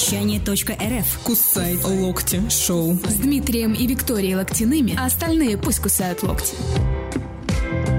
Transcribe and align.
вещание.рф. 0.00 1.20
Кусай 1.24 1.76
локти 1.76 2.40
шоу. 2.48 2.94
С 3.04 3.16
Дмитрием 3.16 3.74
и 3.74 3.86
Викторией 3.86 4.34
Локтяными, 4.34 4.96
а 4.98 5.04
остальные 5.04 5.58
пусть 5.58 5.80
кусают 5.80 6.22
локти. 6.22 6.54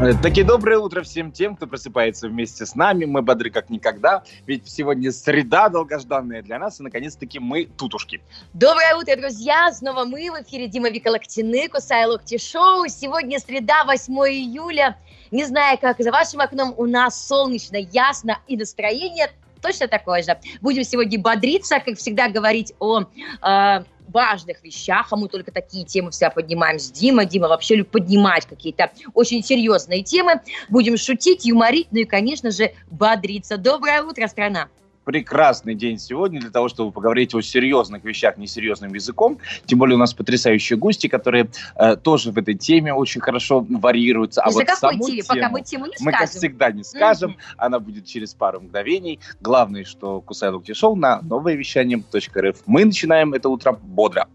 Э, 0.01 0.13
Таки 0.19 0.41
доброе 0.41 0.79
утро 0.79 1.03
всем 1.03 1.31
тем, 1.31 1.55
кто 1.55 1.67
просыпается 1.67 2.27
вместе 2.27 2.65
с 2.65 2.73
нами. 2.73 3.05
Мы 3.05 3.21
бодры 3.21 3.51
как 3.51 3.69
никогда, 3.69 4.23
ведь 4.47 4.67
сегодня 4.67 5.11
среда 5.11 5.69
долгожданная 5.69 6.41
для 6.41 6.57
нас, 6.57 6.79
и 6.79 6.83
наконец-таки 6.83 7.37
мы 7.37 7.65
тутушки. 7.65 8.19
Доброе 8.53 8.95
утро, 8.95 9.15
друзья! 9.15 9.71
Снова 9.71 10.03
мы 10.03 10.31
в 10.31 10.41
эфире 10.41 10.67
Дима 10.67 10.89
Вика 10.89 11.09
Локтины, 11.09 11.69
Кусай 11.69 12.07
Локти 12.07 12.39
Шоу. 12.39 12.87
Сегодня 12.87 13.39
среда, 13.39 13.83
8 13.85 14.11
июля. 14.27 14.97
Не 15.29 15.45
знаю, 15.45 15.77
как 15.79 15.97
за 15.99 16.11
вашим 16.11 16.41
окном, 16.41 16.73
у 16.77 16.87
нас 16.87 17.27
солнечно, 17.27 17.77
ясно 17.77 18.39
и 18.47 18.57
настроение 18.57 19.29
точно 19.61 19.87
такое 19.87 20.23
же. 20.23 20.37
Будем 20.61 20.83
сегодня 20.83 21.19
бодриться, 21.19 21.79
как 21.79 21.97
всегда, 21.97 22.29
говорить 22.29 22.73
о 22.79 23.01
э, 23.01 23.83
важных 24.07 24.63
вещах, 24.63 25.07
а 25.11 25.15
мы 25.15 25.27
только 25.27 25.51
такие 25.51 25.85
темы 25.85 26.11
всегда 26.11 26.29
поднимаем 26.29 26.79
с 26.79 26.91
Димой. 26.91 27.25
Дима 27.25 27.47
вообще 27.47 27.75
любит 27.75 27.91
поднимать 27.91 28.45
какие-то 28.45 28.91
очень 29.13 29.43
серьезные 29.43 30.03
темы. 30.03 30.41
Будем 30.69 30.97
шутить, 30.97 31.45
юморить, 31.45 31.87
ну 31.91 31.99
и, 31.99 32.05
конечно 32.05 32.51
же, 32.51 32.73
бодриться. 32.89 33.57
Доброе 33.57 34.03
утро, 34.03 34.27
страна! 34.27 34.67
Прекрасный 35.03 35.75
день 35.75 35.97
сегодня 35.99 36.39
для 36.39 36.49
того, 36.49 36.69
чтобы 36.69 36.91
поговорить 36.91 37.33
о 37.33 37.41
серьезных 37.41 38.03
вещах 38.03 38.37
несерьезным 38.37 38.93
языком. 38.93 39.39
Тем 39.65 39.79
более 39.79 39.95
у 39.95 39.99
нас 39.99 40.13
потрясающие 40.13 40.77
гости, 40.77 41.07
которые 41.07 41.49
э, 41.75 41.95
тоже 41.95 42.31
в 42.31 42.37
этой 42.37 42.55
теме 42.55 42.93
очень 42.93 43.21
хорошо 43.21 43.65
вариируются. 43.69 44.41
А 44.41 44.49
вот 44.51 44.65
какой 44.65 44.99
теме? 44.99 45.23
Пока 45.27 45.49
мы 45.49 45.61
тему 45.61 45.85
не 45.85 45.95
мы, 45.99 46.11
скажем. 46.11 46.19
как 46.19 46.29
всегда, 46.29 46.71
не 46.71 46.83
скажем. 46.83 47.31
Mm-hmm. 47.31 47.55
Она 47.57 47.79
будет 47.79 48.05
через 48.05 48.33
пару 48.33 48.61
мгновений. 48.61 49.19
Главное, 49.39 49.83
что 49.85 50.21
Кусай 50.21 50.49
Локти 50.49 50.73
Шоу 50.73 50.95
на 50.95 51.21
новое 51.21 51.55
вещание.рф. 51.55 52.57
Мы 52.65 52.85
начинаем 52.85 53.33
это 53.33 53.49
утро 53.49 53.73
бодро. 53.73 54.27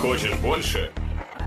Хочешь 0.00 0.34
больше? 0.42 0.90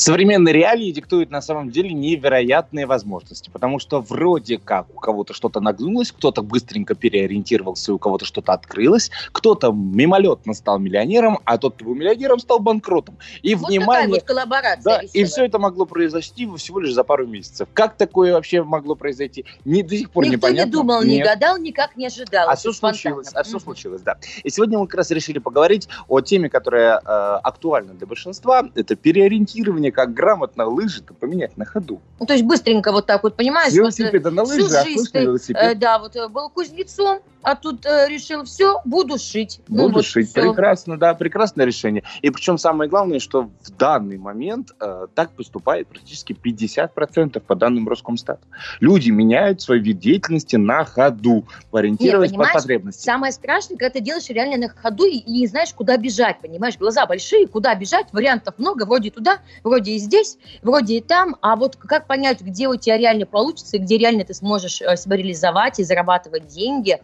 Современные 0.00 0.54
реалии 0.54 0.90
диктуют 0.92 1.30
на 1.30 1.42
самом 1.42 1.68
деле 1.68 1.92
невероятные 1.92 2.86
возможности, 2.86 3.50
потому 3.50 3.78
что 3.78 4.00
вроде 4.00 4.56
как 4.56 4.88
у 4.88 4.98
кого-то 4.98 5.34
что-то 5.34 5.60
нагнулось, 5.60 6.10
кто-то 6.10 6.40
быстренько 6.40 6.94
переориентировался, 6.94 7.92
у 7.92 7.98
кого-то 7.98 8.24
что-то 8.24 8.54
открылось, 8.54 9.10
кто-то 9.32 9.72
мимолетно 9.72 10.54
стал 10.54 10.78
миллионером, 10.78 11.38
а 11.44 11.58
тот, 11.58 11.74
кто 11.74 11.84
был 11.84 11.94
миллионером, 11.94 12.38
стал 12.38 12.60
банкротом. 12.60 13.18
И 13.42 13.54
вот 13.54 13.68
внимание, 13.68 14.20
вот 14.20 14.22
коллаборация 14.22 14.82
да, 14.82 15.02
веселая. 15.02 15.10
и 15.12 15.24
все 15.24 15.44
это 15.44 15.58
могло 15.58 15.84
произойти 15.84 16.48
всего 16.56 16.80
лишь 16.80 16.94
за 16.94 17.04
пару 17.04 17.26
месяцев. 17.26 17.68
Как 17.74 17.98
такое 17.98 18.32
вообще 18.32 18.62
могло 18.62 18.94
произойти? 18.94 19.44
Не, 19.66 19.82
до 19.82 19.94
сих 19.98 20.10
пор 20.10 20.24
Никто 20.24 20.36
непонятно. 20.48 20.66
не 20.66 20.72
думал, 20.72 21.02
Нет. 21.02 21.10
не 21.10 21.22
гадал, 21.22 21.58
никак 21.58 21.96
не 21.96 22.06
ожидал. 22.06 22.48
А 22.48 22.56
все 22.56 22.72
случилось, 22.72 23.28
а 23.34 23.42
все 23.42 23.56
Мгм. 23.56 23.64
случилось, 23.64 24.00
да. 24.00 24.16
И 24.44 24.48
сегодня 24.48 24.78
мы 24.78 24.86
как 24.86 24.94
раз 24.94 25.10
решили 25.10 25.40
поговорить 25.40 25.90
о 26.08 26.22
теме, 26.22 26.48
которая 26.48 27.00
э, 27.00 27.02
актуальна 27.42 27.92
для 27.92 28.06
большинства. 28.06 28.66
Это 28.74 28.96
переориентирование, 28.96 29.89
как 29.90 30.14
грамотно 30.14 30.66
лыжи-то 30.66 31.14
поменять 31.14 31.56
на 31.56 31.64
ходу. 31.64 32.00
Ну, 32.18 32.26
то 32.26 32.32
есть 32.32 32.44
быстренько 32.44 32.92
вот 32.92 33.06
так 33.06 33.22
вот, 33.22 33.36
понимаешь? 33.36 33.72
С 33.72 33.78
вот, 33.78 33.78
э, 33.78 34.02
велосипеда 34.02 34.30
на 34.30 34.42
лыжи, 34.42 34.66
а 34.76 34.84
на 34.84 35.18
велосипед. 35.20 35.62
э, 35.62 35.74
да, 35.74 35.98
вот 35.98 36.16
э, 36.16 36.28
был 36.28 36.50
кузнецом, 36.50 37.20
а 37.42 37.56
тут 37.56 37.86
э, 37.86 38.06
решил, 38.08 38.44
все, 38.44 38.80
буду 38.84 39.18
шить. 39.18 39.60
Ну, 39.68 39.84
Буду 39.84 39.94
вот 39.96 40.04
шить. 40.04 40.30
всё. 40.30 40.42
Прекрасно, 40.42 40.98
да, 40.98 41.14
прекрасное 41.14 41.64
решение. 41.64 42.02
И 42.20 42.30
причем 42.30 42.58
самое 42.58 42.90
главное, 42.90 43.18
что 43.18 43.50
в 43.62 43.70
данный 43.78 44.18
момент 44.18 44.72
э, 44.78 45.06
так 45.14 45.30
поступает 45.32 45.88
практически 45.88 46.32
50% 46.32 47.40
по 47.40 47.54
данным 47.54 47.88
Роскомстата. 47.88 48.42
Люди 48.80 49.10
меняют 49.10 49.62
свой 49.62 49.78
вид 49.78 49.98
деятельности 49.98 50.56
на 50.56 50.84
ходу, 50.84 51.46
ориентируясь 51.72 52.30
по 52.30 52.36
понимаешь, 52.36 52.54
потребностям. 52.54 53.02
Самое 53.02 53.32
страшное, 53.32 53.78
когда 53.78 53.90
ты 53.90 54.00
делаешь 54.00 54.28
реально 54.28 54.58
на 54.58 54.68
ходу 54.68 55.04
и, 55.04 55.16
и 55.16 55.40
не 55.40 55.46
знаешь, 55.46 55.72
куда 55.72 55.96
бежать, 55.96 56.40
понимаешь? 56.40 56.76
Глаза 56.76 57.06
большие, 57.06 57.46
куда 57.46 57.74
бежать, 57.74 58.08
вариантов 58.12 58.54
много, 58.58 58.84
вроде 58.84 59.10
туда, 59.10 59.38
вроде 59.64 59.79
и 59.88 59.98
здесь, 59.98 60.38
вроде 60.62 60.98
и 60.98 61.00
там, 61.00 61.36
а 61.40 61.56
вот 61.56 61.76
как 61.76 62.06
понять, 62.06 62.40
где 62.40 62.68
у 62.68 62.76
тебя 62.76 62.98
реально 62.98 63.26
получится, 63.26 63.76
и 63.76 63.80
где 63.80 63.98
реально 63.98 64.24
ты 64.24 64.34
сможешь 64.34 64.80
э, 64.82 64.96
себя 64.96 65.16
реализовать 65.16 65.78
и 65.78 65.84
зарабатывать 65.84 66.46
деньги, 66.46 67.00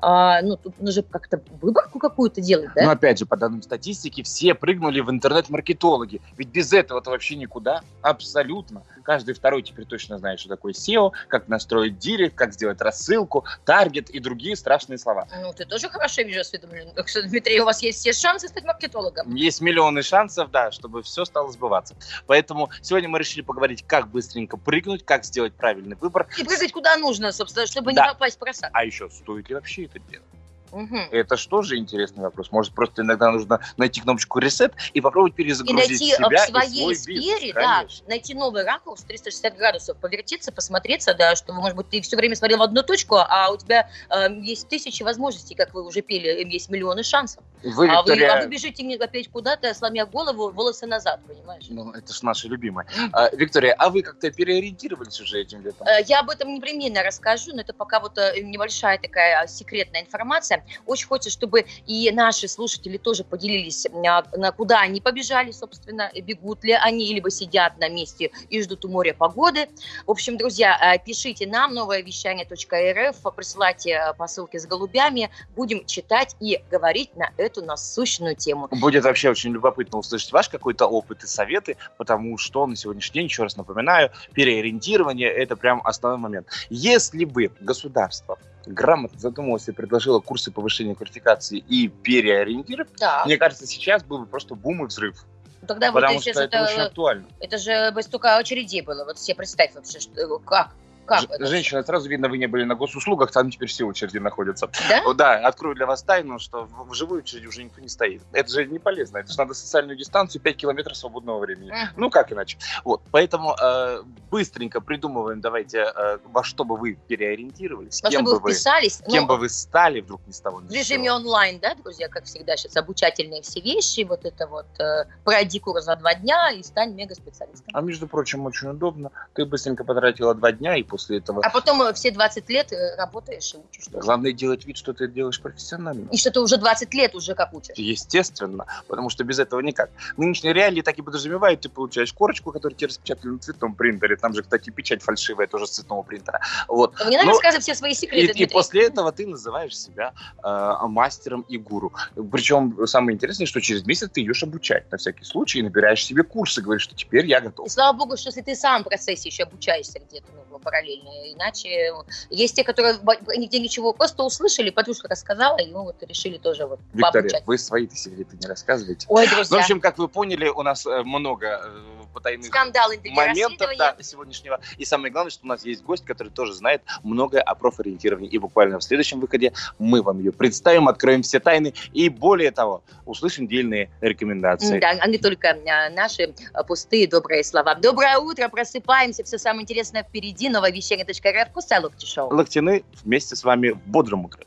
А, 0.00 0.42
ну, 0.42 0.56
тут 0.56 0.78
нужно 0.80 1.02
как-то 1.02 1.40
выборку 1.60 1.98
какую-то 1.98 2.40
делать, 2.40 2.70
да? 2.74 2.84
Но 2.84 2.90
опять 2.92 3.18
же, 3.18 3.26
по 3.26 3.36
данным 3.36 3.62
статистики, 3.62 4.22
все 4.22 4.54
прыгнули 4.54 5.00
в 5.00 5.10
интернет-маркетологи. 5.10 6.20
Ведь 6.36 6.48
без 6.48 6.72
этого-то 6.72 7.10
вообще 7.10 7.36
никуда. 7.36 7.82
Абсолютно. 8.02 8.82
Каждый 9.04 9.34
второй 9.34 9.62
теперь 9.62 9.86
точно 9.86 10.18
знает, 10.18 10.38
что 10.38 10.50
такое 10.50 10.72
SEO, 10.72 11.12
как 11.28 11.48
настроить 11.48 11.98
директ, 11.98 12.34
как 12.36 12.52
сделать 12.52 12.80
рассылку, 12.80 13.44
таргет 13.64 14.10
и 14.10 14.18
другие 14.20 14.54
страшные 14.54 14.98
слова. 14.98 15.26
Ну, 15.40 15.52
ты 15.52 15.64
тоже 15.64 15.88
хорошо 15.88 16.22
вижу 16.22 16.40
осведомлен. 16.40 16.90
Так 16.94 17.08
что, 17.08 17.22
Дмитрий, 17.22 17.60
у 17.60 17.64
вас 17.64 17.82
есть 17.82 17.98
все 18.00 18.12
шансы 18.12 18.48
стать 18.48 18.64
маркетологом. 18.64 19.34
Есть 19.34 19.60
миллионы 19.60 20.02
шансов, 20.02 20.50
да, 20.50 20.70
чтобы 20.70 21.02
все 21.02 21.24
стало 21.24 21.50
сбываться. 21.50 21.94
Поэтому 22.26 22.70
сегодня 22.82 23.08
мы 23.08 23.18
решили 23.18 23.40
поговорить, 23.42 23.82
как 23.86 24.08
быстренько 24.08 24.56
прыгнуть, 24.56 25.04
как 25.04 25.24
сделать 25.24 25.54
правильный 25.54 25.96
выбор, 25.96 26.28
И 26.38 26.44
прыгать 26.44 26.72
куда 26.72 26.96
нужно, 26.98 27.32
собственно, 27.32 27.66
чтобы 27.66 27.92
Да. 27.94 28.06
не 28.06 28.12
попасть 28.12 28.36
в 28.36 28.38
просак. 28.38 28.70
а 28.72 28.84
еще 28.84 29.08
стоит 29.10 29.48
ли 29.48 29.54
вообще 29.54 29.87
это 29.88 29.98
делать. 30.10 30.37
Мгм. 30.72 31.08
Это 31.10 31.36
что 31.36 31.62
же 31.62 31.76
интересный 31.76 32.24
вопрос? 32.24 32.50
Может, 32.52 32.74
просто 32.74 33.02
иногда 33.02 33.30
нужно 33.30 33.60
найти 33.76 34.00
кнопочку 34.00 34.40
reset 34.40 34.72
и 34.92 35.00
попробовать 35.00 35.34
И 35.34 35.36
перезагрузить 35.36 35.88
найти 35.88 36.12
э, 36.12 36.16
себя 36.16 36.28
в 36.28 36.32
и 36.32 36.50
своей 36.50 36.80
свой 36.82 36.94
сфере, 36.96 37.20
бизнес. 37.20 37.54
да, 37.54 37.76
Конечно. 37.78 38.08
найти 38.08 38.34
новый 38.34 38.64
ракурс, 38.64 39.02
360 39.04 39.56
градусов, 39.56 39.96
повертеться, 39.98 40.52
посмотреться, 40.52 41.14
да, 41.14 41.36
что, 41.36 41.52
может 41.52 41.76
быть, 41.76 41.88
ты 41.88 42.00
все 42.00 42.16
время 42.16 42.36
смотрел 42.36 42.58
в 42.58 42.62
одну 42.62 42.82
точку, 42.82 43.16
а 43.16 43.50
у 43.50 43.56
тебя 43.56 43.88
э, 44.10 44.32
есть 44.40 44.68
тысячи 44.68 45.02
возможностей, 45.02 45.54
как 45.54 45.74
вы 45.74 45.84
уже 45.84 46.02
пели, 46.02 46.44
есть 46.48 46.68
миллионы 46.68 47.02
шансов. 47.02 47.42
Вы, 47.62 47.88
а, 47.88 48.02
вы, 48.02 48.12
Виктория, 48.12 48.34
а 48.34 48.42
вы 48.42 48.48
бежите 48.48 48.84
опять 49.02 49.28
куда-то, 49.28 49.72
сломя 49.74 50.06
голову, 50.06 50.50
волосы 50.50 50.86
назад, 50.86 51.20
понимаешь? 51.26 51.64
Ну, 51.68 51.92
это 51.92 52.12
ж 52.12 52.22
наша 52.22 52.48
любимая. 52.48 52.86
А, 53.12 53.34
Виктория, 53.34 53.74
а 53.78 53.90
вы 53.90 54.02
как-то 54.02 54.30
переориентировались 54.30 55.20
уже 55.20 55.40
этим 55.40 55.62
летом? 55.62 55.86
Э, 55.86 56.02
Я 56.06 56.20
об 56.20 56.30
этом 56.30 56.54
непременно 56.54 57.02
расскажу, 57.02 57.52
но 57.54 57.60
это 57.62 57.72
пока 57.72 58.00
вот 58.00 58.18
э, 58.18 58.40
небольшая 58.40 58.98
такая 58.98 59.46
секретная 59.46 60.02
информация. 60.02 60.57
Очень 60.86 61.08
хочется, 61.08 61.30
чтобы 61.30 61.66
и 61.86 62.10
наши 62.10 62.48
слушатели 62.48 62.96
тоже 62.96 63.24
поделились, 63.24 63.86
а, 63.86 64.24
на 64.36 64.52
куда 64.52 64.80
они 64.80 65.00
побежали, 65.00 65.52
собственно, 65.52 66.10
и 66.12 66.20
бегут 66.20 66.64
ли 66.64 66.72
они, 66.72 67.12
либо 67.14 67.30
сидят 67.30 67.78
на 67.78 67.88
месте 67.88 68.30
и 68.50 68.62
ждут 68.62 68.84
у 68.84 68.88
моря 68.88 69.14
погоды. 69.14 69.68
В 70.06 70.10
общем, 70.10 70.36
друзья, 70.36 70.78
э, 70.94 70.98
пишите 70.98 71.46
нам 71.46 71.74
новое 71.74 72.02
вещание.рф, 72.02 73.34
присылайте 73.34 73.90
э, 73.90 74.14
посылки 74.14 74.56
с 74.56 74.66
голубями, 74.66 75.30
будем 75.56 75.84
читать 75.86 76.36
и 76.40 76.60
говорить 76.70 77.14
на 77.16 77.30
эту 77.36 77.64
насущную 77.64 78.36
тему. 78.36 78.68
Будет 78.70 79.04
вообще 79.04 79.30
очень 79.30 79.52
любопытно 79.52 79.98
услышать 79.98 80.32
ваш 80.32 80.48
какой-то 80.48 80.86
опыт 80.86 81.24
и 81.24 81.26
советы, 81.26 81.76
потому 81.96 82.38
что 82.38 82.66
на 82.66 82.76
сегодняшний 82.76 83.20
день, 83.20 83.24
еще 83.24 83.42
раз 83.42 83.56
напоминаю, 83.56 84.10
переориентирование– 84.32 85.28
это 85.42 85.56
прям 85.56 85.80
основной 85.84 86.20
момент. 86.20 86.48
Если 86.70 87.24
бы 87.24 87.50
государство 87.60 88.38
грамотно 88.68 89.18
задумалось 89.18 89.68
и 89.68 89.72
предложило 89.72 90.20
курсы 90.20 90.50
повышения 90.50 90.94
квалификации 90.94 91.58
и 91.58 91.88
переориентировать, 91.88 92.90
Да, 92.98 93.24
мне 93.24 93.36
кажется, 93.36 93.66
сейчас 93.66 94.02
был 94.04 94.18
бы 94.18 94.26
просто 94.26 94.54
бум 94.54 94.84
и 94.84 94.86
взрыв. 94.86 95.24
тогда 95.66 95.90
вот 95.92 96.02
потому 96.02 96.20
сейчас 96.20 96.36
что 96.36 96.44
это, 96.44 96.62
очень 96.62 96.74
это, 96.74 96.84
актуально. 96.86 97.26
это 97.40 97.58
же 97.58 98.02
столько 98.02 98.36
очередей 98.36 98.82
было. 98.82 99.04
Вот 99.04 99.18
себе 99.18 99.34
представь 99.36 99.74
вообще, 99.74 100.00
что, 100.00 100.38
как, 100.40 100.70
как 101.08 101.22
Ж- 101.22 101.26
это? 101.30 101.46
Женщина, 101.46 101.82
сразу 101.82 102.08
видно, 102.08 102.28
вы 102.28 102.38
не 102.38 102.46
были 102.46 102.64
на 102.64 102.74
госуслугах, 102.74 103.32
там 103.32 103.50
теперь 103.50 103.68
все 103.68 103.84
очереди 103.84 104.18
находятся. 104.18 104.70
Да? 104.88 105.14
Да, 105.14 105.34
открою 105.46 105.74
для 105.74 105.86
вас 105.86 106.02
тайну, 106.02 106.38
что 106.38 106.68
в 106.70 106.94
живой 106.94 107.18
очереди 107.20 107.46
уже 107.46 107.64
никто 107.64 107.80
не 107.80 107.88
стоит. 107.88 108.22
Это 108.32 108.50
же 108.50 108.66
не 108.66 108.78
полезно. 108.78 109.18
Это 109.18 109.32
же 109.32 109.38
надо 109.38 109.54
социальную 109.54 109.96
дистанцию 109.96 110.42
5 110.42 110.56
километров 110.56 110.96
свободного 110.96 111.40
времени. 111.40 111.70
Мгм. 111.70 111.88
Ну, 111.96 112.10
как 112.10 112.32
иначе? 112.32 112.58
Вот, 112.84 113.02
поэтому 113.10 113.56
э, 113.60 114.02
быстренько 114.30 114.80
придумываем, 114.80 115.40
давайте, 115.40 115.78
э, 115.78 116.18
во 116.24 116.44
что 116.44 116.64
бы 116.64 116.76
вы 116.76 116.98
переориентировались, 117.08 118.02
Но 118.02 118.10
кем 118.10 118.24
бы 118.24 118.38
вы, 118.38 118.52
вписались, 118.52 119.02
кем 119.08 119.22
ну, 119.22 119.28
бы 119.28 119.36
вы 119.38 119.48
стали 119.48 120.00
вдруг 120.00 120.20
ни 120.26 120.32
с 120.32 120.40
того 120.40 120.60
ни 120.60 120.68
в 120.68 120.72
режиме 120.72 121.10
онлайн, 121.12 121.58
да, 121.58 121.74
друзья, 121.74 122.08
как 122.08 122.24
всегда, 122.24 122.56
сейчас 122.56 122.76
обучательные 122.76 123.42
все 123.42 123.60
вещи, 123.60 124.02
вот 124.02 124.24
это 124.24 124.46
вот, 124.46 124.66
э, 124.78 125.06
пройди 125.24 125.58
курс 125.58 125.84
за 125.84 125.96
два 125.96 126.14
дня 126.14 126.50
и 126.50 126.62
стань 126.62 126.94
мегаспециалистом. 126.94 127.68
А 127.72 127.80
между 127.80 128.06
прочим, 128.06 128.44
очень 128.46 128.68
удобно. 128.68 129.10
Ты 129.34 129.46
быстренько 129.46 129.84
потратила 129.84 130.34
два 130.34 130.52
дня, 130.52 130.76
и 130.76 130.82
после 130.82 130.97
после 130.98 131.18
этого... 131.18 131.40
А 131.44 131.50
потом 131.50 131.80
э, 131.82 131.92
все 131.92 132.10
20 132.10 132.50
лет 132.50 132.72
э, 132.72 132.96
работаешь 132.96 133.54
и 133.54 133.56
учишь 133.58 133.84
тоже. 133.84 133.98
Главное 133.98 134.32
делать 134.32 134.66
вид, 134.66 134.76
что 134.76 134.92
ты 134.92 135.06
делаешь 135.06 135.40
профессионально. 135.40 136.08
И 136.10 136.16
что 136.16 136.32
ты 136.32 136.40
уже 136.40 136.56
20 136.56 136.92
лет 136.94 137.14
уже 137.14 137.34
как 137.34 137.54
учишь. 137.54 137.76
Естественно, 137.76 138.66
потому 138.88 139.10
что 139.10 139.22
без 139.22 139.38
этого 139.38 139.60
никак. 139.60 139.90
Нынешние 140.16 140.52
реалии 140.52 140.82
так 140.82 140.98
и 140.98 141.02
подразумевают, 141.02 141.60
ты 141.60 141.68
получаешь 141.68 142.12
корочку, 142.12 142.50
которую 142.50 142.76
тебе 142.76 142.88
распечатали 142.88 143.30
на 143.30 143.38
цветном 143.38 143.74
принтере. 143.74 144.16
Там 144.16 144.34
же, 144.34 144.42
кстати, 144.42 144.70
печать 144.70 145.02
фальшивая 145.02 145.46
тоже 145.46 145.66
с 145.68 145.70
цветного 145.70 146.02
принтера. 146.02 146.40
Вот. 146.66 146.94
Не 147.08 147.16
надо 147.16 147.26
Но- 147.26 147.32
рассказывать 147.32 147.62
все 147.62 147.74
свои 147.76 147.92
И, 147.92 147.94
секреты, 147.94 148.32
и 148.32 148.34
Дмитрий. 148.34 148.52
после 148.52 148.86
этого 148.86 149.12
ты 149.12 149.26
называешь 149.26 149.78
себя 149.78 150.12
э, 150.42 150.86
мастером 150.88 151.42
и 151.42 151.58
гуру. 151.58 151.92
Причем 152.32 152.86
самое 152.86 153.14
интересное, 153.14 153.46
что 153.46 153.60
через 153.60 153.86
месяц 153.86 154.10
ты 154.12 154.22
идешь 154.22 154.42
обучать 154.42 154.90
на 154.90 154.98
всякий 154.98 155.24
случай 155.24 155.60
и 155.60 155.62
набираешь 155.62 156.04
себе 156.04 156.24
курсы, 156.24 156.60
говоришь, 156.60 156.82
что 156.82 156.96
теперь 156.96 157.26
я 157.26 157.40
готов. 157.40 157.66
И 157.66 157.70
слава 157.70 157.96
богу, 157.96 158.16
что 158.16 158.30
если 158.30 158.42
ты 158.42 158.56
сам 158.56 158.82
в 158.82 158.88
процессе 158.88 159.28
еще 159.28 159.44
обучаешься 159.44 160.00
где-то 160.00 160.26
ну, 160.50 160.58
параллельно, 160.58 160.87
иначе 160.96 161.68
э, 161.68 161.92
есть 162.30 162.56
те, 162.56 162.64
которые 162.64 162.98
нигде 163.36 163.58
ничего 163.58 163.92
просто 163.92 164.22
услышали, 164.22 164.70
подружка 164.70 165.08
рассказала, 165.08 165.58
и 165.58 165.70
ну 165.70 165.84
вот 165.84 166.02
решили 166.02 166.38
тоже 166.38 166.66
вот 166.66 166.80
Виктория, 166.92 167.12
пообучать. 167.12 167.46
вы 167.46 167.58
свои-то 167.58 167.96
секреты 167.96 168.36
не 168.40 168.46
рассказываете. 168.46 169.06
Ой, 169.08 169.24
Ну, 169.24 169.30
в 169.30 169.34
друзья, 169.34 169.58
общем, 169.58 169.80
как 169.80 169.98
вы 169.98 170.08
поняли, 170.08 170.48
у 170.48 170.62
нас 170.62 170.86
э, 170.86 171.02
много 171.02 171.60
э, 171.64 171.97
потайных 172.12 172.46
скандал, 172.46 172.90
моментов 173.10 173.70
да, 173.78 173.96
сегодняшнего. 174.00 174.60
И 174.76 174.84
самое 174.84 175.12
главное, 175.12 175.30
что 175.30 175.44
у 175.44 175.48
нас 175.48 175.64
есть 175.64 175.82
гость, 175.82 176.04
который 176.04 176.30
тоже 176.30 176.54
знает 176.54 176.82
многое 177.02 177.42
о 177.42 177.54
профориентировании. 177.54 178.30
И 178.30 178.38
буквально 178.38 178.78
в 178.78 178.84
следующем 178.84 179.20
выходе 179.20 179.52
мы 179.78 180.02
вам 180.02 180.18
ее 180.18 180.32
представим, 180.32 180.88
откроем 180.88 181.22
все 181.22 181.40
тайны 181.40 181.74
и, 181.92 182.08
более 182.08 182.50
того, 182.50 182.82
услышим 183.06 183.46
дельные 183.46 183.90
рекомендации. 184.00 184.80
Да, 184.80 184.96
а 185.00 185.06
не 185.08 185.18
только 185.18 185.50
а, 185.50 185.90
наши 185.90 186.34
а, 186.52 186.62
пустые 186.62 187.06
добрые 187.06 187.44
слова. 187.44 187.74
Доброе 187.74 188.18
утро, 188.18 188.48
просыпаемся, 188.48 189.24
все 189.24 189.38
самое 189.38 189.62
интересное 189.62 190.02
впереди. 190.02 190.48
Новое 190.48 190.72
вещание.рф, 190.72 191.52
Кусай 191.52 191.80
Локти 191.80 192.06
Шоу. 192.06 192.34
Локтины 192.34 192.84
вместе 193.02 193.36
с 193.36 193.44
вами 193.44 193.70
в 193.70 193.86
бодром 193.86 194.24
утре. 194.26 194.46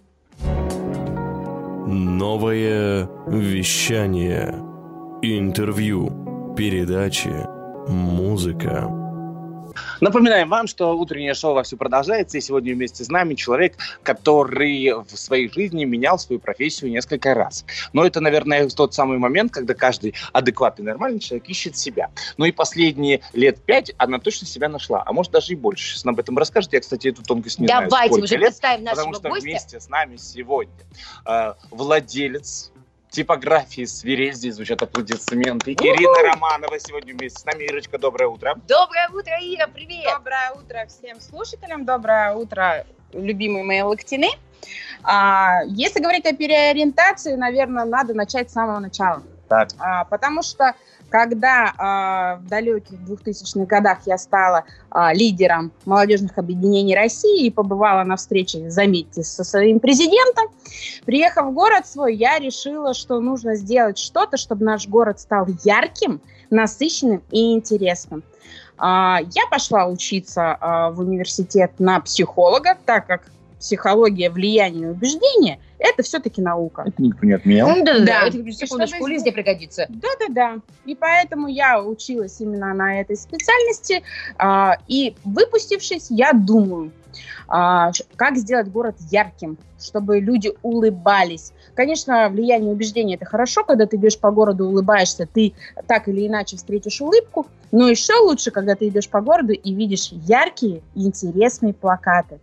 Новое 1.88 3.10
вещание. 3.28 4.56
Интервью. 5.22 6.31
Передачи. 6.56 7.32
Музыка. 7.88 8.90
Напоминаем 10.02 10.50
вам, 10.50 10.68
что 10.68 10.98
утреннее 10.98 11.34
шоу 11.34 11.54
вовсю 11.54 11.78
продолжается, 11.78 12.38
и 12.38 12.42
сегодня 12.42 12.74
вместе 12.74 13.04
с 13.04 13.10
нами 13.10 13.36
человек, 13.36 13.78
который 14.04 14.94
в 14.94 15.18
своей 15.18 15.50
жизни 15.50 15.86
менял 15.86 16.20
свою 16.20 16.40
профессию 16.40 16.92
несколько 16.92 17.34
раз. 17.34 17.66
Но 17.94 18.06
это, 18.06 18.20
наверное, 18.20 18.68
тот 18.70 18.94
самый 18.94 19.18
момент, 19.18 19.54
когда 19.54 19.74
каждый 19.74 20.14
адекватный, 20.34 20.86
нормальный 20.86 21.20
человек 21.20 21.48
ищет 21.48 21.78
себя. 21.78 22.10
Ну 22.38 22.46
и 22.46 22.52
последние 22.52 23.22
лет 23.34 23.62
пять 23.62 23.94
она 23.98 24.20
точно 24.20 24.46
себя 24.46 24.68
нашла, 24.70 25.04
а 25.06 25.14
может 25.14 25.32
даже 25.32 25.54
и 25.54 25.56
больше. 25.56 25.94
Сейчас 25.94 26.04
нам 26.04 26.16
об 26.16 26.20
этом 26.20 26.38
расскажет. 26.38 26.74
Я, 26.74 26.82
кстати, 26.82 27.08
эту 27.08 27.24
тонкость 27.24 27.60
не 27.60 27.68
знаю, 27.68 27.88
Давайте 27.90 28.22
уже 28.22 28.36
лет, 28.36 28.50
представим 28.50 28.84
нашего 28.84 29.06
потому 29.06 29.16
что 29.16 29.30
гостя. 29.30 29.44
вместе 29.46 29.80
с 29.80 29.90
нами 29.90 30.18
сегодня 30.18 30.74
э, 31.26 31.54
владелец 31.70 32.71
типографии 33.12 33.84
«Свирель», 33.84 34.34
здесь 34.34 34.56
звучат 34.56 34.82
аплодисменты. 34.82 35.74
Ирина 35.74 36.34
Романова 36.34 36.80
сегодня 36.80 37.14
вместе 37.14 37.40
с 37.40 37.46
нами. 37.46 37.66
Ирочка, 37.66 37.98
доброе 37.98 38.30
утро. 38.30 38.56
Доброе 38.68 39.10
утро, 39.10 39.34
Ира, 39.42 39.68
привет! 39.68 40.06
Доброе 40.18 40.52
утро 40.54 40.88
всем 40.88 41.20
слушателям, 41.20 41.86
доброе 41.86 42.34
утро, 42.34 42.86
любимые 43.12 43.66
мои 43.66 43.82
локтины. 43.82 44.30
А, 45.04 45.62
если 45.68 46.00
говорить 46.00 46.26
о 46.26 46.34
переориентации, 46.34 47.36
наверное, 47.36 47.84
надо 47.84 48.14
начать 48.14 48.50
с 48.50 48.54
самого 48.54 48.80
начала. 48.80 49.22
Так. 49.50 49.70
А, 49.80 50.06
потому 50.06 50.42
что 50.42 50.74
когда 51.12 51.74
а, 51.78 52.38
в 52.38 52.48
далеких 52.48 52.98
2000-х 53.02 53.66
годах 53.66 54.00
я 54.06 54.18
стала 54.18 54.64
а, 54.90 55.14
лидером 55.14 55.74
молодежных 55.86 56.38
объединений 56.38 56.96
России 56.96 57.46
и 57.46 57.52
побывала 57.52 58.04
на 58.04 58.16
встрече, 58.16 58.70
заметьте, 58.70 59.24
со 59.24 59.44
своим 59.44 59.82
президентом, 59.82 60.46
приехав 61.06 61.48
в 61.48 61.54
город 61.54 61.86
свой, 61.86 62.16
я 62.16 62.40
решила, 62.40 62.94
что 62.94 63.20
нужно 63.20 63.56
сделать 63.56 63.98
что-то, 63.98 64.38
чтобы 64.38 64.64
наш 64.64 64.88
город 64.88 65.20
стал 65.20 65.48
ярким, 65.64 66.22
насыщенным 66.50 67.22
и 67.30 67.52
интересным. 67.54 68.24
А, 68.78 69.20
Я 69.36 69.44
пошла 69.52 69.88
учиться 69.88 70.58
а, 70.60 70.92
в 70.92 71.02
университет 71.02 71.74
на 71.78 72.00
психолога, 72.00 72.78
так 72.86 73.06
как 73.06 73.24
психология 73.62 74.30
влияния 74.30 74.88
и 74.88 74.90
убеждения– 74.90 75.60
это 75.80 76.04
все-таки 76.04 76.42
наука. 76.42 76.84
Это 76.86 77.02
никто 77.02 77.26
не 77.26 77.34
отменял. 77.34 77.70
Ну, 77.70 77.84
да, 77.86 78.00
да, 78.00 78.06
Да. 78.06 78.28
это 78.28 78.52
секундочку, 78.52 78.98
Чтобы 78.98 79.12
везде 79.14 79.32
пригодится. 79.32 79.86
Да-да-да. 79.90 80.60
И 80.86 80.96
поэтому 80.96 81.48
я 81.48 81.82
училась 81.82 82.40
именно 82.42 82.74
на 82.74 83.00
этой 83.02 83.16
специальности. 83.16 84.04
а, 84.38 84.78
И 84.88 85.16
выпустившись, 85.24 86.08
я 86.10 86.34
думаю, 86.34 86.92
как 87.48 88.38
сделать 88.38 88.70
город 88.70 88.96
ярким, 89.10 89.58
чтобы 89.80 90.20
люди 90.20 90.54
улыбались. 90.62 91.52
Конечно, 91.76 92.30
влияние 92.30 92.72
убеждения– 92.72 93.16
это 93.16 93.26
хорошо, 93.26 93.64
когда 93.64 93.86
ты 93.86 93.98
идешь 93.98 94.18
по 94.18 94.32
городу, 94.32 94.66
улыбаешься, 94.66 95.28
ты 95.32 95.54
так 95.88 96.08
или 96.08 96.28
иначе 96.28 96.58
встретишь 96.58 97.02
улыбку, 97.02 97.48
но 97.72 97.90
еще 97.90 98.14
лучше, 98.22 98.52
когда 98.52 98.76
ты 98.76 98.90
идешь 98.90 99.10
по 99.10 99.22
городу 99.22 99.54
и 99.54 99.74
видишь 99.74 100.10
яркие 100.12 100.82
интересные 100.96 101.74
плакаты, 101.74 102.40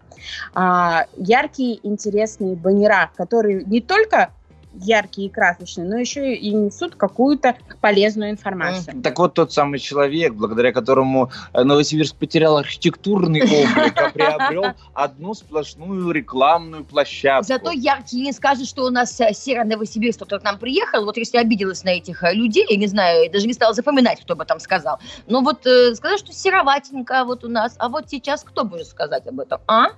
а, 0.54 1.06
яркие 1.16 1.78
интересные 1.86 2.56
баннера, 2.56 3.10
которые 3.16 3.64
не 3.64 3.80
только 3.80 4.32
яркие 4.74 5.28
и 5.28 5.30
красочные, 5.30 5.88
но 5.88 5.96
еще 5.96 6.34
и 6.34 6.52
несут 6.52 6.94
какую-то 6.94 7.56
полезную 7.80 8.30
информацию. 8.30 9.00
Так 9.02 9.18
вот 9.18 9.34
тот 9.34 9.52
самый 9.52 9.78
человек, 9.78 10.34
благодаря 10.34 10.72
которому 10.72 11.30
э, 11.52 11.62
Новосибирск 11.62 12.16
потерял 12.16 12.56
архитектурный 12.56 13.42
облик, 13.42 13.94
а 13.96 14.10
приобрел 14.10 14.64
одну 14.94 15.34
сплошную 15.34 16.10
рекламную 16.10 16.84
площадку. 16.84 17.48
Зато 17.48 17.70
яркий 17.72 18.20
не 18.20 18.32
скажет, 18.32 18.66
что 18.66 18.84
у 18.84 18.90
нас 18.90 19.18
э, 19.20 19.32
серо 19.32 19.64
Новосибирск, 19.64 20.20
кто 20.24 20.38
к 20.38 20.42
нам 20.42 20.58
приехал. 20.58 21.04
Вот 21.04 21.16
если 21.16 21.38
обиделась 21.38 21.84
на 21.84 21.90
этих 21.90 22.22
э, 22.22 22.32
людей, 22.34 22.66
я 22.68 22.76
не 22.76 22.86
знаю, 22.86 23.24
я 23.24 23.30
даже 23.30 23.46
не 23.46 23.54
стала 23.54 23.74
запоминать, 23.74 24.20
кто 24.20 24.36
бы 24.36 24.44
там 24.44 24.60
сказал. 24.60 24.98
Но 25.26 25.40
вот 25.40 25.66
э, 25.66 25.94
сказать, 25.94 26.18
что 26.18 26.32
сероватенько 26.32 27.24
вот 27.24 27.44
у 27.44 27.48
нас. 27.48 27.74
А 27.78 27.88
вот 27.88 28.08
сейчас 28.08 28.44
кто 28.44 28.64
будет 28.64 28.86
сказать 28.86 29.26
об 29.26 29.40
этом? 29.40 29.60
А? 29.66 29.88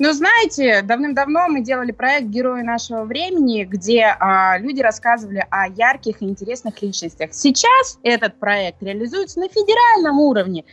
Ну, 0.00 0.12
знаете, 0.12 0.82
давным-давно 0.82 1.46
мы 1.46 1.60
делали 1.60 1.92
проект 1.92 2.26
«Герои 2.26 2.62
нашего 2.62 3.04
времени», 3.04 3.62
где 3.62 4.16
а, 4.18 4.58
люди 4.58 4.80
рассказывали 4.80 5.46
о 5.50 5.68
ярких 5.68 6.20
и 6.20 6.24
интересных 6.24 6.82
личностях. 6.82 7.32
Сейчас 7.32 8.00
этот 8.02 8.40
проект 8.40 8.82
реализуется 8.82 9.38
на 9.38 9.48
федеральном 9.48 10.18
уровне 10.18 10.64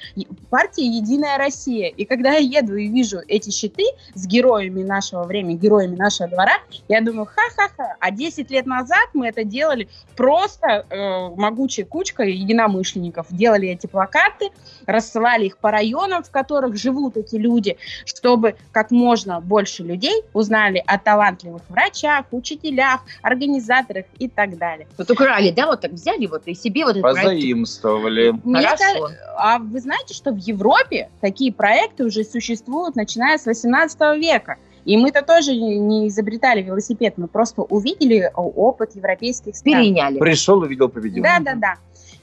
партии 0.50 0.84
«Единая 0.84 1.38
Россия». 1.38 1.90
И 1.90 2.06
когда 2.06 2.32
я 2.32 2.62
еду 2.62 2.76
и 2.76 2.88
вижу 2.88 3.20
эти 3.28 3.52
щиты 3.52 3.84
с 4.16 4.26
героями 4.26 4.82
нашего 4.82 5.24
времени, 5.26 5.56
героями 5.56 5.96
нашего 5.96 6.28
двора, 6.28 6.58
я 6.88 7.00
думаю, 7.02 7.28
ха-ха-ха. 7.28 7.98
А 8.00 8.10
10 8.10 8.50
лет 8.50 8.66
назад 8.66 9.10
мы 9.14 9.28
это 9.28 9.44
делали 9.44 9.88
просто 10.16 10.88
э, 10.90 11.30
могучей 11.36 11.84
кучкой 11.84 12.34
единомышленников. 12.34 13.28
Делали 13.30 13.68
эти 13.68 13.86
плакаты, 13.86 14.50
рассылали 14.88 15.46
их 15.46 15.60
по 15.60 15.70
районам, 15.70 16.24
в 16.24 16.32
которых 16.32 16.76
живут 16.76 17.18
эти 17.18 17.36
люди, 17.36 17.78
чтобы 18.06 18.56
как 18.72 18.90
можно 18.90 19.11
больше 19.42 19.84
людей 19.84 20.24
узнали 20.34 20.84
о 20.86 20.98
талантливых 20.98 21.62
врачах, 21.70 22.26
учителях, 22.32 23.02
организаторах 23.22 24.06
и 24.20 24.28
так 24.28 24.58
далее. 24.58 24.88
Вот 24.98 25.10
украли, 25.10 25.52
да, 25.52 25.68
вот 25.68 25.82
так 25.82 25.92
взяли 25.92 26.26
вот 26.28 26.44
и 26.46 26.54
себе 26.54 26.86
вот. 26.86 27.02
Позаимствовали. 27.02 28.34
Мне 28.44 28.68
Хорошо. 28.68 29.10
а 29.38 29.60
вы 29.60 29.80
знаете, 29.80 30.14
что 30.14 30.32
в 30.32 30.38
Европе 30.38 31.10
такие 31.22 31.52
проекты 31.54 32.06
уже 32.06 32.24
существуют, 32.24 32.96
начиная 32.96 33.38
с 33.38 33.46
18 33.46 34.00
века? 34.18 34.58
И 34.84 34.98
мы-то 34.98 35.22
тоже 35.22 35.56
не 35.56 36.08
изобретали 36.08 36.64
велосипед, 36.64 37.14
мы 37.18 37.28
просто 37.28 37.62
увидели 37.62 38.32
опыт 38.36 38.96
европейских 38.96 39.56
стран. 39.56 39.84
Переняли. 39.84 40.18
Пришел, 40.18 40.60
увидел, 40.60 40.90
победил. 40.90 41.22
Да, 41.24 41.38
да, 41.40 41.54
да. 41.56 41.76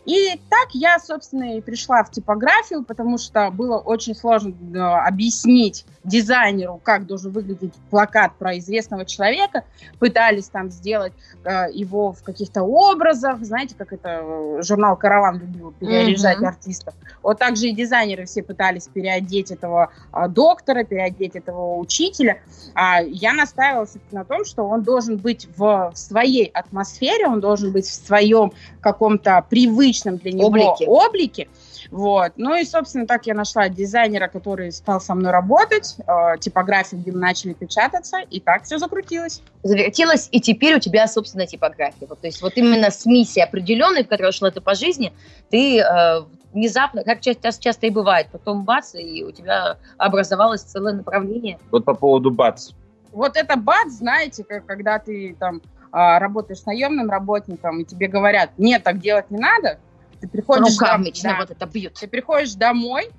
И 0.08 0.40
так 0.48 0.70
я, 0.72 0.98
собственно, 0.98 1.58
и 1.58 1.60
пришла 1.60 2.02
в 2.02 2.10
типографию, 2.10 2.82
потому 2.82 3.18
что 3.18 3.50
было 3.50 3.76
очень 3.76 4.14
сложно 4.14 4.54
э, 4.74 4.78
объяснить 4.78 5.84
дизайнеру, 6.02 6.80
как 6.82 7.04
должен 7.04 7.30
выглядеть 7.30 7.74
плакат 7.90 8.32
про 8.38 8.56
известного 8.56 9.04
человека. 9.04 9.64
Пытались 9.98 10.48
там 10.48 10.70
сделать 10.70 11.12
э, 11.44 11.66
его 11.74 12.12
в 12.12 12.22
каких-то 12.22 12.62
образах, 12.62 13.44
знаете, 13.44 13.74
как 13.76 13.92
это 13.92 14.20
э, 14.22 14.62
журнал 14.62 14.96
«Караван» 14.96 15.40
любил 15.40 15.72
переодежать 15.72 16.38
Мгм. 16.38 16.48
артистов. 16.48 16.94
Вот 17.22 17.38
так 17.38 17.58
же 17.58 17.68
и 17.68 17.74
дизайнеры 17.74 18.24
все 18.24 18.42
пытались 18.42 18.88
переодеть 18.88 19.50
этого 19.50 19.90
а, 20.10 20.28
доктора, 20.28 20.84
переодеть 20.84 21.36
этого 21.36 21.76
учителя. 21.76 22.38
А 22.74 23.02
я 23.02 23.34
настаивала 23.34 23.86
на 24.12 24.24
том, 24.24 24.46
что 24.46 24.62
он 24.66 24.82
должен 24.82 25.18
быть 25.18 25.46
в 25.56 25.92
своей 25.94 26.46
атмосфере, 26.46 27.26
он 27.26 27.40
должен 27.40 27.72
быть 27.72 27.84
в 27.84 27.92
своем 27.92 28.52
каком-то 28.80 29.44
привычном 29.50 29.97
для 30.04 30.32
него 30.32 30.46
Облике. 30.46 30.86
облике. 30.86 31.48
Вот. 31.90 32.32
Ну 32.36 32.54
и, 32.54 32.64
собственно, 32.64 33.06
так 33.06 33.26
я 33.26 33.34
нашла 33.34 33.68
дизайнера, 33.68 34.28
который 34.28 34.72
стал 34.72 35.00
со 35.00 35.14
мной 35.14 35.32
работать, 35.32 35.96
э, 35.98 36.38
типографию, 36.38 37.00
где 37.00 37.12
мы 37.12 37.18
начали 37.18 37.54
печататься, 37.54 38.18
и 38.18 38.40
так 38.40 38.64
все 38.64 38.78
закрутилось. 38.78 39.42
завертелась, 39.62 40.28
и 40.30 40.40
теперь 40.40 40.76
у 40.76 40.80
тебя 40.80 41.06
собственная 41.06 41.46
типография. 41.46 42.06
Вот, 42.06 42.20
то 42.20 42.26
есть 42.26 42.42
вот 42.42 42.52
именно 42.56 42.90
с 42.90 43.06
миссией 43.06 43.44
определенной, 43.44 44.04
в 44.04 44.08
которой 44.08 44.32
шла 44.32 44.50
ты 44.50 44.60
по 44.60 44.74
жизни, 44.74 45.12
ты 45.50 45.80
э, 45.80 46.22
внезапно, 46.52 47.04
как 47.04 47.20
часто, 47.20 47.52
часто 47.52 47.86
и 47.86 47.90
бывает, 47.90 48.28
потом 48.32 48.64
бац, 48.64 48.94
и 48.94 49.24
у 49.24 49.32
тебя 49.32 49.78
образовалось 49.96 50.62
целое 50.62 50.94
направление. 50.94 51.58
Вот 51.70 51.84
по 51.84 51.94
поводу 51.94 52.30
бац. 52.30 52.70
Вот 53.12 53.36
это 53.36 53.56
бац, 53.56 53.90
знаете, 53.92 54.44
как, 54.44 54.66
когда 54.66 54.98
ты 54.98 55.34
там 55.38 55.62
а, 55.90 56.18
работаешь 56.18 56.64
наемным 56.66 57.10
работником, 57.10 57.80
и 57.80 57.84
тебе 57.84 58.08
говорят, 58.08 58.50
нет, 58.58 58.82
так 58.82 59.00
делать 59.00 59.30
не 59.30 59.38
надо, 59.38 59.78
ты 60.20 60.28
приходишь... 60.28 60.78
Руками 60.78 61.12
да, 61.22 61.38
вот 61.40 61.50
это 61.50 61.66
бьет. 61.66 61.94
Ты 61.94 62.08
приходишь 62.08 62.54
домой, 62.54 63.10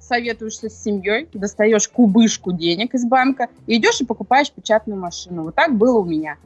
советуешься 0.00 0.68
с 0.68 0.82
семьей, 0.82 1.28
достаешь 1.32 1.88
кубышку 1.88 2.52
денег 2.52 2.94
из 2.94 3.04
банка 3.04 3.48
и 3.66 3.76
идешь 3.76 4.00
и 4.00 4.04
покупаешь 4.04 4.50
печатную 4.50 5.00
машину. 5.00 5.44
Вот 5.44 5.54
так 5.54 5.74
было 5.76 5.98
у 5.98 6.04
меня. 6.04 6.36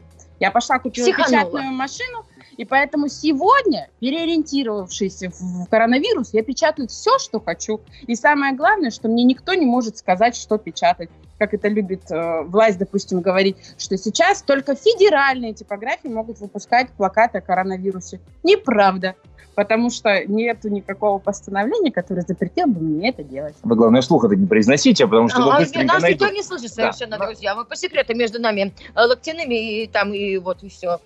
Я 0.41 0.51
пошла 0.51 0.79
купила 0.79 1.05
Психанула. 1.05 1.29
печатную 1.29 1.73
машину, 1.73 2.25
и 2.57 2.65
поэтому 2.65 3.09
сегодня, 3.09 3.89
переориентировавшись 4.01 5.23
в 5.23 5.67
коронавирус, 5.67 6.35
я 6.35 6.43
печатаю 6.43 6.89
все, 6.89 7.19
что 7.19 7.41
хочу. 7.41 7.81
И 8.09 8.17
самое 8.17 8.55
главное, 8.55 8.91
что 8.91 9.09
мне 9.09 9.23
никто 9.23 9.55
не 9.55 9.67
может 9.67 9.99
сказать, 9.99 10.35
что 10.37 10.59
печатать. 10.59 11.11
Как 11.39 11.55
это 11.55 11.69
любит 11.69 12.11
э, 12.11 12.43
власть, 12.43 12.79
допустим, 12.79 13.21
говорить, 13.21 13.57
что 13.79 13.97
сейчас 13.97 14.43
только 14.43 14.75
федеральные 14.75 15.55
типографии 15.55 16.09
могут 16.09 16.41
выпускать 16.41 16.91
плакаты 16.91 17.39
о 17.39 17.41
коронавирусе. 17.41 18.21
Неправда. 18.43 19.15
Потому 19.55 19.91
что 19.91 20.25
нету 20.27 20.69
никакого 20.71 21.19
постановления, 21.19 21.93
которое 21.93 22.23
запретило 22.23 22.67
бы 22.67 22.81
мне 22.81 23.11
это 23.11 23.23
делать. 23.23 23.55
Вы, 23.63 23.77
главное, 23.77 24.01
слух 24.01 24.25
это 24.25 24.35
не 24.35 24.47
произносите, 24.47 25.07
потому 25.07 25.29
что 25.29 25.43
А, 25.43 25.55
вы 25.55 25.59
быстренько 25.65 25.95
нас 25.95 26.03
никто 26.03 26.25
найдут. 26.25 26.39
не 26.39 26.43
слышит 26.43 26.73
совершенно, 26.73 27.19
Да. 27.19 27.27
друзья. 27.27 27.55
Мы 27.55 27.65
по 27.65 27.77
секрету 27.77 28.17
между 28.17 28.41
нами 28.41 28.73
э, 28.95 29.01
локтяными 29.01 29.83
и 29.83 29.87
там, 29.87 30.15
и 30.15 30.39
вот, 30.39 30.63
и 30.63 30.69
все. 30.69 30.99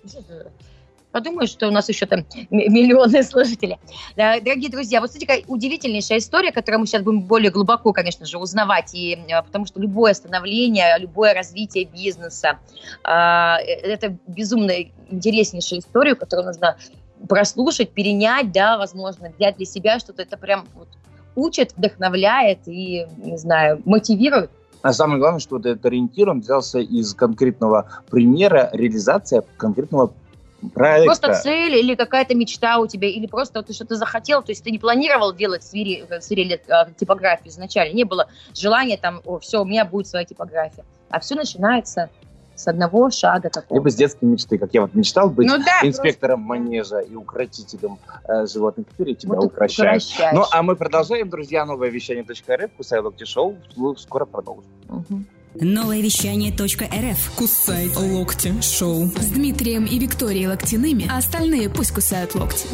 Подумаешь, 1.11 1.49
что 1.49 1.67
у 1.67 1.71
нас 1.71 1.89
еще 1.89 2.05
там 2.05 2.25
миллионы 2.51 3.23
слушателей. 3.23 3.77
Да, 4.15 4.39
Дорогие 4.39 4.69
друзья, 4.69 5.01
вот 5.01 5.09
смотрите, 5.09 5.25
какая 5.33 5.43
удивительнейшая 5.47 6.19
история, 6.19 6.51
которую 6.51 6.81
мы 6.81 6.85
сейчас 6.85 7.01
будем 7.01 7.21
более 7.21 7.49
глубоко, 7.49 7.91
конечно 7.91 8.25
же, 8.25 8.37
узнавать, 8.37 8.93
и, 8.93 9.17
э, 9.27 9.41
потому 9.41 9.65
что 9.65 9.79
любое 9.79 10.13
становление, 10.13 10.95
любое 10.99 11.33
развитие 11.33 11.85
бизнеса, 11.85 12.59
а, 13.03 13.57
э, 13.61 13.63
это 13.65 14.15
безумно 14.27 14.73
интереснейшая 15.09 15.79
история, 15.79 16.13
которую 16.13 16.47
нужно 16.47 16.77
прослушать, 17.27 17.91
перенять, 17.91 18.51
да, 18.51 18.77
возможно, 18.77 19.31
взять 19.37 19.57
для 19.57 19.65
себя 19.65 19.99
что-то, 19.99 20.21
это 20.21 20.37
прям 20.37 20.65
вот 20.75 20.87
учит, 21.35 21.73
вдохновляет 21.75 22.59
и, 22.67 23.05
не 23.17 23.37
знаю, 23.37 23.81
мотивирует. 23.85 24.49
А 24.81 24.93
самое 24.93 25.19
главное, 25.19 25.39
что 25.39 25.55
вот 25.55 25.65
этот 25.65 25.85
ориентир, 25.85 26.29
он 26.29 26.41
взялся 26.41 26.79
из 26.79 27.13
конкретного 27.13 27.89
примера 28.09 28.69
реализации 28.73 29.41
конкретного 29.57 30.13
проекта. 30.73 31.05
Просто 31.05 31.41
цель 31.41 31.75
или 31.75 31.95
какая-то 31.95 32.35
мечта 32.35 32.79
у 32.79 32.87
тебя, 32.87 33.07
или 33.07 33.27
просто 33.27 33.61
ты 33.63 33.73
что-то 33.73 33.95
захотел, 33.95 34.41
то 34.41 34.51
есть 34.51 34.63
ты 34.63 34.71
не 34.71 34.79
планировал 34.79 35.33
делать 35.33 35.61
в 35.63 35.65
сфере, 35.67 36.05
в 36.05 36.21
сфере 36.21 36.61
э, 36.67 36.73
типографии 36.97 37.49
изначально, 37.49 37.93
не 37.93 38.03
было 38.03 38.27
желания 38.55 38.97
там, 38.97 39.21
о, 39.25 39.39
все, 39.39 39.61
у 39.61 39.65
меня 39.65 39.85
будет 39.85 40.07
своя 40.07 40.25
типография. 40.25 40.85
А 41.09 41.19
все 41.19 41.35
начинается 41.35 42.09
с 42.57 42.67
одного 42.67 43.09
шага 43.09 43.43
Либо 43.47 43.49
какого-то. 43.61 43.89
с 43.89 43.95
детской 43.95 44.25
мечты, 44.25 44.57
как 44.57 44.73
я 44.73 44.81
вот 44.81 44.93
мечтал 44.95 45.29
быть 45.29 45.47
Ну 45.47 45.57
да, 45.59 45.87
инспектором 45.87 46.41
манежа 46.41 46.99
и 46.99 47.15
укротителем 47.15 47.99
э, 48.27 48.45
животных. 48.47 48.87
Теперь 48.91 49.09
я 49.09 49.15
тебя 49.15 49.35
Вот 49.35 49.45
укращаю. 49.45 49.89
укращаешь. 49.91 50.33
Ну, 50.35 50.43
а 50.51 50.63
мы 50.63 50.75
продолжаем, 50.75 51.29
друзья. 51.29 51.65
Новое 51.65 51.89
вещание.рф, 51.89 52.71
Кусай 52.75 52.99
Локти 52.99 53.23
Шоу. 53.25 53.55
Скоро 53.97 54.25
продолжим. 54.25 54.65
Мгм. 54.89 55.25
Новое 55.59 56.01
вещание 56.01 56.51
.рф. 56.51 57.31
Кусай 57.35 57.89
локти 57.95 58.53
шоу. 58.61 59.05
С 59.07 59.31
Дмитрием 59.31 59.85
и 59.85 59.97
Викторией 59.97 60.47
Локтяными, 60.47 61.07
а 61.11 61.17
остальные 61.17 61.69
пусть 61.69 61.91
кусают 61.93 62.35
локти. 62.35 62.67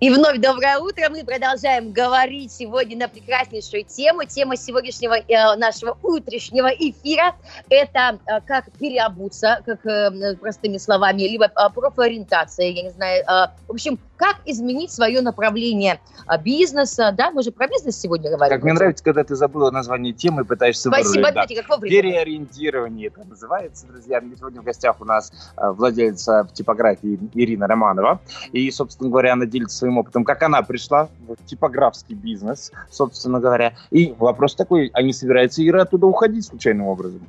И 0.00 0.08
вновь 0.08 0.38
доброе 0.38 0.78
утро. 0.78 1.10
Мы 1.10 1.24
продолжаем 1.24 1.92
говорить 1.92 2.50
сегодня 2.50 2.96
на 2.96 3.06
прекраснейшую 3.06 3.84
тему. 3.84 4.24
Тема 4.24 4.56
сегодняшнего 4.56 5.12
э, 5.12 5.56
нашего 5.56 5.98
утреннего 6.02 6.68
эфира– 6.68 7.34
это 7.68 8.18
э, 8.26 8.40
как 8.46 8.72
переобуться, 8.78 9.62
как 9.66 9.84
э, 9.84 10.36
простыми 10.36 10.78
словами, 10.78 11.24
либо 11.24 11.44
э, 11.44 11.50
профориентация, 11.74 12.70
я 12.70 12.82
не 12.84 12.90
знаю. 12.92 13.22
э, 13.24 13.50
в 13.68 13.72
общем, 13.72 13.98
как 14.20 14.36
изменить 14.44 14.90
свое 14.90 15.22
направление 15.22 15.98
э, 16.28 16.38
бизнеса. 16.38 17.12
Да, 17.16 17.30
мы 17.30 17.42
же 17.42 17.52
про 17.52 17.68
бизнес 17.68 17.98
сегодня 17.98 18.30
говорим. 18.30 18.54
Как 18.54 18.62
мне 18.62 18.74
нравится, 18.74 19.02
когда 19.02 19.24
ты 19.24 19.34
забыла 19.34 19.70
название 19.70 20.12
темы 20.12 20.44
пытаешься 20.44 20.88
Спасибо. 20.88 21.32
Да. 21.32 21.46
Дмитрий, 21.46 21.56
как 21.56 21.68
вовремя. 21.68 21.90
Переориентирование 21.90 23.08
это 23.08 23.26
называется, 23.28 23.86
друзья. 23.86 24.22
Сегодня 24.38 24.60
в 24.60 24.64
гостях 24.64 25.00
у 25.00 25.04
нас 25.04 25.32
э, 25.56 25.70
владелица 25.70 26.48
типографии 26.52 27.18
Ирина 27.34 27.66
Романова. 27.66 28.20
И, 28.52 28.70
собственно 28.70 29.10
говоря, 29.10 29.32
она 29.32 29.46
делится 29.46 29.78
своим 29.78 29.89
опытом, 29.98 30.24
как 30.24 30.42
она 30.42 30.62
пришла 30.62 31.08
в 31.26 31.36
типографский 31.46 32.14
бизнес, 32.14 32.72
собственно 32.90 33.40
говоря. 33.40 33.74
И 33.90 34.14
вопрос 34.18 34.54
такой, 34.54 34.90
а 34.94 35.02
не 35.02 35.12
собирается 35.12 35.66
Ира 35.66 35.82
оттуда 35.82 36.06
уходить 36.06 36.46
случайным 36.46 36.86
образом? 36.86 37.20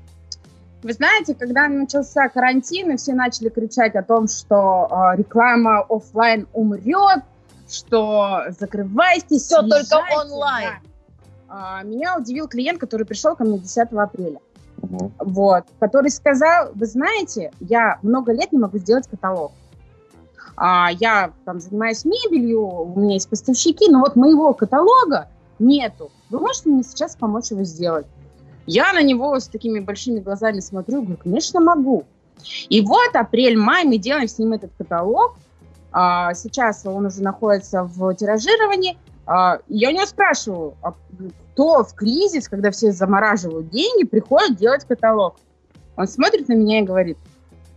Вы 0.83 0.93
знаете, 0.93 1.35
когда 1.35 1.67
начался 1.67 2.27
карантин, 2.29 2.91
и 2.91 2.97
все 2.97 3.13
начали 3.13 3.49
кричать 3.49 3.95
о 3.95 4.01
том, 4.01 4.27
что 4.27 4.87
э, 4.89 5.17
реклама 5.17 5.85
оффлайн 5.87 6.47
умрет, 6.53 7.23
что 7.69 8.45
закрывайтесь, 8.59 9.43
Всё 9.43 9.61
только 9.61 10.01
онлайн. 10.19 10.69
да. 10.69 10.91
А, 11.53 11.83
меня 11.83 12.17
удивил 12.17 12.47
клиент, 12.47 12.79
который 12.79 13.05
пришел 13.05 13.35
ко 13.35 13.43
мне 13.43 13.59
10 13.59 13.91
апреля. 13.93 14.39
Мгм. 14.81 15.11
вот, 15.19 15.65
который 15.79 16.09
сказал, 16.09 16.71
вы 16.73 16.87
знаете, 16.87 17.51
я 17.59 17.99
много 18.01 18.31
лет 18.31 18.51
не 18.51 18.57
могу 18.57 18.79
сделать 18.79 19.07
каталог. 19.07 19.51
А, 20.55 20.89
я 20.91 21.34
там 21.46 21.60
занимаюсь 21.60 22.05
мебелью, 22.05 22.65
у 22.65 23.00
меня 23.00 23.15
есть 23.15 23.29
поставщики, 23.29 23.89
но 23.89 24.00
вот 24.00 24.15
моего 24.15 24.53
каталога 24.53 25.27
нету. 25.60 26.12
Вы 26.29 26.39
можете 26.39 26.70
мне 26.70 26.84
сейчас 26.84 27.15
помочь 27.15 27.51
его 27.51 27.63
сделать? 27.63 28.05
Я 28.65 28.93
на 28.93 29.01
него 29.01 29.39
с 29.39 29.48
такими 29.48 29.79
большими 29.79 30.20
глазами 30.20 30.60
смотрю, 30.60 31.01
говорю, 31.01 31.17
конечно, 31.17 31.60
могу. 31.60 32.05
И 32.70 32.81
вот 32.81 33.15
апрель-май 33.15 33.86
мы 33.86 33.98
делаем 33.98 34.27
с 34.27 34.38
ним 34.38 34.53
этот 34.53 34.72
каталог. 34.77 35.36
А, 35.91 36.34
сейчас 36.34 36.86
он 36.86 37.05
уже 37.05 37.22
находится 37.22 37.84
в 37.84 38.13
тиражировании. 38.15 38.98
А, 39.25 39.60
я 39.67 39.89
у 39.89 39.91
него 39.91 40.05
спрашиваю, 40.05 40.75
а 40.81 40.93
кто 41.53 41.84
в 41.84 41.93
кризис, 41.93 42.48
когда 42.48 42.72
все 42.72 42.91
замораживают 42.91 43.70
деньги, 43.70 44.05
приходит 44.05 44.58
делать 44.58 44.86
каталог? 44.86 45.36
Он 45.98 46.08
смотрит 46.08 46.48
на 46.48 46.53
меня 46.53 46.79
и 46.79 46.84
говорит, 46.84 47.17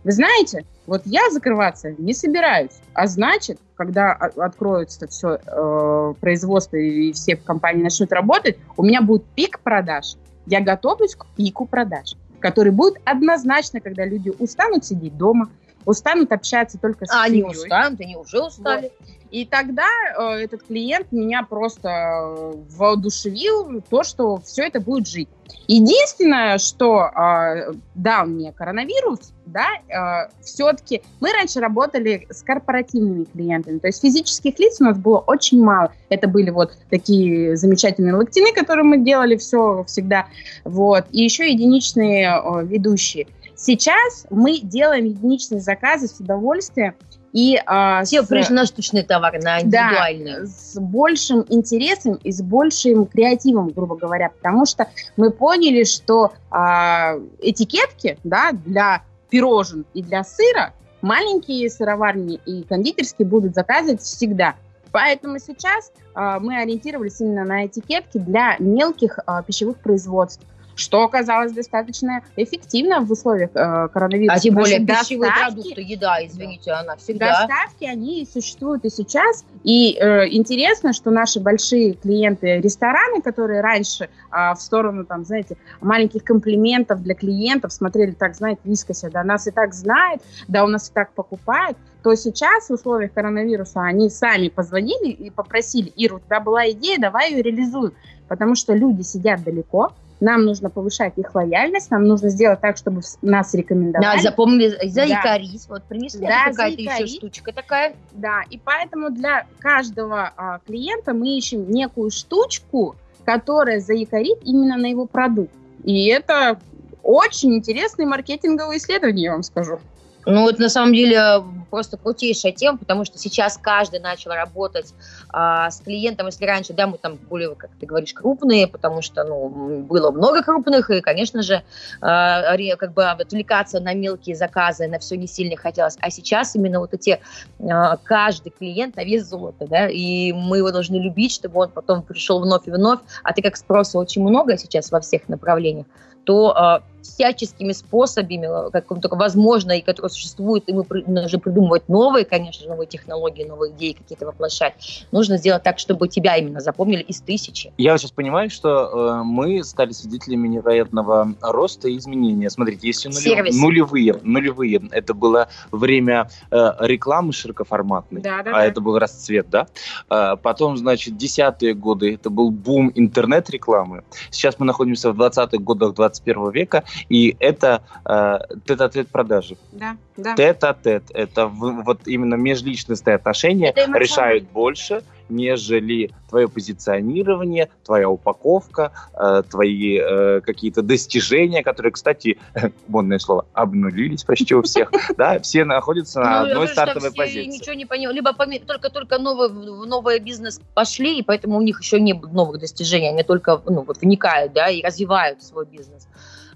вы 0.03 0.11
знаете, 0.11 0.65
вот 0.87 1.01
я 1.05 1.29
закрываться 1.31 1.91
не 1.97 2.13
собираюсь. 2.13 2.71
А 2.93 3.07
значит, 3.07 3.59
когда 3.75 4.11
откроется 4.13 5.07
все 5.07 5.39
э, 5.45 6.13
производство 6.19 6.77
и 6.77 7.11
все 7.13 7.35
компании 7.35 7.83
начнут 7.83 8.11
работать, 8.11 8.57
у 8.77 8.83
меня 8.83 9.01
будет 9.01 9.25
пик 9.35 9.59
продаж. 9.59 10.15
Я 10.45 10.61
готовлюсь 10.61 11.15
к 11.15 11.25
пику 11.35 11.65
продаж, 11.65 12.15
который 12.39 12.71
будет 12.71 12.97
однозначно, 13.03 13.79
когда 13.79 14.05
люди 14.05 14.31
устанут 14.37 14.85
сидеть 14.85 15.17
дома, 15.17 15.49
устанут 15.85 16.31
общаться 16.31 16.77
только 16.79 17.05
с 17.05 17.11
А 17.11 17.23
они 17.23 17.43
устанут, 17.43 17.99
они 18.01 18.15
уже 18.15 18.41
устали. 18.41 18.91
И 19.31 19.45
тогда 19.45 19.87
э, 20.17 20.43
этот 20.43 20.63
клиент 20.63 21.11
меня 21.11 21.43
просто 21.43 21.89
э, 21.89 22.53
воодушевил, 22.77 23.81
то, 23.89 24.03
что 24.03 24.37
все 24.37 24.63
это 24.63 24.79
будет 24.79 25.07
жить. 25.07 25.27
Единственное, 25.67 26.57
что 26.57 27.05
э, 27.05 27.73
дал 27.95 28.27
мне 28.27 28.53
коронавирус, 28.53 29.33
да, 29.45 29.65
э, 29.89 30.29
все-таки 30.41 31.01
мы 31.19 31.33
раньше 31.33 31.59
работали 31.59 32.27
с 32.29 32.43
корпоративными 32.43 33.25
клиентами, 33.25 33.79
то 33.79 33.87
есть 33.87 34.01
физических 34.01 34.57
лиц 34.59 34.79
у 34.79 34.85
нас 34.85 34.97
было 34.97 35.19
очень 35.19 35.61
мало. 35.61 35.91
Это 36.09 36.27
были 36.27 36.49
вот 36.49 36.71
такие 36.89 37.57
замечательные 37.57 38.13
локтины, 38.13 38.53
которые 38.53 38.85
мы 38.85 38.99
делали 38.99 39.35
все 39.35 39.83
всегда, 39.85 40.27
вот, 40.63 41.05
и 41.11 41.23
еще 41.23 41.51
единичные 41.51 42.27
э, 42.27 42.65
ведущие. 42.65 43.27
Сейчас 43.55 44.25
мы 44.29 44.59
делаем 44.59 45.05
единичные 45.05 45.61
заказы 45.61 46.07
с 46.07 46.19
удовольствием, 46.19 46.95
и 47.31 47.59
а, 47.65 48.03
Все 48.05 48.23
с- 48.23 48.27
пришли 48.27 48.55
на 48.55 48.65
штучные 48.65 49.03
товары, 49.03 49.39
на 49.39 49.59
да, 49.59 49.61
индивидуальные. 49.61 50.45
с 50.47 50.79
большим 50.79 51.45
интересом 51.49 52.15
и 52.23 52.31
с 52.31 52.41
большим 52.41 53.05
креативом, 53.05 53.69
грубо 53.69 53.97
говоря, 53.97 54.29
потому 54.29 54.65
что 54.65 54.87
мы 55.17 55.31
поняли, 55.31 55.83
что 55.83 56.31
а, 56.49 57.15
этикетки, 57.41 58.17
да, 58.23 58.51
для 58.53 59.01
пирожен 59.29 59.85
и 59.93 60.01
для 60.01 60.23
сыра 60.23 60.71
маленькие 61.01 61.69
сыроварни 61.69 62.39
и 62.45 62.63
кондитерские 62.63 63.27
будут 63.27 63.53
заказывать 63.53 64.01
всегда. 64.01 64.55
Поэтому 64.91 65.37
сейчас 65.39 65.91
а, 66.13 66.39
мы 66.39 66.55
ориентировались 66.57 67.19
именно 67.19 67.43
на 67.43 67.65
этикетки 67.65 68.17
для 68.17 68.55
мелких 68.59 69.19
а, 69.25 69.43
пищевых 69.43 69.77
производств, 69.79 70.41
что 70.75 71.03
оказалось 71.03 71.53
достаточно 71.53 72.21
эффективно 72.35 73.01
в 73.01 73.11
условиях 73.11 73.49
э, 73.53 73.87
коронавируса. 73.93 74.37
А 74.37 74.39
тем 74.39 74.55
более 74.55 74.85
пищевые 74.85 75.31
продукты, 75.31 75.81
еда, 75.81 76.17
извините, 76.25 76.71
она 76.71 76.95
всегда. 76.97 77.47
Доставки, 77.47 77.85
они 77.85 78.27
существуют 78.31 78.85
и 78.85 78.89
сейчас. 78.89 79.45
И 79.63 79.97
э, 79.99 80.27
интересно, 80.29 80.93
что 80.93 81.11
наши 81.11 81.39
большие 81.39 81.93
клиенты 81.93 82.59
рестораны, 82.59 83.21
которые 83.21 83.61
раньше 83.61 84.09
а, 84.29 84.53
в 84.53 84.61
сторону, 84.61 85.05
там, 85.05 85.25
знаете, 85.25 85.57
маленьких 85.81 86.23
комплиментов 86.23 87.01
для 87.01 87.15
клиентов 87.15 87.71
смотрели 87.71 88.11
так, 88.11 88.35
знаете, 88.35 88.61
низко 88.65 88.93
себя, 88.93 89.09
да, 89.11 89.23
нас 89.23 89.47
и 89.47 89.51
так 89.51 89.73
знают, 89.73 90.21
да, 90.47 90.63
у 90.63 90.67
нас 90.67 90.89
и 90.89 90.93
так 90.93 91.11
покупают, 91.13 91.77
то 92.03 92.13
сейчас 92.15 92.69
в 92.69 92.73
условиях 92.73 93.13
коронавируса 93.13 93.81
они 93.81 94.09
сами 94.09 94.49
позвонили 94.49 95.09
и 95.09 95.29
попросили, 95.29 95.91
Ира, 95.95 96.17
у 96.17 96.19
тебя 96.19 96.39
была 96.39 96.69
идея, 96.69 96.99
давай 96.99 97.31
ее 97.31 97.41
реализуем. 97.41 97.93
Потому 98.27 98.55
что 98.55 98.73
люди 98.73 99.01
сидят 99.01 99.43
далеко, 99.43 99.91
нам 100.19 100.45
нужно 100.45 100.69
повышать 100.69 101.13
их 101.17 101.35
лояльность, 101.35 101.91
нам 101.91 102.05
нужно 102.05 102.29
сделать 102.29 102.61
так, 102.61 102.77
чтобы 102.77 103.01
нас 103.21 103.53
рекомендовали. 103.53 104.17
Да, 104.17 104.21
запомнили, 104.21 104.87
заикарись, 104.87 105.65
да. 105.65 105.73
вот 105.73 105.83
принесли 105.83 106.25
да, 106.25 106.45
какая-то 106.45 106.81
еще 106.81 107.07
штучка 107.07 107.53
такая. 107.53 107.95
Да, 108.13 108.41
и 108.49 108.57
поэтому 108.57 109.09
для 109.09 109.45
каждого 109.59 110.31
а, 110.35 110.59
клиента 110.65 111.13
мы 111.13 111.37
ищем 111.37 111.69
некую 111.69 112.11
штучку, 112.11 112.95
которая 113.25 113.79
заикарит 113.79 114.37
именно 114.43 114.77
на 114.77 114.87
его 114.87 115.05
продукт. 115.05 115.51
И 115.83 116.07
это 116.07 116.59
очень 117.03 117.55
интересные 117.55 118.07
маркетинговые 118.07 118.79
исследования, 118.79 119.23
я 119.23 119.31
вам 119.33 119.43
скажу. 119.43 119.79
Ну, 120.25 120.49
это 120.49 120.61
на 120.61 120.69
самом 120.69 120.93
деле 120.93 121.43
просто 121.69 121.97
крутейшая 121.97 122.51
тема, 122.51 122.77
потому 122.77 123.05
что 123.05 123.17
сейчас 123.17 123.57
каждый 123.61 123.99
начал 123.99 124.31
работать 124.31 124.93
а, 125.29 125.69
с 125.69 125.81
клиентом. 125.81 126.27
Если 126.27 126.45
раньше, 126.45 126.73
да, 126.73 126.87
мы 126.87 126.97
там 126.97 127.17
были, 127.29 127.53
как 127.53 127.69
ты 127.79 127.85
говоришь, 127.85 128.13
крупные, 128.13 128.67
потому 128.67 129.01
что, 129.01 129.23
ну, 129.23 129.81
было 129.81 130.11
много 130.11 130.41
крупных, 130.41 130.89
и, 130.89 131.01
конечно 131.01 131.43
же, 131.43 131.63
а, 132.01 132.55
как 132.77 132.93
бы 132.93 133.05
отвлекаться 133.05 133.79
на 133.79 133.93
мелкие 133.93 134.35
заказы, 134.35 134.87
на 134.87 134.99
все 134.99 135.17
не 135.17 135.27
сильно 135.27 135.57
хотелось. 135.57 135.97
А 135.99 136.09
сейчас 136.09 136.55
именно 136.55 136.79
вот 136.79 136.93
эти, 136.93 137.19
а, 137.59 137.97
каждый 137.97 138.51
клиент 138.51 138.95
на 138.95 139.03
вес 139.03 139.27
золота, 139.27 139.67
да, 139.67 139.89
и 139.89 140.31
мы 140.31 140.57
его 140.57 140.71
должны 140.71 140.95
любить, 140.95 141.33
чтобы 141.33 141.59
он 141.61 141.69
потом 141.69 142.01
пришел 142.01 142.39
вновь 142.39 142.67
и 142.67 142.71
вновь. 142.71 142.99
А 143.23 143.33
ты 143.33 143.41
как 143.41 143.57
спроса 143.57 143.99
очень 143.99 144.23
много 144.23 144.57
сейчас 144.57 144.91
во 144.91 145.01
всех 145.01 145.27
направлениях, 145.27 145.87
то 146.23 146.81
э, 146.81 146.94
всяческими 147.05 147.71
способами, 147.71 148.71
как 148.71 148.87
только 149.01 149.15
возможно, 149.15 149.73
и 149.73 149.81
которые 149.81 150.09
существуют, 150.09 150.67
и 150.67 150.73
мы 150.73 150.85
нужно 151.07 151.39
придумывать 151.39 151.87
новые, 151.87 152.25
конечно, 152.25 152.67
новые 152.67 152.87
технологии, 152.87 153.43
новые 153.43 153.73
идеи 153.73 153.93
какие-то 153.93 154.25
воплощать. 154.25 155.05
Нужно 155.11 155.37
сделать 155.37 155.63
так, 155.63 155.79
чтобы 155.79 156.07
тебя 156.07 156.35
именно 156.35 156.59
запомнили 156.59 157.01
из 157.01 157.21
тысячи. 157.21 157.73
Я 157.77 157.97
сейчас 157.97 158.11
понимаю, 158.11 158.49
что 158.49 159.19
э, 159.19 159.23
мы 159.23 159.63
стали 159.63 159.91
свидетелями 159.91 160.47
невероятного 160.47 161.35
роста 161.41 161.87
и 161.87 161.97
изменения. 161.97 162.49
Смотрите, 162.49 162.87
если 162.87 163.09
нулев, 163.09 163.55
нулевые, 163.55 164.19
нулевые, 164.23 164.81
это 164.91 165.13
было 165.13 165.49
время 165.71 166.29
э, 166.51 166.71
рекламы 166.79 167.33
широкоформатной, 167.33 168.21
да, 168.21 168.43
да, 168.43 168.51
а 168.51 168.53
да. 168.53 168.65
это 168.65 168.81
был 168.81 168.97
расцвет, 168.97 169.49
да? 169.49 169.67
Э, 170.09 170.35
потом, 170.41 170.77
значит, 170.77 171.17
десятые 171.17 171.73
годы, 171.73 172.13
это 172.15 172.29
был 172.29 172.51
бум 172.51 172.91
интернет-рекламы. 172.95 174.03
Сейчас 174.31 174.59
мы 174.59 174.65
находимся 174.65 175.11
в 175.11 175.21
20-х 175.21 175.57
годах 175.57 175.93
21 175.93 176.51
века, 176.51 176.83
и 177.09 177.35
это 177.39 177.81
э, 178.05 178.39
тет-а-тет 178.65 179.09
продажи. 179.09 179.57
Да, 179.71 179.97
да. 180.17 180.35
Тет-а-тет. 180.35 181.03
Это 181.13 181.47
в, 181.47 181.83
вот 181.83 182.07
именно 182.07 182.35
межличностные 182.35 183.15
отношения 183.15 183.73
решают 183.75 184.45
больше, 184.51 185.03
нежели 185.29 186.11
твое 186.29 186.47
позиционирование, 186.47 187.69
твоя 187.83 188.09
упаковка, 188.09 188.91
э, 189.13 189.43
твои 189.49 189.99
э, 189.99 190.41
какие-то 190.41 190.81
достижения, 190.81 191.63
которые, 191.63 191.91
кстати, 191.91 192.37
модное 192.87 193.19
слово, 193.19 193.45
обнулились 193.53 194.23
почти 194.23 194.53
у 194.55 194.61
всех, 194.61 194.91
да, 195.17 195.39
все 195.39 195.65
находятся 195.65 196.19
на 196.19 196.41
ну, 196.41 196.47
одной 196.49 196.67
стартовой 196.67 197.11
позиции. 197.11 197.45
ничего 197.45 197.73
не 197.73 197.85
понял, 197.85 198.11
либо 198.11 198.33
только-только 198.33 199.17
новый, 199.17 199.49
новый 199.49 200.19
бизнес 200.19 200.59
пошли, 200.73 201.19
и 201.19 201.23
поэтому 201.23 201.57
у 201.57 201.61
них 201.61 201.81
еще 201.81 201.99
не 201.99 202.13
было 202.13 202.29
новых 202.29 202.59
достижений, 202.59 203.09
они 203.09 203.23
только 203.23 203.61
ну, 203.65 203.81
вот 203.81 204.01
вникают, 204.01 204.53
да, 204.53 204.69
и 204.69 204.83
развивают 204.83 205.43
свой 205.43 205.65
бизнес. 205.65 206.07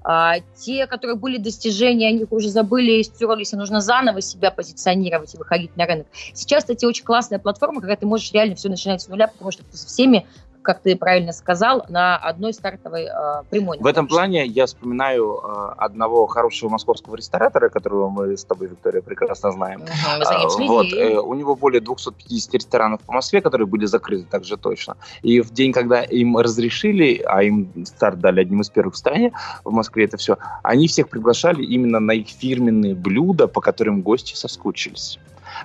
А, 0.01 0.35
те, 0.55 0.87
которые 0.87 1.17
были 1.17 1.37
достижения, 1.37 2.07
они 2.07 2.25
уже 2.29 2.49
забыли 2.49 2.99
и 2.99 3.03
стерлись, 3.03 3.53
и 3.53 3.55
нужно 3.55 3.81
заново 3.81 4.21
себя 4.21 4.51
позиционировать 4.51 5.33
и 5.33 5.37
выходить 5.37 5.75
на 5.75 5.85
рынок. 5.85 6.07
Сейчас, 6.33 6.63
кстати, 6.63 6.85
очень 6.85 7.03
классная 7.03 7.39
платформа, 7.39 7.81
когда 7.81 7.95
ты 7.95 8.05
можешь 8.05 8.31
реально 8.31 8.55
все 8.55 8.69
начинать 8.69 9.01
с 9.01 9.07
нуля, 9.07 9.27
потому 9.27 9.51
что 9.51 9.63
ты 9.63 9.77
со 9.77 9.87
всеми 9.87 10.25
как 10.69 10.81
ты 10.83 10.95
правильно 10.95 11.33
сказал, 11.33 11.83
на 11.89 12.15
одной 12.15 12.53
стартовой 12.53 13.05
э, 13.05 13.43
прямой. 13.49 13.79
В 13.79 13.87
этом 13.87 14.07
плане 14.07 14.45
я 14.45 14.67
вспоминаю 14.67 15.41
э, 15.43 15.73
одного 15.77 16.27
хорошего 16.27 16.69
московского 16.69 17.15
ресторатора, 17.15 17.69
которого 17.69 18.09
мы 18.09 18.37
с 18.37 18.45
тобой, 18.45 18.67
Виктория, 18.67 19.01
прекрасно 19.01 19.51
знаем. 19.51 19.81
Угу, 19.81 20.65
вот, 20.67 20.93
э, 20.93 21.17
у 21.17 21.33
него 21.33 21.55
более 21.55 21.81
250 21.81 22.53
ресторанов 22.53 23.01
по 23.01 23.13
Москве, 23.13 23.41
которые 23.41 23.65
были 23.65 23.87
закрыты 23.87 24.25
также 24.29 24.57
точно. 24.57 24.95
И 25.23 25.41
в 25.41 25.49
день, 25.49 25.71
когда 25.71 26.03
им 26.03 26.37
разрешили, 26.37 27.23
а 27.25 27.41
им 27.41 27.71
старт 27.87 28.19
дали 28.19 28.41
одним 28.41 28.61
из 28.61 28.69
первых 28.69 28.93
в 28.93 28.97
стране, 28.97 29.31
в 29.63 29.71
Москве 29.71 30.05
это 30.05 30.17
все, 30.17 30.37
они 30.61 30.87
всех 30.87 31.09
приглашали 31.09 31.63
именно 31.63 31.99
на 31.99 32.11
их 32.11 32.27
фирменные 32.27 32.93
блюда, 32.93 33.47
по 33.47 33.59
которым 33.59 34.03
гости 34.03 34.35
соскучились 34.35 35.17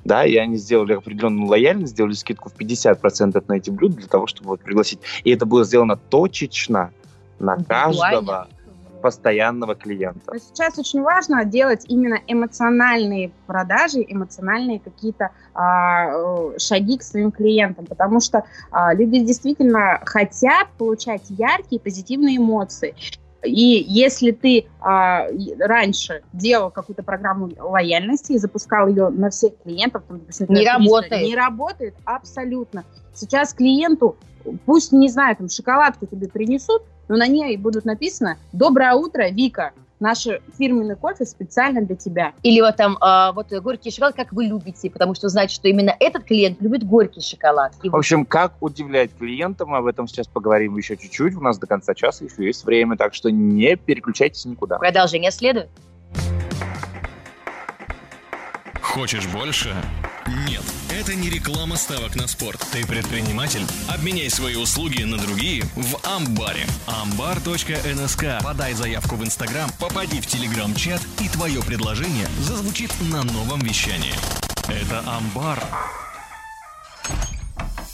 да, 0.05 0.25
и 0.25 0.37
они 0.37 0.57
сделали 0.57 0.95
определенную 0.95 1.49
лояльность, 1.49 1.93
сделали 1.93 2.15
скидку 2.15 2.49
в 2.49 2.57
50% 2.57 3.45
на 3.47 3.55
эти 3.55 3.71
блюда 3.71 3.97
для 3.97 4.09
того, 4.09 4.27
чтобы 4.27 4.51
вот 4.51 4.61
пригласить. 4.61 5.01
И 5.25 5.31
это 5.31 5.47
было 5.47 5.65
сделано 5.65 5.97
точечно 5.97 6.93
на 7.39 7.57
каждого 7.57 8.49
постоянного 9.05 9.75
клиента. 9.75 10.33
Сейчас 10.39 10.79
очень 10.79 11.03
важно 11.03 11.45
делать 11.45 11.85
именно 11.89 12.21
эмоциональные 12.27 13.33
продажи, 13.47 14.03
эмоциональные 14.09 14.81
какие-то 14.81 15.29
а, 15.53 16.07
э, 16.09 16.59
шаги 16.59 16.97
к 16.97 17.03
своим 17.03 17.31
клиентам, 17.31 17.85
потому 17.85 18.21
что 18.21 18.45
а, 18.71 18.95
люди 18.95 19.19
действительно 19.19 20.01
хотят 20.07 20.69
получать 20.79 21.25
яркие 21.29 21.83
позитивные 21.83 22.39
эмоции. 22.39 22.95
И 23.45 23.85
если 23.89 24.31
ты 24.31 24.67
а, 24.81 25.27
раньше 25.59 26.23
делал 26.33 26.71
какую-то 26.71 27.03
программу 27.03 27.51
лояльности 27.59 28.33
и 28.33 28.39
запускал 28.39 28.89
ее 28.89 29.09
на 29.09 29.31
всех 29.31 29.53
клиентов, 29.63 30.03
там, 30.09 30.21
допустим, 30.21 30.47
не 30.49 30.67
работает. 30.67 31.23
Не 31.23 31.37
работает 31.37 31.95
абсолютно. 32.05 32.85
Сейчас 33.15 33.55
клиенту, 33.55 34.17
пусть, 34.65 34.93
не 34.93 35.09
знаю, 35.09 35.37
там, 35.37 35.49
шоколадку 35.49 36.07
тебе 36.07 36.29
принесут, 36.29 36.83
но 37.09 37.17
на 37.17 37.27
ней 37.27 37.57
будут 37.57 37.85
написано 37.85 38.39
«Доброе 38.53 38.95
утро, 38.95 39.29
Вика» 39.31 39.73
наш 40.05 40.27
фирменный 40.59 40.97
кофе 40.97 41.25
специально 41.25 41.81
для 41.81 41.97
тебя. 41.97 42.33
Или 42.43 42.61
вот 42.61 42.77
там, 42.77 42.97
э, 42.97 43.33
вот 43.35 43.51
горький 43.63 43.91
шоколад, 43.91 44.15
как 44.15 44.33
вы 44.33 44.45
любите, 44.45 44.91
потому 44.91 45.15
что 45.15 45.29
значит, 45.29 45.57
что 45.57 45.69
именно 45.69 45.97
этот 45.99 46.25
клиент 46.25 46.61
любит 46.61 46.85
горький 46.85 47.23
шоколад. 47.23 47.73
И 47.83 47.89
в 47.89 47.97
общем, 47.97 48.25
как 48.27 48.53
удивлять 48.61 49.11
клиента, 49.19 49.65
мы 49.65 49.79
об 49.79 49.87
этом 49.87 50.07
сейчас 50.07 50.29
поговорим 50.29 50.77
еще 50.77 50.97
чуть-чуть. 50.97 51.35
У 51.35 51.41
нас 51.41 51.59
до 51.59 51.67
конца 51.67 51.95
часа 51.95 52.25
еще 52.25 52.45
есть 52.45 52.65
время, 52.65 52.97
так 52.97 53.15
что 53.15 53.31
не 53.31 53.77
переключайтесь 53.77 54.45
никуда. 54.45 54.79
Продолжение 54.79 55.31
следует. 55.31 55.69
Хочешь 58.83 59.27
больше? 59.27 59.75
Это 61.05 61.17
не 61.17 61.29
реклама 61.29 61.77
ставок 61.77 62.17
на 62.17 62.27
спорт. 62.27 62.67
Ты 62.73 62.87
предприниматель? 62.87 63.61
Обменяй 63.89 64.31
свои 64.31 64.57
услуги 64.57 65.03
на 65.03 65.19
другие 65.19 65.63
в 65.77 65.99
Амбаре. 66.03 66.67
Амбар.нск. 66.87 68.25
Подай 68.43 68.73
заявку 68.73 69.17
в 69.17 69.23
Инстаграм, 69.23 69.71
попади 69.79 70.23
в 70.23 70.27
Телеграм-чат, 70.27 71.03
и 71.21 71.29
твое 71.29 71.63
предложение 71.63 72.27
зазвучит 72.41 72.91
на 73.03 73.23
новом 73.23 73.61
вещании. 73.61 74.15
Это 74.67 75.01
Амбар. 75.07 75.63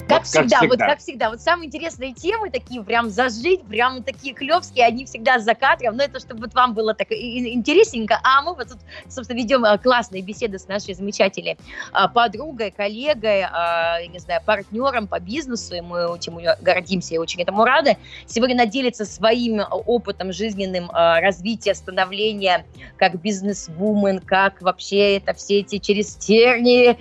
Как, 0.09 0.25
всегда, 0.25 0.41
как 0.41 0.59
всегда, 0.59 0.69
вот 0.69 0.79
как 0.79 0.99
всегда. 0.99 1.31
Вот 1.31 1.41
самые 1.41 1.67
интересные 1.67 2.13
темы 2.13 2.51
такие, 2.51 2.83
прям 2.83 3.11
зажить, 3.11 3.63
прям 3.65 4.03
такие 4.03 4.35
клевские, 4.35 4.87
они 4.87 5.05
всегда 5.05 5.39
за 5.39 5.55
кадром. 5.55 5.97
Но 5.97 6.05
это 6.05 6.21
чтобы 6.21 6.41
вот 6.41 6.55
вам 6.55 6.75
было 6.75 6.95
так 6.95 7.11
интересненько. 7.13 8.21
А 8.23 8.43
мы 8.43 8.55
вот 8.55 8.69
тут, 8.69 8.79
собственно, 9.09 9.39
ведем 9.39 9.65
а, 9.65 9.79
классные 9.79 10.23
беседы 10.23 10.59
с 10.59 10.69
нашей 10.69 10.95
замечательной 10.95 11.59
а, 11.93 12.09
подругой, 12.09 12.71
коллегой, 12.71 13.43
а, 13.43 14.03
не 14.07 14.19
знаю, 14.19 14.41
партнером 14.45 15.07
по 15.07 15.21
бизнесу. 15.21 15.75
И 15.75 15.81
мы 15.81 16.07
очень 16.09 16.33
гордимся 16.61 17.15
и 17.15 17.19
очень 17.19 17.43
этому 17.43 17.65
рады. 17.65 17.97
Сегодня 18.27 18.55
она 18.55 18.67
делится 18.67 19.05
своим 19.05 19.61
опытом 19.71 20.33
жизненным 20.33 20.91
развития, 20.91 21.75
становления 21.75 22.65
как 22.97 23.21
бизнес-вумен, 23.21 24.21
как 24.21 24.61
вообще 24.63 25.17
это 25.17 25.35
все 25.35 25.61
эти 25.61 25.79
через 25.79 26.15
тернии 26.17 26.99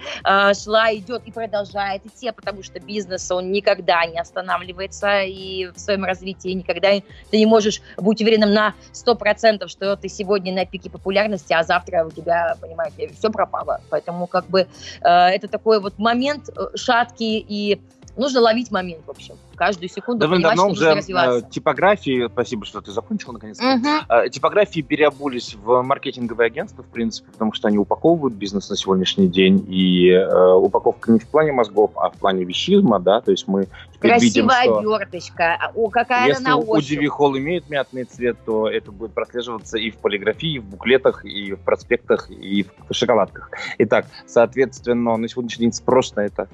шла, 0.54 0.94
идет 0.94 1.24
и 1.26 1.32
продолжает 1.32 2.06
идти, 2.06 2.32
потому 2.32 2.64
что 2.64 2.80
бизнеса, 2.90 3.36
он 3.36 3.52
никогда 3.52 4.06
не 4.06 4.20
останавливается 4.20 5.22
и 5.22 5.68
в 5.68 5.80
своем 5.80 6.04
развитии 6.04 6.50
никогда 6.50 6.90
ты 7.30 7.38
не 7.38 7.46
можешь 7.46 7.82
быть 7.98 8.22
уверенным 8.22 8.52
на 8.52 8.74
100%, 8.94 9.68
что 9.68 9.96
ты 9.96 10.10
сегодня 10.10 10.54
на 10.54 10.66
пике 10.66 10.90
популярности, 10.90 11.54
а 11.54 11.64
завтра 11.64 12.06
у 12.06 12.12
тебя, 12.12 12.56
понимаете, 12.60 13.12
все 13.18 13.30
пропало. 13.30 13.80
Поэтому 13.90 14.28
как 14.28 14.46
бы 14.48 14.62
э, 14.62 15.08
это 15.08 15.48
такой 15.48 15.80
вот 15.80 16.00
момент 16.00 16.50
э, 16.50 16.76
шаткий 16.76 17.46
и 17.48 17.80
нужно 18.20 18.42
ловить 18.42 18.70
момент, 18.72 19.02
в 19.06 19.10
общем. 19.10 19.36
Каждую 19.56 19.90
секунду 19.90 20.22
Довольно 20.22 20.50
давно 20.50 20.70
уже 20.70 20.90
э, 20.90 21.42
типографии, 21.50 22.28
спасибо, 22.28 22.66
что 22.66 22.82
ты 22.82 22.92
закончил 22.92 23.34
наконец-то. 23.34 24.06
Э, 24.10 24.30
Типографии 24.30 24.82
переобулись 24.82 25.56
в 25.56 25.82
маркетинговые 25.82 26.48
агентства, 26.48 26.84
в 26.84 26.88
принципе, 26.88 27.32
потому 27.32 27.54
что 27.54 27.68
они 27.68 27.78
упаковывают 27.78 28.36
бизнес 28.36 28.70
на 28.70 28.76
сегодняшний 28.76 29.28
день, 29.28 29.66
и 29.68 30.10
э, 30.10 30.54
упаковка 30.54 31.12
не 31.12 31.20
в 31.20 31.28
плане 31.28 31.52
мозгов, 31.52 31.92
а 31.96 32.10
в 32.10 32.18
плане 32.18 32.44
вещизма, 32.44 33.00
да, 33.00 33.22
то 33.22 33.32
есть 33.32 33.48
мы 33.48 33.68
теперь 33.94 34.20
видим, 34.20 34.48
Красивая 34.48 34.64
что 34.64 34.78
оберточка. 34.80 35.58
А, 35.60 35.72
О, 35.76 35.90
какая 35.90 36.28
если 36.28 36.44
она 36.44 36.52
на 36.52 36.58
у 36.58 36.72
ощупь. 36.72 36.90
Дивихол 36.90 37.38
имеет 37.38 37.70
мятный 37.70 38.04
цвет, 38.04 38.38
то 38.46 38.70
это 38.70 38.92
будет 38.92 39.14
прослеживаться 39.14 39.78
и 39.78 39.92
в 39.92 39.98
полиграфии, 39.98 40.56
и 40.56 40.60
в 40.60 40.66
буклетах, 40.66 41.26
и 41.26 41.54
в 41.54 41.60
проспектах, 41.60 42.30
и 42.30 42.64
в 42.64 42.94
шоколадках. 42.94 43.52
Итак, 43.78 44.06
соответственно, 44.28 45.18
на 45.18 45.28
сегодняшний 45.28 45.66
день 45.66 45.74
спрос 45.74 46.16
на 46.16 46.22
это 46.22 46.50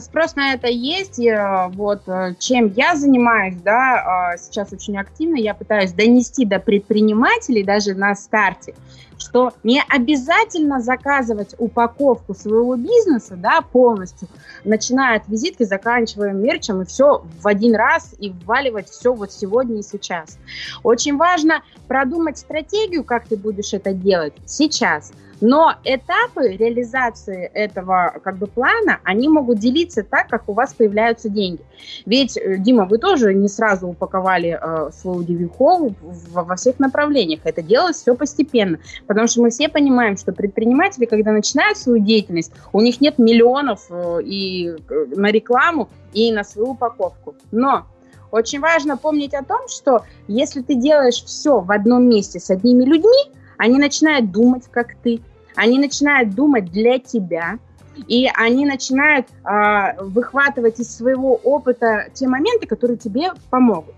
Спрос 0.00 0.36
на 0.36 0.54
это 0.54 0.68
есть. 0.68 1.18
и, 1.18 1.28
э, 1.28 1.68
Вот 1.68 2.02
э, 2.06 2.34
чем 2.38 2.72
я 2.76 2.94
занимаюсь, 2.94 3.56
да, 3.56 4.30
а, 4.32 4.36
сейчас 4.36 4.72
очень 4.72 4.96
активно, 4.96 5.36
я 5.36 5.54
пытаюсь 5.54 5.92
донести 5.92 6.44
до 6.44 6.60
предпринимателей 6.60 7.64
даже 7.64 7.94
на 7.94 8.14
старте, 8.14 8.74
что 9.18 9.52
не 9.64 9.82
обязательно 9.88 10.80
заказывать 10.80 11.54
упаковку 11.58 12.34
своего 12.34 12.76
бизнеса, 12.76 13.34
да, 13.36 13.60
полностью, 13.60 14.28
начиная 14.64 15.18
от 15.18 15.28
визитки, 15.28 15.64
заканчивая 15.64 16.32
мерчем, 16.32 16.82
и 16.82 16.86
все 16.86 17.24
в 17.40 17.46
один 17.46 17.74
раз, 17.74 18.14
и 18.18 18.30
вваливать 18.30 18.88
все 18.88 19.12
вот 19.12 19.32
сегодня 19.32 19.80
и 19.80 19.82
сейчас. 19.82 20.38
Очень 20.84 21.16
важно 21.16 21.62
продумать 21.88 22.38
стратегию, 22.38 23.04
как 23.04 23.26
ты 23.26 23.36
будешь 23.36 23.74
это 23.74 23.92
делать 23.92 24.34
сейчас. 24.46 25.12
Но 25.40 25.74
этапы 25.84 26.56
реализации 26.56 27.50
этого 27.52 28.14
как 28.22 28.36
бы 28.38 28.46
плана, 28.46 29.00
они 29.04 29.28
могут 29.28 29.58
делиться 29.58 30.02
так, 30.02 30.28
как 30.28 30.48
у 30.48 30.52
вас 30.52 30.74
появляются 30.74 31.28
деньги. 31.28 31.60
Ведь, 32.06 32.36
э, 32.36 32.56
Дима, 32.58 32.86
вы 32.86 32.98
тоже 32.98 33.34
не 33.34 33.48
сразу 33.48 33.88
упаковали 33.88 34.58
э, 34.60 34.90
свой 34.92 35.20
удивихол 35.20 35.94
во, 36.30 36.44
во 36.44 36.56
всех 36.56 36.78
направлениях. 36.78 37.40
Это 37.44 37.62
делалось 37.62 37.96
все 37.96 38.14
постепенно. 38.14 38.78
Потому 39.06 39.26
что 39.26 39.42
мы 39.42 39.50
все 39.50 39.68
понимаем, 39.68 40.16
что 40.16 40.32
предприниматели, 40.32 41.04
когда 41.04 41.32
начинают 41.32 41.78
свою 41.78 42.02
деятельность, 42.02 42.52
у 42.72 42.80
них 42.80 43.00
нет 43.00 43.18
миллионов 43.18 43.86
э, 43.90 44.22
и 44.22 44.68
э, 44.68 45.06
на 45.16 45.30
рекламу, 45.30 45.88
и 46.12 46.32
на 46.32 46.44
свою 46.44 46.70
упаковку. 46.70 47.34
Но 47.52 47.86
очень 48.30 48.60
важно 48.60 48.96
помнить 48.96 49.34
о 49.34 49.44
том, 49.44 49.68
что 49.68 50.02
если 50.28 50.62
ты 50.62 50.74
делаешь 50.74 51.22
все 51.24 51.60
в 51.60 51.70
одном 51.70 52.08
месте 52.08 52.40
с 52.40 52.50
одними 52.50 52.84
людьми, 52.84 53.35
они 53.58 53.78
начинают 53.78 54.30
думать, 54.30 54.64
как 54.70 54.94
ты, 55.02 55.20
они 55.54 55.78
начинают 55.78 56.34
думать 56.34 56.70
для 56.70 56.98
тебя, 56.98 57.58
и 58.06 58.28
они 58.34 58.66
начинают 58.66 59.26
а, 59.42 59.94
выхватывать 60.00 60.78
из 60.80 60.94
своего 60.94 61.34
опыта 61.36 62.08
те 62.12 62.28
моменты, 62.28 62.66
которые 62.66 62.98
тебе 62.98 63.32
помогут. 63.50 63.94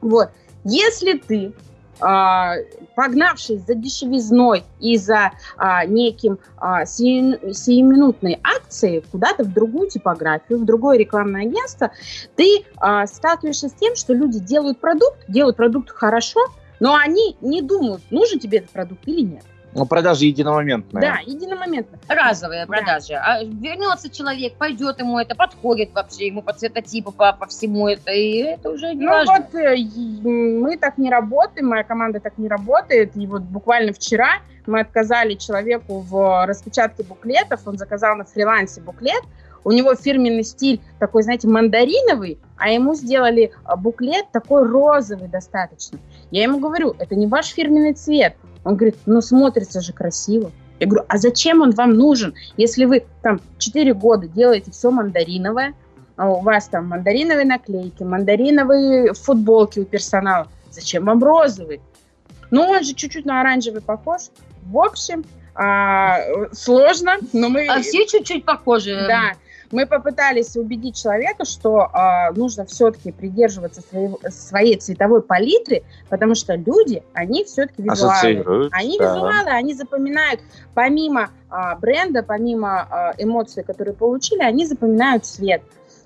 Вот. 0.00 0.30
Если 0.64 1.14
ты, 1.18 1.52
а, 2.00 2.54
погнавшись 2.96 3.64
за 3.64 3.74
дешевизной 3.74 4.64
и 4.80 4.96
за 4.96 5.32
а, 5.56 5.84
неким 5.86 6.38
а, 6.56 6.84
сию- 6.84 7.54
сиюминутной 7.54 8.40
акцией 8.42 9.04
куда-то 9.12 9.44
в 9.44 9.52
другую 9.52 9.88
типографию, 9.88 10.58
в 10.58 10.64
другое 10.64 10.98
рекламное 10.98 11.42
агентство, 11.42 11.92
ты 12.36 12.64
а, 12.76 13.06
сталкиваешься 13.06 13.68
с 13.68 13.72
тем, 13.72 13.94
что 13.94 14.14
люди 14.14 14.40
делают 14.40 14.80
продукт, 14.80 15.18
делают 15.28 15.56
продукт 15.56 15.90
хорошо, 15.90 16.40
но 16.82 16.96
они 16.96 17.36
не 17.40 17.62
думают, 17.62 18.02
нужен 18.10 18.40
тебе 18.40 18.58
этот 18.58 18.70
продукт 18.70 19.06
или 19.06 19.20
нет. 19.20 19.44
Ну, 19.74 19.86
продажа 19.86 20.26
единомоментная. 20.26 21.00
Да, 21.00 21.18
единомоментно. 21.24 21.96
Разовые 22.08 22.66
Да. 22.66 22.72
продажи. 22.72 23.14
А 23.14 23.42
вернется 23.44 24.10
человек, 24.10 24.54
пойдет 24.58 24.98
ему 24.98 25.18
это, 25.18 25.34
подходит 25.34 25.94
вообще 25.94 26.26
ему 26.26 26.42
по 26.42 26.52
цветотипу, 26.52 27.12
по, 27.12 27.32
по 27.32 27.46
всему 27.46 27.88
это, 27.88 28.10
и 28.10 28.38
это 28.42 28.68
уже 28.68 28.92
не 28.94 29.04
Ну 29.06 29.10
важно. 29.12 29.32
вот 29.32 29.54
э, 29.54 29.76
мы 30.28 30.76
так 30.76 30.98
не 30.98 31.08
работаем, 31.08 31.68
моя 31.68 31.84
команда 31.84 32.18
так 32.20 32.36
не 32.36 32.48
работает. 32.48 33.16
И 33.16 33.26
вот 33.26 33.42
буквально 33.42 33.92
вчера 33.92 34.40
мы 34.66 34.80
отказали 34.80 35.34
человеку 35.36 36.00
в 36.00 36.44
распечатке 36.46 37.04
буклетов, 37.04 37.60
он 37.66 37.78
заказал 37.78 38.16
на 38.16 38.24
фрилансе 38.24 38.80
буклет, 38.82 39.22
у 39.64 39.72
него 39.72 39.94
фирменный 39.94 40.44
стиль 40.44 40.80
такой, 40.98 41.22
знаете, 41.22 41.48
мандариновый, 41.48 42.38
а 42.56 42.70
ему 42.70 42.94
сделали 42.94 43.52
а, 43.64 43.76
буклет 43.76 44.26
такой 44.32 44.68
розовый 44.68 45.28
достаточно. 45.28 45.98
Я 46.30 46.42
ему 46.42 46.58
говорю, 46.58 46.94
это 46.98 47.14
не 47.14 47.26
ваш 47.26 47.48
фирменный 47.48 47.94
цвет. 47.94 48.36
Он 48.64 48.76
говорит, 48.76 48.96
ну 49.06 49.20
смотрится 49.20 49.80
же 49.80 49.92
красиво. 49.92 50.50
Я 50.80 50.86
говорю, 50.86 51.04
а 51.08 51.18
зачем 51.18 51.60
он 51.60 51.70
вам 51.72 51.92
нужен, 51.92 52.34
если 52.56 52.84
вы 52.84 53.04
там 53.22 53.40
4 53.58 53.94
года 53.94 54.26
делаете 54.26 54.70
все 54.72 54.90
мандариновое, 54.90 55.74
а 56.16 56.30
у 56.30 56.40
вас 56.40 56.68
там 56.68 56.88
мандариновые 56.88 57.46
наклейки, 57.46 58.02
мандариновые 58.02 59.14
футболки 59.14 59.80
у 59.80 59.84
персонала. 59.84 60.48
Зачем 60.70 61.04
вам 61.04 61.22
розовый? 61.22 61.80
Ну, 62.50 62.62
он 62.62 62.84
же 62.84 62.94
чуть-чуть 62.94 63.24
на 63.24 63.40
оранжевый 63.40 63.80
похож. 63.80 64.22
В 64.62 64.78
общем, 64.78 65.24
а, 65.54 66.18
сложно, 66.52 67.16
но 67.32 67.48
мы... 67.48 67.66
А 67.66 67.80
все 67.80 68.06
чуть-чуть 68.06 68.44
похожи. 68.44 69.04
Да, 69.08 69.32
мы 69.72 69.86
попытались 69.86 70.54
убедить 70.56 70.96
человека, 70.96 71.44
что 71.44 71.88
а, 71.92 72.30
нужно 72.32 72.66
все-таки 72.66 73.10
придерживаться 73.10 73.80
своего- 73.80 74.20
своей 74.28 74.76
цветовой 74.76 75.22
палитры, 75.22 75.82
потому 76.08 76.34
что 76.34 76.54
люди, 76.54 77.02
они 77.14 77.44
все-таки 77.44 77.82
визуалы. 77.82 78.68
Они 78.70 78.98
да. 78.98 79.14
визуалы, 79.14 79.50
они 79.50 79.74
запоминают, 79.74 80.40
помимо 80.74 81.30
а, 81.48 81.74
бренда, 81.76 82.22
помимо 82.22 82.82
а, 82.82 83.14
эмоций, 83.18 83.64
которые 83.64 83.94
получили, 83.94 84.42
они 84.42 84.66
запоминают 84.66 85.24
цвет. 85.24 85.62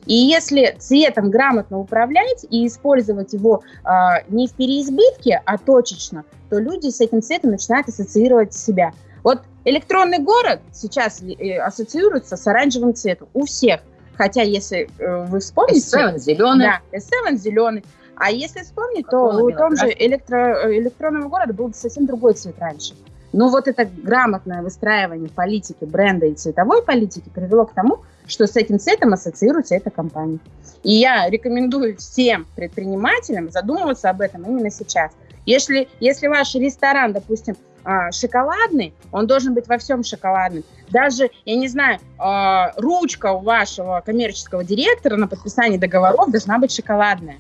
И 0.07 0.15
если 0.15 0.77
цветом 0.79 1.31
грамотно 1.31 1.81
управлять 1.81 2.47
и 2.49 2.67
использовать 2.67 3.33
его 3.33 3.63
а, 3.83 4.23
не 4.29 4.47
в 4.47 4.53
переизбытке, 4.53 5.43
а 5.45 5.59
точечно, 5.59 6.25
то 6.49 6.61
люди 6.61 6.91
с 6.91 7.01
этим 7.01 7.23
цветом 7.23 7.51
начинают 7.51 7.89
ассоциировать 7.89 8.55
себя. 8.55 8.93
Вот 9.25 9.43
электронный 9.67 10.21
город 10.21 10.61
сейчас 10.73 11.21
э, 11.21 11.59
ассоциируется 11.59 12.37
с 12.37 12.47
оранжевым 12.47 12.95
цветом 12.95 13.29
у 13.35 13.45
всех. 13.45 13.81
Хотя, 14.17 14.43
если 14.43 14.89
э, 14.99 15.27
вы 15.27 15.41
вспомните... 15.41 15.81
S7 15.81 16.19
зеленый. 16.19 16.67
Да, 16.67 16.81
S7 16.97 17.37
зеленый. 17.37 17.85
А 18.15 18.31
если 18.31 18.63
вспомнить, 18.63 19.07
то 19.11 19.19
у 19.19 19.51
том 19.51 19.77
же 19.77 19.93
электро, 19.99 20.75
электронного 20.75 21.29
города 21.29 21.53
был 21.53 21.75
совсем 21.75 22.07
другой 22.07 22.33
цвет 22.33 22.57
раньше. 22.59 22.95
Но 23.33 23.51
вот 23.51 23.69
это 23.69 23.85
грамотное 23.85 24.63
выстраивание 24.63 25.29
политики, 25.29 25.85
бренда 25.85 26.25
и 26.25 26.35
цветовой 26.35 26.83
политики 26.83 27.29
привело 27.29 27.67
к 27.67 27.75
тому, 27.75 27.99
что 28.27 28.47
с 28.47 28.57
этим 28.57 28.79
цветом 28.79 29.13
ассоциируется 29.13 29.75
эта 29.75 29.91
компания. 29.91 30.39
И 30.83 30.95
я 30.95 31.29
рекомендую 31.29 31.99
всем 31.99 32.47
предпринимателям 32.57 33.51
задумываться 33.51 34.09
об 34.09 34.23
этом 34.23 34.45
именно 34.45 34.71
сейчас. 34.71 35.13
Если, 35.45 35.89
если 36.01 36.29
ваш 36.29 36.55
ресторан, 36.55 37.13
допустим, 37.13 37.57
а, 37.87 38.11
шоколадный, 38.11 38.93
он 39.13 39.29
должен 39.29 39.55
быть 39.55 39.69
во 39.69 39.79
всем 39.79 40.03
шоколадным. 40.03 40.65
Даже, 40.89 41.31
я 41.45 41.57
не 41.57 41.69
знаю, 41.69 42.01
а, 42.19 42.73
ручка 42.77 43.33
у 43.33 43.39
вашего 43.39 44.03
коммерческого 44.05 44.65
директора 44.65 45.17
на 45.17 45.29
подписании 45.29 45.79
договоров 45.79 46.33
должна 46.33 46.59
быть 46.59 46.73
шоколадная. 46.73 47.39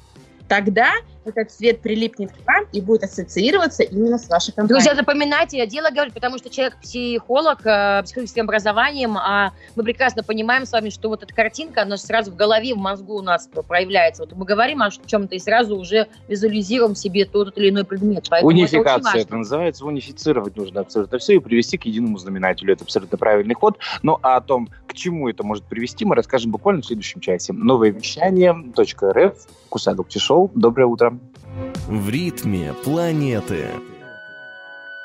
Тогда 0.48 0.92
этот 1.26 1.50
цвет 1.50 1.80
прилипнет 1.80 2.32
к 2.32 2.46
вам 2.46 2.64
и 2.72 2.80
будет 2.80 3.04
ассоциироваться 3.04 3.82
именно 3.82 4.18
с 4.18 4.28
вашей 4.28 4.52
компанией. 4.52 4.68
Друзья, 4.68 4.94
запоминайте, 4.94 5.58
я 5.58 5.66
дело 5.66 5.90
говорю, 5.90 6.12
потому 6.12 6.38
что 6.38 6.50
человек 6.50 6.76
психолог, 6.80 7.64
э, 7.64 8.02
психологическим 8.04 8.44
образованием, 8.44 9.16
а 9.16 9.52
мы 9.74 9.84
прекрасно 9.84 10.22
понимаем 10.22 10.66
с 10.66 10.72
вами, 10.72 10.90
что 10.90 11.08
вот 11.08 11.22
эта 11.22 11.34
картинка, 11.34 11.82
она 11.82 11.96
сразу 11.96 12.30
в 12.30 12.36
голове, 12.36 12.74
в 12.74 12.78
мозгу 12.78 13.14
у 13.14 13.22
нас 13.22 13.48
проявляется. 13.68 14.24
Вот 14.24 14.32
мы 14.34 14.44
говорим 14.44 14.82
о 14.82 14.90
чем-то 14.90 15.34
и 15.34 15.38
сразу 15.38 15.76
уже 15.76 16.06
визуализируем 16.28 16.94
себе 16.94 17.24
тот 17.24 17.56
или 17.58 17.70
иной 17.70 17.84
предмет. 17.84 18.26
Поэтому 18.30 18.50
это 18.50 18.60
Унификация 18.60 19.02
важно. 19.02 19.18
это 19.18 19.36
называется. 19.36 19.86
Унифицировать 19.86 20.56
нужно 20.56 20.80
абсолютно 20.80 21.18
все 21.18 21.34
и 21.34 21.38
привести 21.38 21.78
к 21.78 21.84
единому 21.84 22.18
знаменателю. 22.18 22.72
Это 22.72 22.84
абсолютно 22.84 23.18
правильный 23.18 23.54
ход. 23.54 23.78
Ну 24.02 24.18
а 24.22 24.36
о 24.36 24.40
том, 24.40 24.68
к 24.86 24.94
чему 24.94 25.28
это 25.28 25.42
может 25.44 25.64
привести, 25.64 26.04
мы 26.04 26.14
расскажем 26.14 26.50
буквально 26.50 26.82
в 26.82 26.86
следующем 26.86 27.20
часе. 27.20 27.52
Новое 27.52 27.90
вещание 27.90 28.52
.рф. 28.52 29.46
Кусай 29.68 29.94
Шоу. 30.18 30.50
Доброе 30.54 30.86
утро. 30.86 31.15
В 31.57 32.11
ритме 32.11 32.75
планеты. 32.85 33.71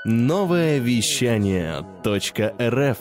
Новое 0.03 0.79
вещание 0.79 1.85
.рф. 2.03 2.97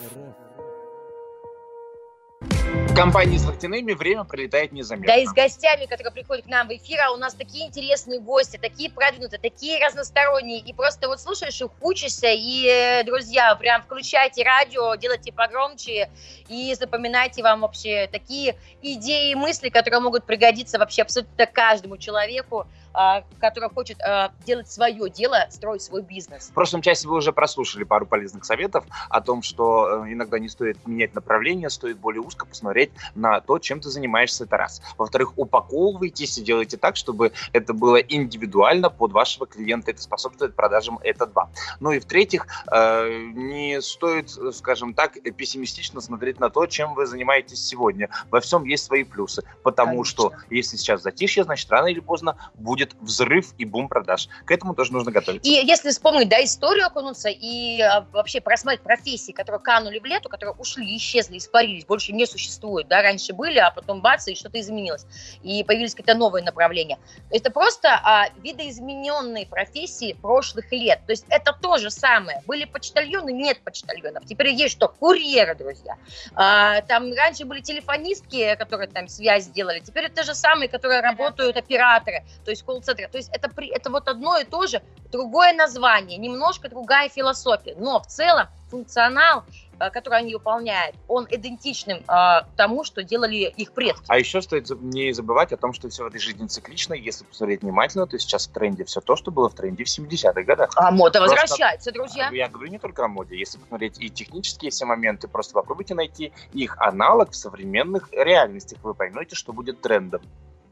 В 2.39 2.95
компании 2.95 3.37
с 3.37 3.45
локтяными 3.45 3.91
время 3.91 4.23
пролетает 4.23 4.71
незаметно. 4.71 5.07
Да 5.07 5.17
и 5.17 5.25
с 5.25 5.33
гостями, 5.33 5.85
которые 5.85 6.13
приходят 6.13 6.45
к 6.45 6.47
нам 6.47 6.69
в 6.69 6.71
эфир, 6.71 6.99
а 7.01 7.11
у 7.11 7.17
нас 7.17 7.33
такие 7.33 7.67
интересные 7.67 8.21
гости, 8.21 8.57
такие 8.61 8.89
продвинутые, 8.89 9.39
такие 9.41 9.85
разносторонние. 9.85 10.59
И 10.59 10.71
просто 10.71 11.09
вот 11.09 11.19
слушаешь 11.19 11.61
их, 11.61 11.71
учишься. 11.81 12.27
И, 12.27 12.65
э, 12.65 13.03
друзья, 13.03 13.53
прям 13.55 13.81
включайте 13.81 14.43
радио, 14.43 14.95
делайте 14.95 15.33
погромче 15.33 16.09
и 16.47 16.73
запоминайте 16.75 17.43
вам 17.43 17.61
вообще 17.61 18.07
такие 18.09 18.55
идеи 18.81 19.31
и 19.31 19.35
мысли, 19.35 19.67
которые 19.67 19.99
могут 19.99 20.25
пригодиться 20.25 20.79
вообще 20.79 21.01
абсолютно 21.01 21.45
каждому 21.47 21.97
человеку 21.97 22.67
а, 22.93 23.23
который 23.39 23.69
хочет 23.69 24.01
а, 24.01 24.31
делать 24.45 24.69
свое 24.69 25.09
дело, 25.09 25.45
строить 25.49 25.81
свой 25.81 26.01
бизнес. 26.01 26.49
В 26.49 26.53
прошлом 26.53 26.81
часе 26.81 27.07
вы 27.07 27.15
уже 27.17 27.31
прослушали 27.31 27.83
пару 27.83 28.05
полезных 28.05 28.45
советов 28.45 28.85
о 29.09 29.21
том, 29.21 29.41
что 29.41 30.05
э, 30.05 30.13
иногда 30.13 30.39
не 30.39 30.49
стоит 30.49 30.85
менять 30.85 31.15
направление, 31.15 31.69
стоит 31.69 31.97
более 31.97 32.21
узко 32.21 32.45
посмотреть 32.45 32.91
на 33.15 33.39
то, 33.41 33.59
чем 33.59 33.79
ты 33.79 33.89
занимаешься, 33.89 34.43
это 34.43 34.57
раз. 34.57 34.81
Во-вторых, 34.97 35.33
упаковывайтесь 35.37 36.37
и 36.37 36.43
делайте 36.43 36.77
так, 36.77 36.95
чтобы 36.95 37.31
это 37.53 37.73
было 37.73 37.97
индивидуально 37.97 38.89
под 38.89 39.11
вашего 39.11 39.47
клиента, 39.47 39.91
это 39.91 40.01
способствует 40.01 40.55
продажам, 40.55 40.99
это 41.03 41.25
два. 41.25 41.49
Ну 41.79 41.91
и 41.91 41.99
в-третьих, 41.99 42.47
э, 42.71 43.31
не 43.33 43.81
стоит, 43.81 44.29
скажем 44.53 44.93
так, 44.93 45.13
пессимистично 45.35 46.01
смотреть 46.01 46.39
на 46.39 46.49
то, 46.49 46.65
чем 46.65 46.93
вы 46.93 47.05
занимаетесь 47.05 47.65
сегодня. 47.65 48.09
Во 48.29 48.41
всем 48.41 48.63
есть 48.65 48.85
свои 48.85 49.03
плюсы, 49.03 49.43
потому 49.63 49.91
Конечно. 49.91 50.11
что 50.11 50.31
если 50.49 50.77
сейчас 50.77 51.01
затишье, 51.01 51.43
значит, 51.43 51.69
рано 51.71 51.87
или 51.87 51.99
поздно 51.99 52.37
будет 52.55 52.80
взрыв 52.99 53.53
и 53.57 53.65
бум 53.65 53.87
продаж. 53.87 54.27
К 54.45 54.51
этому 54.51 54.75
тоже 54.75 54.93
нужно 54.93 55.11
готовиться. 55.11 55.49
И 55.49 55.53
если 55.53 55.89
вспомнить, 55.89 56.29
да, 56.29 56.43
историю 56.43 56.85
окунуться 56.85 57.29
и 57.29 57.81
а, 57.81 58.05
вообще 58.11 58.41
просмотреть 58.41 58.81
профессии, 58.81 59.31
которые 59.31 59.61
канули 59.61 59.99
в 59.99 60.05
лету, 60.05 60.29
которые 60.29 60.55
ушли, 60.55 60.97
исчезли, 60.97 61.37
испарились, 61.37 61.85
больше 61.85 62.11
не 62.13 62.25
существуют, 62.25 62.87
да, 62.87 63.01
раньше 63.01 63.33
были, 63.33 63.59
а 63.59 63.71
потом 63.71 64.01
бац, 64.01 64.27
и 64.27 64.35
что-то 64.35 64.59
изменилось, 64.59 65.05
и 65.43 65.63
появились 65.63 65.95
какие-то 65.95 66.17
новые 66.17 66.43
направления. 66.43 66.97
Это 67.29 67.51
просто 67.51 67.89
а, 67.89 68.29
видоизмененные 68.43 69.45
профессии 69.45 70.13
прошлых 70.13 70.71
лет. 70.71 71.01
То 71.05 71.11
есть 71.11 71.25
это 71.29 71.57
то 71.59 71.77
же 71.77 71.89
самое. 71.89 72.41
Были 72.45 72.65
почтальоны, 72.65 73.31
нет 73.31 73.61
почтальонов. 73.63 74.25
Теперь 74.25 74.49
есть 74.49 74.73
что? 74.73 74.87
Курьеры, 74.87 75.55
друзья. 75.55 75.97
А, 76.35 76.81
там 76.81 77.13
раньше 77.13 77.45
были 77.45 77.61
телефонистки, 77.61 78.55
которые 78.55 78.87
там 78.87 79.07
связь 79.07 79.47
делали. 79.47 79.79
Теперь 79.79 80.05
это 80.05 80.23
же 80.23 80.35
самые, 80.35 80.69
которые 80.69 81.01
работают 81.01 81.57
операторы, 81.57 82.23
то 82.43 82.51
есть 82.51 82.63
колл-центры. 82.71 83.07
То 83.07 83.17
есть 83.17 83.29
это, 83.33 83.51
это 83.57 83.89
вот 83.89 84.07
одно 84.07 84.37
и 84.37 84.43
то 84.43 84.65
же, 84.67 84.81
другое 85.11 85.53
название, 85.53 86.17
немножко 86.17 86.69
другая 86.69 87.09
философия. 87.09 87.75
Но 87.77 87.99
в 87.99 88.07
целом 88.07 88.47
функционал 88.69 89.43
Э, 89.81 89.89
который 89.89 90.19
они 90.19 90.33
выполняют, 90.33 90.95
он 91.07 91.27
идентичным 91.29 92.03
э, 92.07 92.41
тому, 92.55 92.83
что 92.83 93.03
делали 93.03 93.51
их 93.57 93.71
предки. 93.71 94.03
А 94.07 94.19
еще 94.19 94.41
стоит 94.41 94.69
не 94.69 95.11
забывать 95.11 95.51
о 95.53 95.57
том, 95.57 95.73
что 95.73 95.89
все 95.89 96.03
в 96.03 96.07
этой 96.07 96.19
жизни 96.19 96.45
циклично. 96.45 96.93
Если 96.93 97.25
посмотреть 97.25 97.63
внимательно, 97.63 98.05
то 98.05 98.17
сейчас 98.19 98.47
в 98.47 98.51
тренде 98.51 98.83
все 98.83 99.01
то, 99.01 99.15
что 99.15 99.31
было 99.31 99.49
в 99.49 99.55
тренде 99.55 99.83
в 99.83 99.87
70-х 99.87 100.43
годах. 100.43 100.69
А 100.75 100.91
мода 100.91 101.19
просто... 101.19 101.35
возвращается, 101.35 101.91
друзья. 101.91 102.29
Я 102.31 102.47
говорю 102.47 102.69
не 102.69 102.77
только 102.77 103.05
о 103.05 103.07
моде. 103.07 103.37
Если 103.37 103.57
посмотреть 103.57 103.99
и 103.99 104.09
технические 104.09 104.69
все 104.69 104.85
моменты, 104.85 105.27
просто 105.27 105.53
попробуйте 105.53 105.95
найти 105.95 106.31
их 106.53 106.77
аналог 106.79 107.31
в 107.31 107.35
современных 107.35 108.09
реальностях. 108.11 108.79
Вы 108.83 108.93
поймете, 108.93 109.35
что 109.35 109.51
будет 109.51 109.81
трендом 109.81 110.21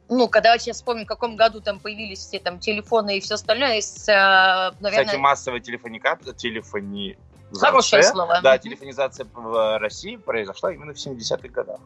ну, 0.09 0.27
когда 0.27 0.57
сейчас 0.57 0.77
вспомним, 0.77 1.05
в 1.05 1.07
каком 1.07 1.35
году 1.35 1.61
там 1.61 1.79
появились 1.79 2.19
все 2.19 2.39
там 2.39 2.59
телефоны 2.59 3.17
и 3.17 3.19
все 3.19 3.35
остальное, 3.35 3.81
с, 3.81 4.09
э, 4.09 4.75
наверное... 4.81 5.05
Кстати, 5.05 5.19
массовая 5.19 5.59
телефоника, 5.59 6.17
телефони, 6.35 7.17
Хорошее 7.53 8.03
слово. 8.03 8.41
Да, 8.41 8.57
телефонизация 8.57 9.25
в 9.33 9.79
России 9.79 10.17
произошла 10.17 10.71
именно 10.71 10.93
в 10.93 10.97
70-х 10.97 11.47
годах. 11.49 11.79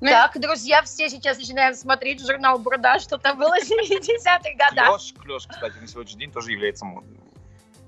Ну, 0.00 0.08
так, 0.08 0.38
друзья, 0.38 0.82
все 0.82 1.08
сейчас 1.08 1.38
начинаем 1.38 1.74
смотреть 1.74 2.20
журнал 2.20 2.58
Бурда, 2.58 2.98
что 2.98 3.16
там 3.16 3.38
было 3.38 3.54
в 3.56 3.70
70-х 3.70 4.50
годах. 4.56 4.88
Клёш, 4.88 5.14
клёш, 5.22 5.46
кстати, 5.46 5.78
на 5.78 5.86
сегодняшний 5.86 6.20
день 6.20 6.32
тоже 6.32 6.52
является 6.52 6.84
модным. 6.84 7.18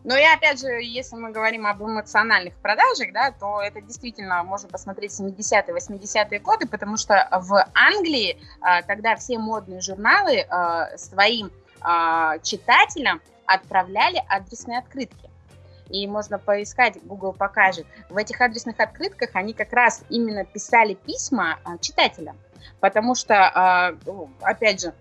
Ну 0.04 0.16
и 0.16 0.22
опять 0.22 0.60
же, 0.60 0.68
если 0.68 1.16
мы 1.16 1.32
говорим 1.32 1.66
об 1.66 1.82
эмоциональных 1.82 2.54
продажах, 2.54 3.12
да, 3.12 3.32
то 3.32 3.60
это 3.60 3.80
действительно 3.80 4.42
можно 4.44 4.68
посмотреть 4.68 5.12
70-е, 5.12 5.74
80-е 5.74 6.38
годы, 6.38 6.66
потому 6.66 6.96
что 6.96 7.28
в 7.30 7.66
Англии 7.74 8.38
а, 8.60 8.82
тогда 8.82 9.16
все 9.16 9.38
модные 9.38 9.80
журналы 9.80 10.46
а, 10.48 10.96
своим 10.96 11.50
а, 11.80 12.38
читателям 12.38 13.20
отправляли 13.46 14.22
адресные 14.28 14.78
открытки 14.78 15.28
и 15.90 16.06
можно 16.06 16.38
поискать, 16.38 16.98
Google 17.04 17.32
покажет. 17.32 17.86
В 18.08 18.16
этих 18.16 18.40
адресных 18.40 18.78
открытках 18.78 19.30
они 19.34 19.52
как 19.52 19.72
раз 19.72 20.04
именно 20.08 20.44
писали 20.44 20.94
письма 20.94 21.58
а, 21.64 21.78
читателям, 21.78 22.36
потому 22.80 23.14
что, 23.14 23.34
а, 23.34 23.94
ну, 24.04 24.30
опять 24.42 24.82
же, 24.82 24.92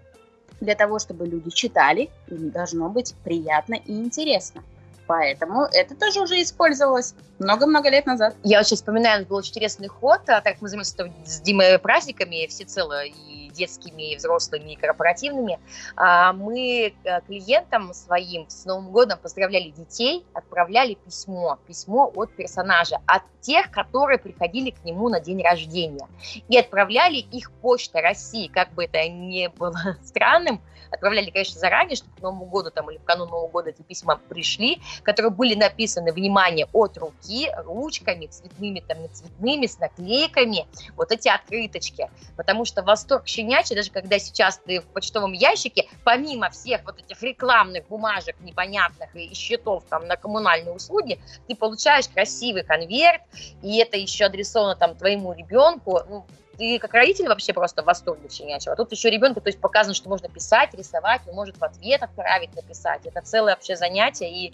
для 0.60 0.76
того, 0.76 0.98
чтобы 1.00 1.28
люди 1.28 1.52
читали, 1.52 2.10
им 2.28 2.50
должно 2.50 2.90
быть 2.90 3.16
приятно 3.24 3.76
и 3.76 3.94
интересно. 3.94 4.64
Поэтому 5.08 5.64
это 5.64 5.96
тоже 5.96 6.22
уже 6.22 6.42
использовалось 6.42 7.16
много-много 7.40 7.90
лет 7.90 8.06
назад. 8.06 8.36
Я 8.44 8.64
сейчас 8.64 8.80
вспоминаю, 8.80 9.26
был 9.26 9.38
очень 9.38 9.52
интересный 9.52 9.88
ход, 9.88 10.22
а 10.28 10.42
так 10.42 10.62
мы 10.62 10.68
занимаемся 10.68 11.12
с 11.26 11.42
Димой 11.42 11.80
праздниками 11.80 12.46
всецело, 12.48 13.04
и 13.06 13.37
детскими, 13.58 14.14
и 14.14 14.16
взрослыми, 14.16 14.74
и 14.74 14.76
корпоративными, 14.76 15.60
а, 15.96 16.34
мы 16.34 16.94
э, 17.04 17.22
клиентам 17.22 17.94
своим 17.94 18.50
с 18.50 18.66
Новым 18.66 18.92
годом 18.92 19.20
поздравляли 19.20 19.70
детей, 19.70 20.26
отправляли 20.34 20.94
письмо, 20.94 21.58
письмо 21.68 22.12
от 22.16 22.32
персонажа, 22.36 22.98
от 23.06 23.24
тех, 23.42 23.72
которые 23.72 24.20
приходили 24.20 24.72
к 24.72 24.84
нему 24.84 25.10
на 25.10 25.20
день 25.20 25.42
рождения. 25.44 26.08
И 26.50 26.58
отправляли 26.58 27.18
их 27.18 27.52
почта 27.52 28.02
России, 28.02 28.48
как 28.48 28.74
бы 28.74 28.86
это 28.86 29.08
ни 29.08 29.48
было 29.48 29.98
странным, 30.04 30.62
отправляли, 30.92 31.30
конечно, 31.30 31.60
заранее, 31.60 31.96
чтобы 31.96 32.16
к 32.16 32.22
Новому 32.22 32.46
году 32.46 32.72
там, 32.72 32.90
или 32.90 32.98
в 32.98 33.04
канун 33.04 33.30
Нового 33.30 33.50
года 33.50 33.70
эти 33.70 33.82
письма 33.82 34.20
пришли, 34.30 34.82
которые 35.04 35.32
были 35.32 35.56
написаны, 35.56 36.12
внимание, 36.12 36.68
от 36.74 36.98
руки, 36.98 37.50
ручками, 37.66 38.28
цветными, 38.28 38.84
там, 38.88 39.02
не 39.02 39.08
цветными, 39.10 39.66
с 39.66 39.80
наклейками, 39.80 40.68
вот 40.96 41.12
эти 41.12 41.28
открыточки. 41.28 42.10
Потому 42.36 42.66
что 42.66 42.84
восторг 42.84 43.26
щенячий, 43.48 43.76
даже 43.76 43.92
когда 43.92 44.20
сейчас 44.20 44.60
ты 44.66 44.82
в 44.82 44.86
почтовом 44.86 45.34
ящике, 45.34 45.88
помимо 46.04 46.50
всех 46.50 46.84
вот 46.86 47.00
этих 47.00 47.22
рекламных 47.24 47.88
бумажек 47.88 48.36
непонятных 48.42 49.16
и 49.16 49.34
счетов 49.34 49.84
там 49.90 50.08
на 50.08 50.16
коммунальные 50.16 50.74
услуги, 50.74 51.20
ты 51.48 51.56
получаешь 51.56 52.08
красивый 52.08 52.64
конверт, 52.64 53.22
и 53.62 53.78
это 53.78 53.98
еще 53.98 54.26
адресовано 54.26 54.76
там 54.76 54.96
твоему 54.96 55.34
ребенку, 55.34 56.02
ну, 56.10 56.26
ты 56.58 56.80
как 56.80 56.94
родитель 56.94 57.28
вообще 57.28 57.54
просто 57.54 57.84
в 57.84 57.86
восторге 57.86 58.30
щенячьего. 58.30 58.74
А 58.74 58.76
тут 58.76 58.92
еще 58.92 59.12
ребенку, 59.12 59.42
то 59.42 59.48
есть 59.48 59.62
показано, 59.62 59.94
что 59.94 60.10
можно 60.10 60.28
писать, 60.28 60.74
рисовать, 60.74 61.22
он 61.28 61.36
может 61.36 61.58
в 61.58 61.64
ответ 61.64 62.02
отправить, 62.02 62.56
написать. 62.56 63.06
Это 63.06 63.22
целое 63.22 63.54
вообще 63.54 63.76
занятие. 63.76 64.32
И 64.32 64.54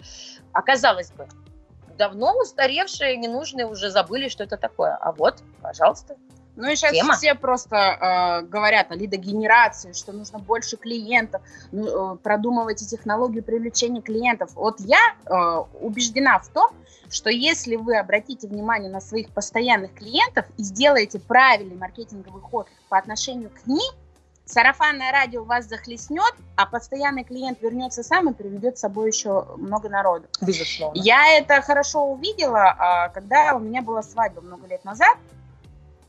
оказалось 0.52 1.12
бы, 1.12 1.26
давно 1.96 2.36
устаревшие, 2.38 3.16
ненужные 3.16 3.66
уже 3.66 3.90
забыли, 3.90 4.28
что 4.28 4.44
это 4.44 4.58
такое. 4.58 4.94
А 4.96 5.12
вот, 5.12 5.42
пожалуйста, 5.62 6.16
ну 6.56 6.70
и 6.70 6.76
сейчас 6.76 6.92
Тема. 6.92 7.14
все 7.14 7.34
просто 7.34 7.76
э, 7.76 8.46
говорят 8.46 8.90
о 8.90 8.94
лидогенерации, 8.94 9.92
что 9.92 10.12
нужно 10.12 10.38
больше 10.38 10.76
клиентов, 10.76 11.42
ну, 11.72 12.14
э, 12.14 12.16
продумывайте 12.16 12.84
технологию 12.86 13.42
привлечения 13.42 14.00
клиентов. 14.00 14.52
Вот 14.54 14.78
я 14.80 15.14
э, 15.26 15.64
убеждена 15.80 16.38
в 16.38 16.48
том, 16.48 16.70
что 17.10 17.30
если 17.30 17.76
вы 17.76 17.96
обратите 17.98 18.46
внимание 18.46 18.90
на 18.90 19.00
своих 19.00 19.30
постоянных 19.30 19.94
клиентов 19.94 20.46
и 20.56 20.62
сделаете 20.62 21.18
правильный 21.18 21.76
маркетинговый 21.76 22.42
ход 22.42 22.68
по 22.88 22.98
отношению 22.98 23.50
к 23.50 23.66
ним, 23.66 23.92
сарафанное 24.44 25.10
радио 25.10 25.42
вас 25.42 25.66
захлестнет, 25.66 26.34
а 26.56 26.66
постоянный 26.66 27.24
клиент 27.24 27.60
вернется 27.62 28.02
сам 28.02 28.30
и 28.30 28.34
приведет 28.34 28.78
с 28.78 28.80
собой 28.82 29.08
еще 29.08 29.44
много 29.56 29.88
народу. 29.88 30.26
Безусловно. 30.40 31.00
Я 31.00 31.36
это 31.38 31.60
хорошо 31.62 32.04
увидела, 32.04 32.74
а, 32.78 33.08
когда 33.08 33.54
у 33.56 33.58
меня 33.58 33.82
была 33.82 34.02
свадьба 34.02 34.40
много 34.40 34.66
лет 34.66 34.84
назад 34.84 35.16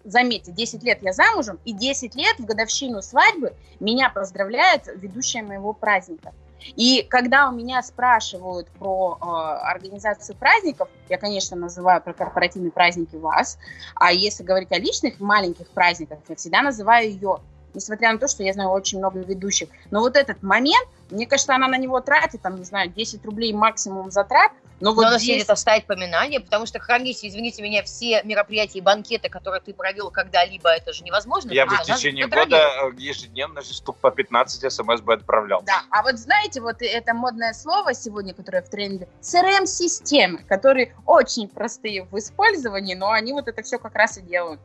заметьте, 0.05 0.51
10 0.51 0.83
лет 0.83 0.99
я 1.01 1.13
замужем, 1.13 1.59
и 1.65 1.73
10 1.73 2.15
лет 2.15 2.37
в 2.39 2.45
годовщину 2.45 3.01
свадьбы 3.01 3.53
меня 3.79 4.09
поздравляет 4.09 4.87
ведущая 4.95 5.41
моего 5.41 5.73
праздника. 5.73 6.33
И 6.75 7.05
когда 7.09 7.49
у 7.49 7.51
меня 7.51 7.83
спрашивают 7.83 8.67
про 8.79 9.17
э, 9.21 9.25
организацию 9.25 10.35
праздников, 10.35 10.89
я, 11.09 11.17
конечно, 11.17 11.55
называю 11.55 12.01
про 12.01 12.13
корпоративные 12.13 12.71
праздники 12.71 13.15
вас, 13.15 13.59
а 13.93 14.11
если 14.11 14.43
говорить 14.43 14.71
о 14.71 14.79
личных 14.79 15.19
маленьких 15.19 15.67
праздниках, 15.69 16.19
я 16.27 16.35
всегда 16.35 16.61
называю 16.61 17.09
ее 17.09 17.39
несмотря 17.75 18.11
на 18.11 18.19
то, 18.19 18.27
что 18.27 18.43
я 18.43 18.53
знаю 18.53 18.69
очень 18.69 18.97
много 18.99 19.19
ведущих. 19.19 19.69
Но 19.91 19.99
вот 19.99 20.15
этот 20.15 20.41
момент, 20.41 20.87
мне 21.09 21.27
кажется, 21.27 21.53
она 21.53 21.67
на 21.67 21.77
него 21.77 21.99
тратит, 21.99 22.41
там, 22.41 22.55
не 22.55 22.63
знаю, 22.63 22.89
10 22.89 23.23
рублей 23.25 23.53
максимум 23.53 24.11
затрат, 24.11 24.51
но, 24.81 24.93
вот 24.93 25.03
Но 25.03 25.17
здесь... 25.17 25.47
оставить 25.47 25.85
поминание, 25.85 26.39
потому 26.39 26.65
что 26.65 26.79
хранить, 26.79 27.23
извините 27.23 27.61
меня, 27.61 27.83
все 27.83 28.21
мероприятия 28.23 28.79
и 28.79 28.81
банкеты, 28.81 29.29
которые 29.29 29.61
ты 29.61 29.73
провел 29.73 30.11
когда-либо, 30.11 30.69
это 30.69 30.91
же 30.91 31.03
невозможно. 31.03 31.51
Я 31.51 31.63
а, 31.63 31.67
бы 31.67 31.75
в 31.75 31.83
течение 31.83 32.27
года 32.27 32.57
э, 32.57 32.91
ежедневно 32.97 33.61
штук 33.61 33.97
по 33.97 34.11
15 34.11 34.71
смс 34.71 35.01
бы 35.01 35.13
отправлял. 35.13 35.63
Да, 35.65 35.83
а 35.91 36.03
вот 36.03 36.17
знаете, 36.17 36.59
вот 36.59 36.77
это 36.81 37.13
модное 37.13 37.53
слово 37.53 37.93
сегодня, 37.93 38.33
которое 38.33 38.61
в 38.61 38.69
тренде, 38.69 39.07
CRM-системы, 39.21 40.43
которые 40.43 40.93
очень 41.05 41.47
простые 41.47 42.03
в 42.03 42.17
использовании, 42.17 42.95
но 42.95 43.11
они 43.11 43.31
вот 43.31 43.47
это 43.47 43.63
все 43.63 43.79
как 43.79 43.95
раз 43.95 44.17
и 44.17 44.21
делают 44.21 44.59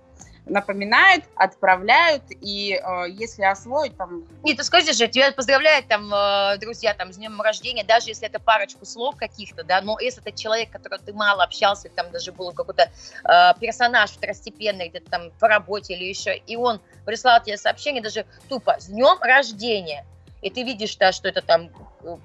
напоминают, 0.46 1.24
отправляют, 1.36 2.22
и 2.28 2.72
э, 2.74 3.10
если 3.10 3.44
освоить 3.44 3.96
там... 3.96 4.24
Нет, 4.42 4.56
ты 4.56 4.64
скажи 4.64 4.92
же, 4.92 5.08
тебя 5.08 5.32
поздравляют 5.32 5.86
там 5.88 6.12
э, 6.12 6.58
друзья 6.58 6.94
там 6.94 7.12
с 7.12 7.16
днем 7.16 7.40
рождения, 7.40 7.84
даже 7.84 8.08
если 8.08 8.26
это 8.26 8.40
парочку 8.40 8.84
слов 8.84 9.16
каких-то, 9.16 9.62
да, 9.64 9.80
но 9.80 9.98
если 10.00 10.22
это 10.22 10.36
человек, 10.36 10.70
который 10.70 10.98
ты 10.98 11.12
мало 11.12 11.44
общался, 11.44 11.88
там 11.88 12.10
даже 12.10 12.32
был 12.32 12.52
какой-то 12.52 12.90
э, 13.24 13.52
персонаж 13.60 14.10
второстепенный 14.10 14.88
где-то 14.88 15.10
там 15.10 15.30
по 15.38 15.48
работе 15.48 15.94
или 15.94 16.04
еще, 16.04 16.36
и 16.36 16.56
он 16.56 16.80
прислал 17.04 17.42
тебе 17.42 17.56
сообщение 17.56 18.02
даже 18.02 18.26
тупо 18.48 18.76
«С 18.78 18.86
днем 18.86 19.18
рождения!» 19.20 20.04
и 20.42 20.50
ты 20.50 20.62
видишь, 20.62 20.96
да, 20.96 21.12
что 21.12 21.28
это 21.28 21.42
там 21.42 21.70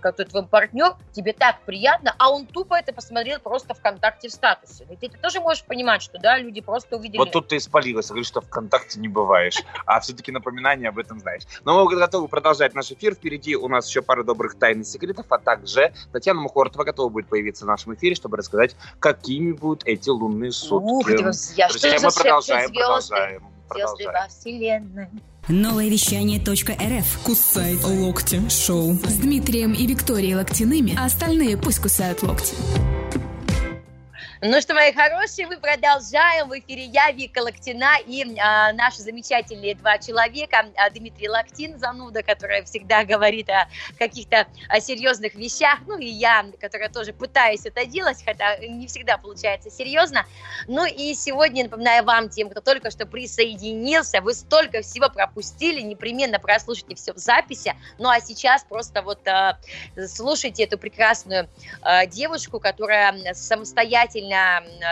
какой-то 0.01 0.25
твой 0.25 0.45
партнер, 0.45 0.93
тебе 1.11 1.33
так 1.33 1.61
приятно, 1.65 2.15
а 2.17 2.29
он 2.29 2.45
тупо 2.45 2.75
это 2.75 2.93
посмотрел 2.93 3.39
просто 3.39 3.73
ВКонтакте 3.73 4.29
в 4.29 4.31
статусе. 4.31 4.85
И 4.89 4.95
ты, 4.95 5.09
ты 5.09 5.17
тоже 5.17 5.39
можешь 5.39 5.63
понимать, 5.63 6.01
что, 6.01 6.19
да, 6.19 6.37
люди 6.37 6.61
просто 6.61 6.97
увидели... 6.97 7.17
Вот 7.17 7.31
тут 7.31 7.47
ты 7.47 7.57
испалилась, 7.57 8.07
говоришь, 8.07 8.27
что 8.27 8.41
ВКонтакте 8.41 8.99
не 8.99 9.07
бываешь, 9.07 9.57
а 9.85 9.99
все-таки 9.99 10.31
напоминание 10.31 10.89
об 10.89 10.99
этом 10.99 11.19
знаешь. 11.19 11.43
Но 11.63 11.83
мы 11.83 11.95
готовы 11.95 12.27
продолжать 12.27 12.73
наш 12.73 12.91
эфир. 12.91 13.15
Впереди 13.15 13.55
у 13.55 13.67
нас 13.67 13.87
еще 13.87 14.01
пара 14.01 14.23
добрых 14.23 14.57
тайн 14.57 14.81
и 14.81 14.83
секретов, 14.83 15.25
а 15.29 15.37
также 15.37 15.93
Татьяна 16.11 16.41
Мухортова 16.41 16.83
готова 16.83 17.09
будет 17.09 17.27
появиться 17.27 17.65
в 17.65 17.67
нашем 17.67 17.93
эфире, 17.95 18.15
чтобы 18.15 18.37
рассказать, 18.37 18.75
какими 18.99 19.51
будут 19.51 19.83
эти 19.85 20.09
лунные 20.09 20.51
сутки. 20.51 20.85
Ух, 20.85 21.07
что 21.07 21.23
Друзья, 21.23 21.67
мы 22.01 22.11
продолжаем, 22.11 22.69
звезды? 22.69 23.54
Звезды 23.71 24.05
во 24.05 24.27
вселенной. 24.27 25.07
Новое 25.47 25.89
вещание 25.89 26.39
.рф. 26.39 27.19
Кусай 27.23 27.75
локти 27.75 28.41
шоу. 28.49 28.93
С 28.93 29.17
Дмитрием 29.17 29.73
и 29.73 29.85
Викторией 29.85 30.35
Локтяными, 30.35 30.95
а 30.97 31.05
остальные 31.05 31.57
пусть 31.57 31.79
кусают 31.79 32.23
локти. 32.23 32.55
Ну 34.47 34.61
что, 34.61 34.75
мои 34.75 34.93
хорошие, 34.93 35.47
мы 35.47 35.57
продолжаем. 35.57 36.49
В 36.49 36.59
эфире 36.59 36.85
я, 36.85 37.09
Вика 37.09 37.39
Локтина, 37.39 37.97
и 38.05 38.37
а, 38.37 38.73
наши 38.73 39.01
замечательные 39.01 39.73
два 39.73 39.97
человека. 39.97 40.67
А, 40.75 40.91
Дмитрий 40.91 41.27
Локтин, 41.27 41.79
зануда, 41.79 42.21
которая 42.21 42.63
всегда 42.63 43.03
говорит 43.05 43.49
о 43.49 43.67
каких-то 43.97 44.45
о 44.69 44.79
серьезных 44.79 45.33
вещах. 45.33 45.79
Ну 45.87 45.97
и 45.97 46.05
я, 46.05 46.45
которая 46.61 46.89
тоже 46.89 47.11
пытаюсь 47.11 47.65
это 47.65 47.87
делать, 47.87 48.23
хотя 48.23 48.57
не 48.57 48.85
всегда 48.85 49.17
получается 49.17 49.71
серьезно. 49.71 50.27
Ну 50.67 50.85
и 50.85 51.15
сегодня, 51.15 51.63
напоминаю 51.63 52.03
вам, 52.03 52.29
тем, 52.29 52.51
кто 52.51 52.61
только 52.61 52.91
что 52.91 53.07
присоединился, 53.07 54.21
вы 54.21 54.35
столько 54.35 54.83
всего 54.83 55.09
пропустили, 55.09 55.81
непременно 55.81 56.37
прослушайте 56.37 56.93
все 56.93 57.13
в 57.13 57.17
записи. 57.17 57.73
Ну 57.97 58.09
а 58.09 58.19
сейчас 58.19 58.63
просто 58.63 59.01
вот 59.01 59.27
а, 59.27 59.57
слушайте 60.07 60.65
эту 60.65 60.77
прекрасную 60.77 61.49
а, 61.81 62.05
девушку, 62.05 62.59
которая 62.59 63.33
самостоятельно 63.33 64.34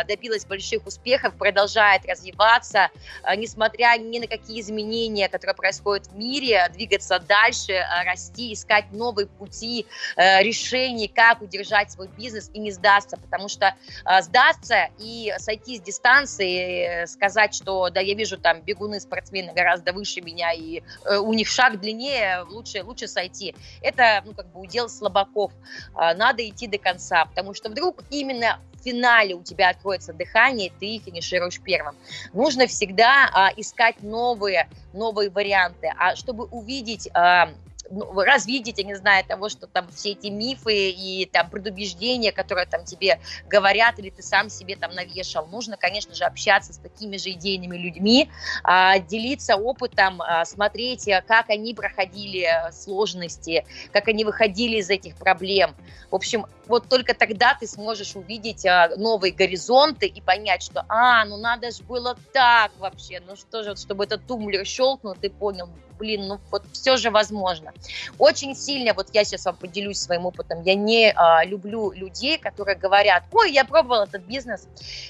добилась 0.07 0.45
больших 0.45 0.85
успехов, 0.85 1.35
продолжает 1.37 2.05
развиваться, 2.05 2.89
а, 3.23 3.35
несмотря 3.35 3.97
ни 3.97 4.19
на 4.19 4.27
какие 4.27 4.61
изменения, 4.61 5.29
которые 5.29 5.55
происходят 5.55 6.07
в 6.07 6.15
мире, 6.15 6.67
двигаться 6.73 7.19
дальше, 7.19 7.73
а, 7.73 8.03
расти, 8.03 8.53
искать 8.53 8.91
новые 8.91 9.27
пути 9.27 9.85
э, 10.15 10.43
решений, 10.43 11.07
как 11.07 11.41
удержать 11.41 11.91
свой 11.91 12.07
бизнес 12.07 12.49
и 12.53 12.59
не 12.59 12.71
сдаться, 12.71 13.17
потому 13.17 13.49
что 13.49 13.75
сдаться 14.21 14.89
и 14.99 15.33
сойти 15.37 15.77
с 15.77 15.81
дистанции, 15.81 17.03
э, 17.03 17.07
сказать, 17.07 17.53
что 17.53 17.89
да, 17.89 17.99
я 17.99 18.13
вижу 18.15 18.37
там 18.37 18.61
бегуны, 18.61 18.99
спортсмены 18.99 19.53
гораздо 19.53 19.93
выше 19.93 20.21
меня, 20.21 20.51
и 20.53 20.81
э, 21.05 21.17
у 21.17 21.33
них 21.33 21.47
шаг 21.47 21.79
длиннее, 21.79 22.43
лучше, 22.49 22.83
лучше 22.83 23.07
сойти. 23.07 23.55
Это, 23.81 24.21
ну, 24.25 24.33
как 24.33 24.47
бы 24.51 24.61
удел 24.61 24.89
слабаков. 24.89 25.51
Надо 25.95 26.47
идти 26.47 26.67
до 26.67 26.77
конца, 26.77 27.25
потому 27.25 27.53
что 27.53 27.69
вдруг 27.69 28.03
именно 28.09 28.59
в 28.73 28.83
финале 29.23 29.35
у 29.35 29.43
тебя 29.43 29.69
откроется 29.69 30.13
дыхание, 30.13 30.71
ты 30.79 30.99
финишируешь 30.99 31.59
первым. 31.61 31.95
Нужно 32.33 32.67
всегда 32.67 33.29
а, 33.33 33.49
искать 33.55 34.01
новые, 34.01 34.67
новые 34.93 35.29
варианты. 35.29 35.91
А 35.97 36.15
чтобы 36.15 36.45
увидеть 36.45 37.09
а, 37.13 37.49
ну, 37.89 38.21
я 38.21 38.83
не 38.83 38.95
знаю, 38.95 39.25
того, 39.25 39.49
что 39.49 39.67
там 39.67 39.87
все 39.91 40.11
эти 40.11 40.27
мифы 40.27 40.89
и 40.89 41.25
там 41.31 41.49
предубеждения, 41.49 42.31
которые 42.31 42.65
там 42.65 42.85
тебе 42.85 43.19
говорят, 43.47 43.99
или 43.99 44.09
ты 44.09 44.21
сам 44.21 44.49
себе 44.49 44.75
там 44.75 44.93
навешал. 44.93 45.47
Нужно, 45.47 45.77
конечно 45.77 46.13
же, 46.15 46.23
общаться 46.23 46.73
с 46.73 46.77
такими 46.77 47.17
же 47.17 47.31
идейными 47.31 47.77
людьми, 47.77 48.29
а, 48.63 48.99
делиться 48.99 49.55
опытом, 49.55 50.21
а, 50.21 50.45
смотреть, 50.45 51.07
а, 51.09 51.21
как 51.21 51.49
они 51.49 51.73
проходили 51.73 52.43
а, 52.43 52.71
сложности, 52.71 53.65
как 53.91 54.07
они 54.07 54.23
выходили 54.25 54.77
из 54.77 54.89
этих 54.89 55.15
проблем. 55.15 55.75
В 56.09 56.15
общем, 56.15 56.45
вот 56.67 56.87
только 56.87 57.13
тогда 57.13 57.55
ты 57.59 57.67
сможешь 57.67 58.15
увидеть 58.15 58.65
а, 58.65 58.89
новые 58.97 59.33
горизонты 59.33 60.05
и 60.05 60.21
понять, 60.21 60.63
что, 60.63 60.85
а, 60.87 61.25
ну 61.25 61.37
надо 61.37 61.71
же 61.71 61.83
было 61.83 62.15
так 62.31 62.71
вообще, 62.79 63.21
ну 63.25 63.35
что 63.35 63.63
же, 63.63 63.75
чтобы 63.75 64.05
этот 64.05 64.25
тумблер 64.25 64.65
щелкнул, 64.65 65.15
ты 65.15 65.29
понял, 65.29 65.69
блин, 65.97 66.27
ну 66.27 66.39
вот 66.51 66.63
все 66.71 66.97
же 66.97 67.11
возможно. 67.11 67.73
Очень 68.17 68.55
сильно, 68.55 68.93
вот 68.93 69.07
я 69.13 69.23
сейчас 69.23 69.45
вам 69.45 69.55
поделюсь 69.55 69.99
своим 69.99 70.25
опытом, 70.25 70.61
я 70.63 70.75
не 70.75 71.11
а, 71.15 71.43
люблю 71.45 71.91
людей, 71.91 72.37
которые 72.37 72.75
говорят, 72.75 73.23
ой, 73.31 73.51
я 73.51 73.65
пробовал 73.65 74.03
этот 74.03 74.23
бизнес, 74.23 74.67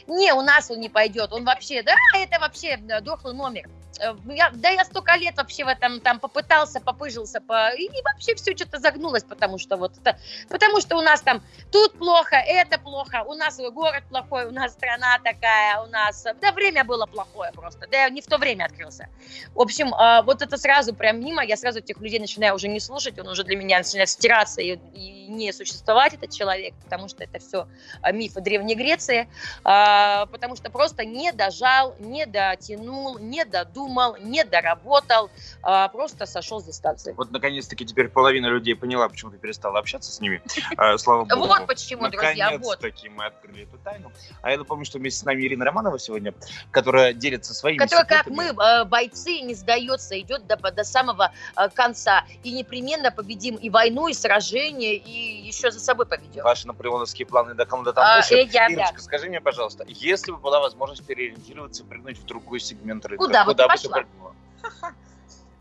не, 0.08 0.34
у 0.34 0.42
нас 0.42 0.70
он 0.72 0.80
не 0.80 0.90
пойдет, 0.90 1.32
он 1.34 1.46
вообще, 1.46 1.84
да, 1.84 1.96
это 2.16 2.40
вообще 2.40 2.78
да, 2.78 3.02
дохлый 3.02 3.34
номер. 3.34 3.70
Э, 4.00 4.16
Я, 4.26 4.50
да 4.52 4.70
я 4.70 4.86
столько 4.86 5.16
лет 5.16 5.38
вообще 5.38 5.66
в 5.66 5.68
этом 5.68 6.00
там 6.00 6.20
попытался, 6.20 6.80
попыжился, 6.80 7.42
по... 7.42 7.74
и 7.74 7.90
вообще 8.04 8.36
все 8.36 8.56
что-то 8.56 8.80
загнулось, 8.80 9.24
потому 9.24 9.58
что 9.58 9.78
вот 9.78 9.94
это, 9.98 10.18
потому 10.50 10.82
что 10.82 10.98
у 10.98 11.02
нас 11.02 11.22
там 11.22 11.42
тут 11.72 11.98
плохо, 11.98 12.36
это 12.36 12.80
плохо, 12.80 13.24
у 13.26 13.34
нас 13.34 13.58
город 13.58 14.04
плохой, 14.10 14.46
у 14.46 14.52
нас 14.52 14.74
страна 14.74 15.20
такая, 15.24 15.82
у 15.82 15.88
нас, 15.88 16.24
да 16.42 16.52
время 16.52 16.84
было 16.84 17.06
плохое 17.06 17.52
просто, 17.52 17.88
да 17.88 18.04
я 18.04 18.10
не 18.10 18.22
в 18.22 18.28
то 18.28 18.38
время 18.38 18.66
открылся. 18.66 19.08
В 19.54 19.62
общем, 19.62 19.94
а, 19.94 20.22
вот 20.24 20.42
это 20.42 20.58
сразу 20.58 20.73
прям 20.98 21.20
мимо, 21.20 21.44
я 21.44 21.58
сразу 21.58 21.80
этих 21.80 22.00
людей 22.00 22.20
начинаю 22.20 22.56
уже 22.56 22.68
не 22.68 22.80
слушать, 22.80 23.20
он 23.20 23.28
уже 23.28 23.44
для 23.44 23.56
меня 23.56 23.80
начинает 23.80 24.10
стираться 24.10 24.62
и, 24.62 24.78
и 24.94 25.28
не 25.28 25.52
существовать, 25.52 26.14
этот 26.14 26.32
человек, 26.32 26.74
потому 26.84 27.08
что 27.08 27.24
это 27.24 27.40
все 27.40 27.68
мифы 28.12 28.42
Древней 28.42 28.76
Греции, 28.76 29.28
а, 29.64 30.26
потому 30.28 30.56
что 30.56 30.70
просто 30.70 31.06
не 31.06 31.32
дожал, 31.32 31.96
не 32.00 32.26
дотянул, 32.26 33.18
не 33.20 33.46
додумал, 33.46 34.18
не 34.18 34.44
доработал, 34.44 35.30
а, 35.62 35.88
просто 35.90 36.26
сошел 36.26 36.62
с 36.62 36.66
дистанции. 36.66 37.14
Вот 37.14 37.32
наконец-таки 37.32 37.86
теперь 37.86 38.10
половина 38.10 38.48
людей 38.48 38.76
поняла, 38.76 39.10
почему 39.10 39.32
ты 39.32 39.38
перестала 39.38 39.80
общаться 39.80 40.12
с 40.12 40.20
ними. 40.20 40.42
А, 40.78 40.98
Слава 40.98 41.26
богу. 41.26 41.48
Вот 41.48 41.68
почему, 41.68 42.10
друзья, 42.10 42.52
вот. 42.58 42.82
Наконец-таки 42.82 43.10
мы 43.10 43.26
открыли 43.26 43.64
эту 43.64 43.78
тайну. 43.78 44.12
А 44.42 44.52
я 44.52 44.58
напомню, 44.58 44.86
что 44.86 45.00
вместе 45.00 45.20
с 45.20 45.24
нами 45.24 45.42
Ирина 45.42 45.66
Романова 45.66 46.00
сегодня, 46.00 46.34
которая 46.72 47.14
делится 47.14 47.54
своими 47.54 47.78
Который, 47.78 48.08
как 48.08 48.28
мы, 48.28 48.46
э, 48.46 48.86
бойцы, 48.86 49.42
не 49.42 49.54
сдается, 49.54 50.20
идет 50.20 50.48
до, 50.48 50.58
до 50.72 50.84
самого 50.84 51.32
э, 51.56 51.70
конца. 51.70 52.26
И 52.44 52.52
непременно 52.52 53.12
победим 53.12 53.56
и 53.56 53.70
войну, 53.70 54.08
и 54.08 54.14
сражение, 54.14 54.96
и 54.96 55.48
еще 55.48 55.72
за 55.72 55.80
собой 55.80 56.06
поведем. 56.06 56.44
Ваши 56.44 56.68
наполеоновские 56.68 57.26
планы 57.26 57.54
до 57.54 57.66
кому-то 57.66 57.94
там 57.94 58.04
А, 58.06 58.20
э, 58.20 58.44
я, 58.46 58.68
Ирочка, 58.68 58.96
да. 58.96 59.02
скажи 59.02 59.28
мне, 59.30 59.42
пожалуйста, 59.42 59.84
если 59.88 60.32
бы 60.32 60.38
была 60.38 60.60
возможность 60.60 61.06
переориентироваться 61.06 61.84
и 61.84 61.86
прыгнуть 61.86 62.20
в 62.20 62.26
другой 62.26 62.60
сегмент 62.60 63.06
рынка, 63.06 63.26
Куда 63.26 63.46
бы 63.46 63.54
ты 63.56 63.90
прыгнула? 63.90 64.34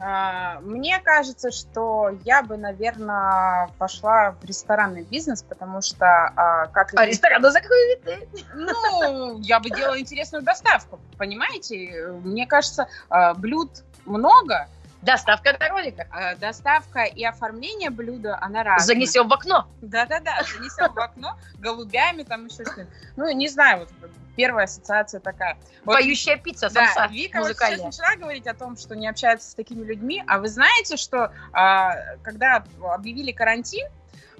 А, 0.04 0.58
Мне 0.62 0.98
кажется, 0.98 1.52
что 1.52 2.10
я 2.24 2.42
бы, 2.42 2.56
наверное, 2.56 3.70
пошла 3.78 4.32
в 4.32 4.44
ресторанный 4.44 5.04
бизнес, 5.04 5.44
потому 5.44 5.80
что 5.80 6.06
а, 6.06 6.66
как 6.66 6.92
А 6.96 7.06
рестораны 7.06 7.52
закрыты. 7.52 8.28
ну, 8.52 9.38
я 9.38 9.60
бы 9.60 9.70
делала 9.70 10.00
интересную 10.00 10.42
доставку, 10.42 10.98
понимаете? 11.18 12.08
Мне 12.24 12.48
кажется, 12.48 12.88
а, 13.10 13.34
блюд 13.34 13.84
много, 14.04 14.66
Доставка 15.02 15.56
на 15.58 15.68
роликах. 15.68 16.06
а 16.12 16.36
доставка 16.36 17.02
и 17.02 17.24
оформление 17.24 17.90
блюда, 17.90 18.38
она 18.40 18.62
разная. 18.62 18.86
Занесем 18.86 19.28
в 19.28 19.32
окно. 19.32 19.68
Да-да-да, 19.80 20.42
занесем 20.42 20.92
в 20.92 20.98
окно 20.98 21.36
голубями, 21.58 22.22
там 22.22 22.46
еще 22.46 22.64
что-нибудь. 22.64 22.94
Ну, 23.16 23.30
не 23.32 23.48
знаю, 23.48 23.80
вот 23.80 24.10
первая 24.36 24.64
ассоциация 24.64 25.20
такая. 25.20 25.56
Вот 25.84 25.94
Поющая 25.94 26.36
пицца, 26.36 26.70
Да, 26.70 26.86
самса 26.86 27.12
Вика 27.12 27.38
вот 27.38 27.48
сейчас 27.48 27.60
музыкальная. 27.60 27.86
начала 27.86 28.16
говорить 28.16 28.46
о 28.46 28.54
том, 28.54 28.76
что 28.76 28.94
не 28.94 29.08
общается 29.08 29.50
с 29.50 29.54
такими 29.54 29.84
людьми, 29.84 30.22
а 30.26 30.38
вы 30.38 30.48
знаете, 30.48 30.96
что 30.96 31.32
а, 31.52 31.94
когда 32.22 32.64
объявили 32.80 33.32
карантин, 33.32 33.88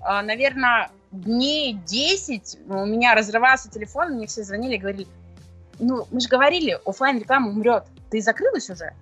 а, 0.01 0.22
наверное, 0.22 0.90
дней 1.11 1.75
10 1.75 2.59
у 2.68 2.87
меня 2.87 3.14
разрывался 3.14 3.68
телефон, 3.68 4.12
мне 4.12 4.27
все 4.27 4.44
звонили 4.44 4.77
и 4.77 4.79
говорили, 4.79 5.07
ну, 5.79 6.07
мы 6.11 6.20
же 6.20 6.29
говорили, 6.29 6.79
оффлайн 6.85 7.18
реклама 7.18 7.51
умрет, 7.51 7.85
ты 8.11 8.20
закрылась 8.20 8.70
уже? 8.70 8.94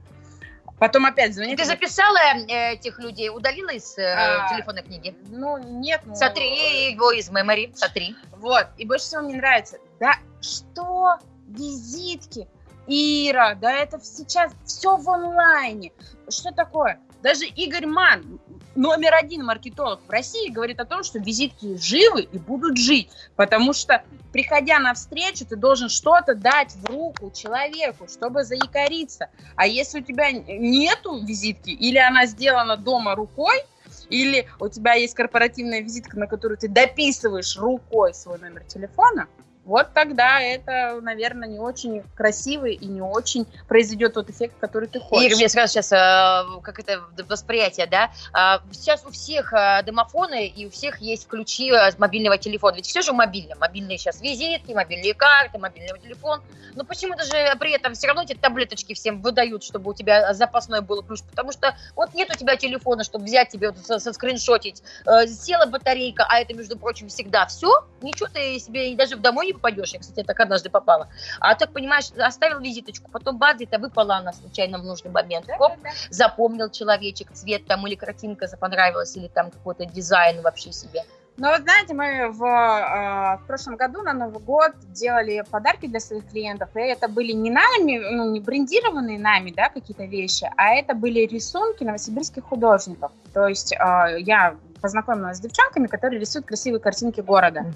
Потом 0.80 1.04
опять 1.04 1.34
звонили. 1.34 1.56
Ты 1.56 1.66
записала 1.66 2.16
э, 2.16 2.72
этих 2.72 2.98
людей, 2.98 3.28
удалила 3.28 3.68
из 3.68 3.98
э, 3.98 4.02
А, 4.02 4.48
телефонной 4.48 4.82
книги? 4.82 5.14
Ну, 5.28 5.58
нет. 5.58 6.00
Ну, 6.06 6.14
Сотри 6.14 6.90
его 6.92 7.12
из 7.12 7.30
мемори, 7.30 7.70
сотри. 7.76 8.16
Вот, 8.32 8.66
и 8.78 8.86
больше 8.86 9.04
всего 9.04 9.20
мне 9.20 9.36
нравится, 9.36 9.76
да 10.00 10.14
что, 10.40 11.18
визитки, 11.48 12.48
Ира, 12.86 13.54
да 13.56 13.70
это 13.70 14.00
сейчас 14.02 14.52
все 14.64 14.96
в 14.96 15.08
онлайне. 15.10 15.92
Что 16.30 16.50
такое? 16.50 16.98
Даже 17.22 17.44
Игорь 17.44 17.86
Ман, 17.86 18.40
номер 18.74 19.14
один 19.14 19.44
маркетолог 19.44 20.00
в 20.06 20.10
России, 20.10 20.50
говорит 20.50 20.80
о 20.80 20.84
том, 20.84 21.02
что 21.02 21.18
визитки 21.18 21.76
живы 21.76 22.22
и 22.22 22.38
будут 22.38 22.76
жить, 22.76 23.10
потому 23.36 23.72
что, 23.72 24.02
приходя 24.32 24.78
на 24.78 24.94
встречу, 24.94 25.44
ты 25.44 25.56
должен 25.56 25.88
что-то 25.88 26.34
дать 26.34 26.74
в 26.74 26.86
руку 26.86 27.30
человеку, 27.30 28.08
чтобы 28.08 28.44
заякориться. 28.44 29.28
А 29.56 29.66
если 29.66 30.00
у 30.00 30.02
тебя 30.02 30.30
нету 30.30 31.24
визитки, 31.24 31.70
или 31.70 31.98
она 31.98 32.26
сделана 32.26 32.76
дома 32.76 33.14
рукой, 33.14 33.64
или 34.08 34.48
у 34.58 34.68
тебя 34.68 34.94
есть 34.94 35.14
корпоративная 35.14 35.80
визитка, 35.80 36.18
на 36.18 36.26
которую 36.26 36.58
ты 36.58 36.68
дописываешь 36.68 37.56
рукой 37.56 38.14
свой 38.14 38.38
номер 38.38 38.64
телефона, 38.64 39.26
вот 39.70 39.92
тогда 39.94 40.40
это, 40.40 40.98
наверное, 41.00 41.48
не 41.48 41.60
очень 41.60 42.02
красиво 42.16 42.66
и 42.66 42.86
не 42.86 43.00
очень 43.00 43.46
произведет 43.68 44.14
тот 44.14 44.28
эффект, 44.28 44.56
который 44.58 44.88
ты 44.88 44.98
хочешь. 44.98 45.26
Игорь, 45.26 45.36
мне 45.36 45.48
сразу 45.48 45.74
сейчас, 45.74 45.92
э, 45.92 46.60
как 46.60 46.80
это 46.80 47.04
восприятие, 47.28 47.86
да? 47.86 48.10
А, 48.32 48.62
сейчас 48.72 49.06
у 49.06 49.10
всех 49.10 49.52
э, 49.52 49.84
домофоны 49.84 50.48
и 50.48 50.66
у 50.66 50.70
всех 50.70 51.00
есть 51.00 51.28
ключи 51.28 51.70
с 51.70 51.96
мобильного 52.00 52.36
телефона. 52.36 52.74
Ведь 52.76 52.86
все 52.86 53.00
же 53.00 53.12
мобильно. 53.12 53.54
Мобильные 53.60 53.96
сейчас 53.96 54.20
визитки, 54.20 54.72
мобильные 54.72 55.14
карты, 55.14 55.58
мобильный 55.58 55.96
телефон. 56.00 56.42
Но 56.74 56.82
почему-то 56.82 57.22
же 57.24 57.32
при 57.60 57.70
этом 57.72 57.94
все 57.94 58.08
равно 58.08 58.24
эти 58.24 58.34
таблеточки 58.34 58.94
всем 58.94 59.22
выдают, 59.22 59.62
чтобы 59.62 59.92
у 59.92 59.94
тебя 59.94 60.34
запасной 60.34 60.80
был 60.80 61.04
ключ. 61.04 61.22
Потому 61.22 61.52
что 61.52 61.76
вот 61.94 62.12
нет 62.14 62.28
у 62.34 62.36
тебя 62.36 62.56
телефона, 62.56 63.04
чтобы 63.04 63.26
взять 63.26 63.50
тебе, 63.50 63.70
вот, 63.70 64.02
соскриншотить. 64.02 64.82
Села 65.28 65.66
батарейка, 65.66 66.26
а 66.28 66.40
это, 66.40 66.54
между 66.54 66.76
прочим, 66.76 67.08
всегда 67.08 67.46
все. 67.46 67.70
Ничего 68.02 68.28
ты 68.32 68.58
себе 68.58 68.96
даже 68.96 69.14
домой 69.14 69.46
не 69.46 69.59
попадешь. 69.60 69.92
Я, 69.92 70.00
кстати, 70.00 70.26
так 70.26 70.40
однажды 70.40 70.70
попала. 70.70 71.08
А 71.38 71.54
так, 71.54 71.72
понимаешь, 71.72 72.10
оставил 72.18 72.60
визиточку, 72.60 73.10
потом 73.10 73.38
бац, 73.38 73.56
где-то 73.56 73.78
выпала 73.78 74.16
она 74.16 74.32
случайно 74.32 74.78
в 74.78 74.84
нужный 74.84 75.10
момент. 75.10 75.46
Хоп, 75.58 75.74
запомнил 76.10 76.70
человечек 76.70 77.32
цвет 77.32 77.66
там 77.66 77.86
или 77.86 77.94
картинка 77.94 78.46
понравилась, 78.58 79.16
или 79.16 79.28
там 79.28 79.50
какой-то 79.50 79.84
дизайн 79.84 80.40
вообще 80.42 80.72
себе. 80.72 81.04
Ну, 81.36 81.48
вот 81.48 81.62
знаете, 81.62 81.94
мы 81.94 82.30
в, 82.30 82.44
э, 82.44 83.38
в 83.42 83.46
прошлом 83.46 83.76
году 83.76 84.02
на 84.02 84.12
Новый 84.12 84.42
год 84.42 84.72
делали 84.92 85.42
подарки 85.50 85.86
для 85.86 86.00
своих 86.00 86.28
клиентов, 86.28 86.68
и 86.74 86.80
это 86.80 87.08
были 87.08 87.32
не 87.32 87.50
нами, 87.50 87.98
ну, 87.98 88.30
не 88.30 88.40
брендированные 88.40 89.18
нами, 89.18 89.50
да, 89.56 89.70
какие-то 89.70 90.04
вещи, 90.04 90.50
а 90.56 90.74
это 90.74 90.94
были 90.94 91.20
рисунки 91.20 91.82
новосибирских 91.82 92.44
художников. 92.44 93.12
То 93.32 93.48
есть 93.48 93.72
э, 93.72 93.76
я 94.18 94.56
познакомилась 94.80 95.38
с 95.38 95.40
девчонками, 95.40 95.86
которые 95.86 96.20
рисуют 96.20 96.46
красивые 96.46 96.80
картинки 96.80 97.20
города. 97.20 97.72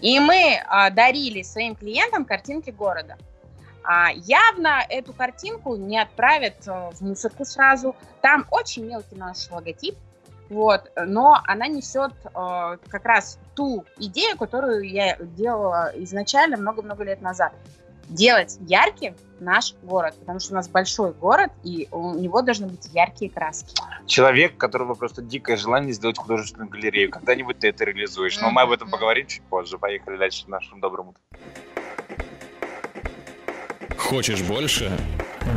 И 0.00 0.18
мы 0.20 0.62
а, 0.66 0.90
дарили 0.90 1.42
своим 1.42 1.74
клиентам 1.74 2.24
картинки 2.24 2.70
города. 2.70 3.16
А, 3.82 4.10
явно 4.12 4.80
эту 4.88 5.12
картинку 5.12 5.76
не 5.76 5.98
отправят 5.98 6.54
а, 6.66 6.90
в 6.90 7.00
мусорку 7.00 7.44
сразу. 7.44 7.94
Там 8.20 8.46
очень 8.50 8.86
мелкий 8.86 9.16
наш 9.16 9.50
логотип, 9.50 9.96
вот, 10.48 10.90
но 10.96 11.40
она 11.46 11.66
несет 11.68 12.12
э, 12.26 12.76
как 12.88 13.04
раз 13.04 13.38
ту 13.54 13.84
идею, 13.96 14.36
которую 14.36 14.82
я 14.82 15.16
делала 15.16 15.90
изначально 15.96 16.58
много-много 16.58 17.02
лет 17.02 17.22
назад 17.22 17.52
делать 18.08 18.58
ярким 18.60 19.14
наш 19.40 19.74
город, 19.82 20.14
потому 20.18 20.40
что 20.40 20.52
у 20.52 20.56
нас 20.56 20.68
большой 20.68 21.12
город, 21.12 21.50
и 21.62 21.88
у 21.90 22.14
него 22.14 22.42
должны 22.42 22.66
быть 22.66 22.88
яркие 22.92 23.30
краски. 23.30 23.74
Человек, 24.06 24.54
у 24.54 24.56
которого 24.56 24.94
просто 24.94 25.22
дикое 25.22 25.56
желание 25.56 25.92
сделать 25.92 26.18
художественную 26.18 26.68
галерею. 26.68 27.10
Когда-нибудь 27.10 27.58
ты 27.58 27.68
это 27.68 27.84
реализуешь. 27.84 28.40
Но 28.40 28.50
мы 28.50 28.62
об 28.62 28.70
этом 28.72 28.90
поговорим 28.90 29.26
чуть 29.26 29.42
позже. 29.42 29.78
Поехали 29.78 30.16
дальше 30.16 30.44
добром 30.76 31.08
утре. 31.08 31.22
Хочешь 33.96 34.42
больше? 34.42 34.92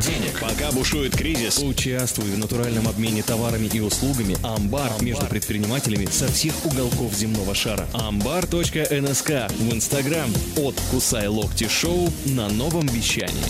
Денег. 0.00 0.38
Пока 0.40 0.70
бушует 0.70 1.16
кризис, 1.16 1.58
участвуй 1.58 2.30
в 2.30 2.38
натуральном 2.38 2.88
обмене 2.88 3.22
товарами 3.22 3.66
и 3.66 3.80
услугами 3.80 4.36
«Амбар», 4.44 4.92
между 5.00 5.26
предпринимателями 5.26 6.06
со 6.06 6.28
всех 6.28 6.54
уголков 6.66 7.14
земного 7.14 7.54
шара. 7.54 7.86
Амбар.нск 7.94 9.30
в 9.30 9.74
Инстаграм 9.74 10.30
от 10.56 10.74
«Кусай 10.90 11.26
локти 11.26 11.68
шоу» 11.68 12.10
на 12.26 12.48
новом 12.48 12.86
вещании. 12.86 13.44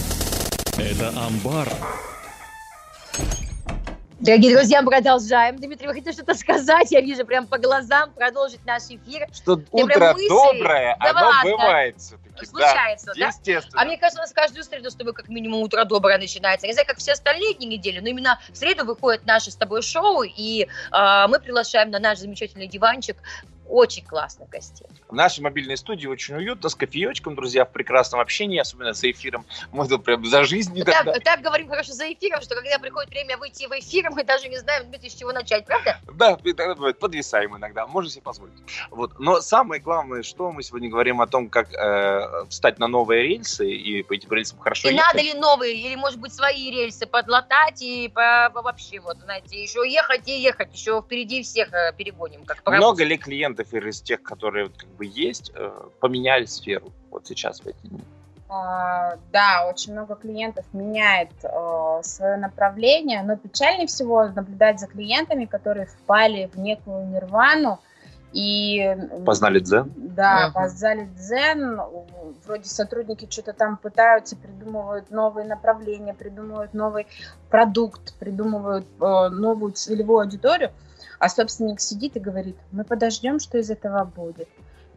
Это 0.77 1.13
«Амбар». 1.17 1.69
Дорогие 4.21 4.53
друзья, 4.53 4.83
продолжаем. 4.83 5.59
Дмитрий, 5.59 5.87
вы 5.87 5.95
хотите 5.95 6.11
что-то 6.11 6.35
сказать? 6.35 6.91
Я 6.91 7.01
вижу 7.01 7.25
прям 7.25 7.47
по 7.47 7.57
глазам 7.57 8.11
продолжить 8.11 8.65
наш 8.67 8.83
эфир. 8.89 9.29
Что 9.33 9.61
Я 9.73 9.85
утро 9.85 10.17
доброе, 10.29 10.97
да 11.01 11.11
оно 11.11 11.21
ладно. 11.21 11.51
бывает 11.53 12.01
все-таки. 12.01 12.45
Случается, 12.45 13.13
да? 13.17 13.29
Естественно. 13.29 13.81
А 13.81 13.85
мне 13.85 13.97
кажется, 13.97 14.21
у 14.21 14.25
нас 14.25 14.33
каждую 14.33 14.65
среду 14.65 14.91
с 14.91 14.97
тобой 14.97 15.13
как 15.13 15.29
минимум 15.29 15.63
утро 15.63 15.85
доброе 15.85 16.19
начинается. 16.19 16.67
Я 16.67 16.71
не 16.71 16.75
знаю, 16.75 16.89
как 16.89 16.99
все 16.99 17.13
остальные 17.13 17.55
дни 17.55 17.67
недели, 17.69 18.01
но 18.01 18.09
именно 18.09 18.41
в 18.49 18.57
среду 18.57 18.85
выходит 18.85 19.25
наше 19.25 19.53
с 19.53 19.57
тобой 19.57 19.83
шоу, 19.83 20.25
и 20.25 20.63
э, 20.65 21.27
мы 21.29 21.39
приглашаем 21.39 21.93
на 21.93 22.01
наш 22.01 22.19
замечательный 22.19 22.67
диванчик 22.67 23.19
очень 23.69 24.05
классных 24.05 24.49
гостей. 24.49 24.87
В 25.09 25.15
нашей 25.15 25.41
мобильной 25.41 25.77
студии 25.79 26.07
очень 26.07 26.35
уютно, 26.35 26.69
с 26.69 26.75
кофеечком, 26.75 27.35
друзья, 27.35 27.65
в 27.65 27.73
прекрасном 27.73 28.21
общении, 28.21 28.59
особенно 28.59 28.93
за 28.93 29.11
эфиром. 29.11 29.47
Мы 29.73 29.89
тут 29.89 30.05
прям 30.05 30.25
за 30.27 30.45
жизнь 30.45 30.83
так, 30.85 31.23
так 31.25 31.41
говорим 31.41 31.69
хорошо 31.69 31.93
за 31.93 32.13
эфиром, 32.13 32.43
что 32.43 32.55
когда 32.55 32.79
приходит 32.79 33.11
время 33.11 33.39
выйти 33.39 33.67
в 33.67 33.73
эфир, 33.73 34.11
мы 34.11 34.23
даже 34.25 34.49
не 34.49 34.59
знаем, 34.59 34.93
с 34.93 35.15
чего 35.15 35.33
начать, 35.33 35.65
правда? 35.65 35.99
Да, 36.13 36.39
иногда 36.43 36.75
бывает, 36.75 36.99
подвисаем 36.99 37.57
иногда, 37.57 37.87
можно 37.87 38.11
себе 38.11 38.23
позволить. 38.23 38.55
Вот. 38.91 39.19
Но 39.19 39.41
самое 39.41 39.81
главное, 39.81 40.23
что 40.23 40.53
мы 40.53 40.63
сегодня 40.63 40.91
говорим 40.91 41.21
о 41.21 41.27
том, 41.27 41.49
как 41.49 41.73
э, 41.73 42.45
встать 42.51 42.79
на 42.79 42.87
новые 42.87 43.23
рельсы 43.23 43.71
и 43.71 44.03
по 44.03 44.13
этим 44.13 44.31
рельсам 44.31 44.59
хорошо 44.59 44.89
И 44.89 44.93
ехать. 44.93 45.07
надо 45.07 45.25
ли 45.25 45.35
новые, 45.35 45.75
или, 45.75 45.95
может 45.95 46.19
быть, 46.21 46.35
свои 46.35 46.71
рельсы 46.71 47.07
подлатать 47.07 47.81
и 47.81 48.09
по, 48.09 48.51
по, 48.53 48.63
вообще, 48.63 49.01
вот, 49.01 49.17
знаете, 49.19 49.63
еще 49.63 49.89
ехать 49.89 50.29
и 50.29 50.39
ехать, 50.41 50.75
еще 50.75 51.03
впереди 51.03 51.43
всех 51.43 51.73
э, 51.73 51.93
перегоним. 51.97 52.45
Как 52.45 52.67
Много 52.67 53.05
ли 53.05 53.17
клиентов 53.17 53.73
из 53.73 54.03
тех, 54.03 54.23
которые 54.23 54.71
бы 54.99 55.07
есть, 55.07 55.53
э, 55.55 55.71
поменяли 56.01 56.45
сферу 56.45 56.93
вот 57.11 57.27
сейчас 57.27 57.61
в 57.61 57.67
эти 57.67 57.87
дни? 57.87 58.01
Uh, 58.51 59.19
да, 59.31 59.69
очень 59.69 59.93
много 59.93 60.15
клиентов 60.15 60.65
меняет 60.73 61.29
uh, 61.43 62.03
свое 62.03 62.39
направление, 62.39 63.23
но 63.23 63.37
печальнее 63.37 63.87
всего 63.87 64.27
наблюдать 64.29 64.81
за 64.81 64.87
клиентами, 64.87 65.45
которые 65.45 65.85
впали 65.85 66.51
в 66.55 66.59
некую 66.59 67.09
нирвану 67.09 67.79
и... 68.33 68.97
Познали 69.27 69.61
дзен? 69.61 69.93
Да, 69.97 70.49
uh-huh. 70.49 70.55
познали 70.55 71.11
дзен. 71.15 71.79
Вроде 72.47 72.65
сотрудники 72.65 73.27
что-то 73.31 73.53
там 73.53 73.77
пытаются, 73.77 74.35
придумывают 74.35 75.11
новые 75.11 75.47
направления, 75.47 76.15
придумывают 76.15 76.73
новый 76.73 77.07
продукт, 77.51 78.15
придумывают 78.19 78.87
uh, 78.99 79.29
новую 79.29 79.73
целевую 79.73 80.21
аудиторию, 80.21 80.73
а 81.19 81.29
собственник 81.29 81.81
сидит 81.81 82.17
и 82.17 82.21
говорит, 82.21 82.57
мы 82.73 82.85
подождем, 82.85 83.41
что 83.41 83.59
из 83.59 83.71
этого 83.71 84.05
будет, 84.05 84.49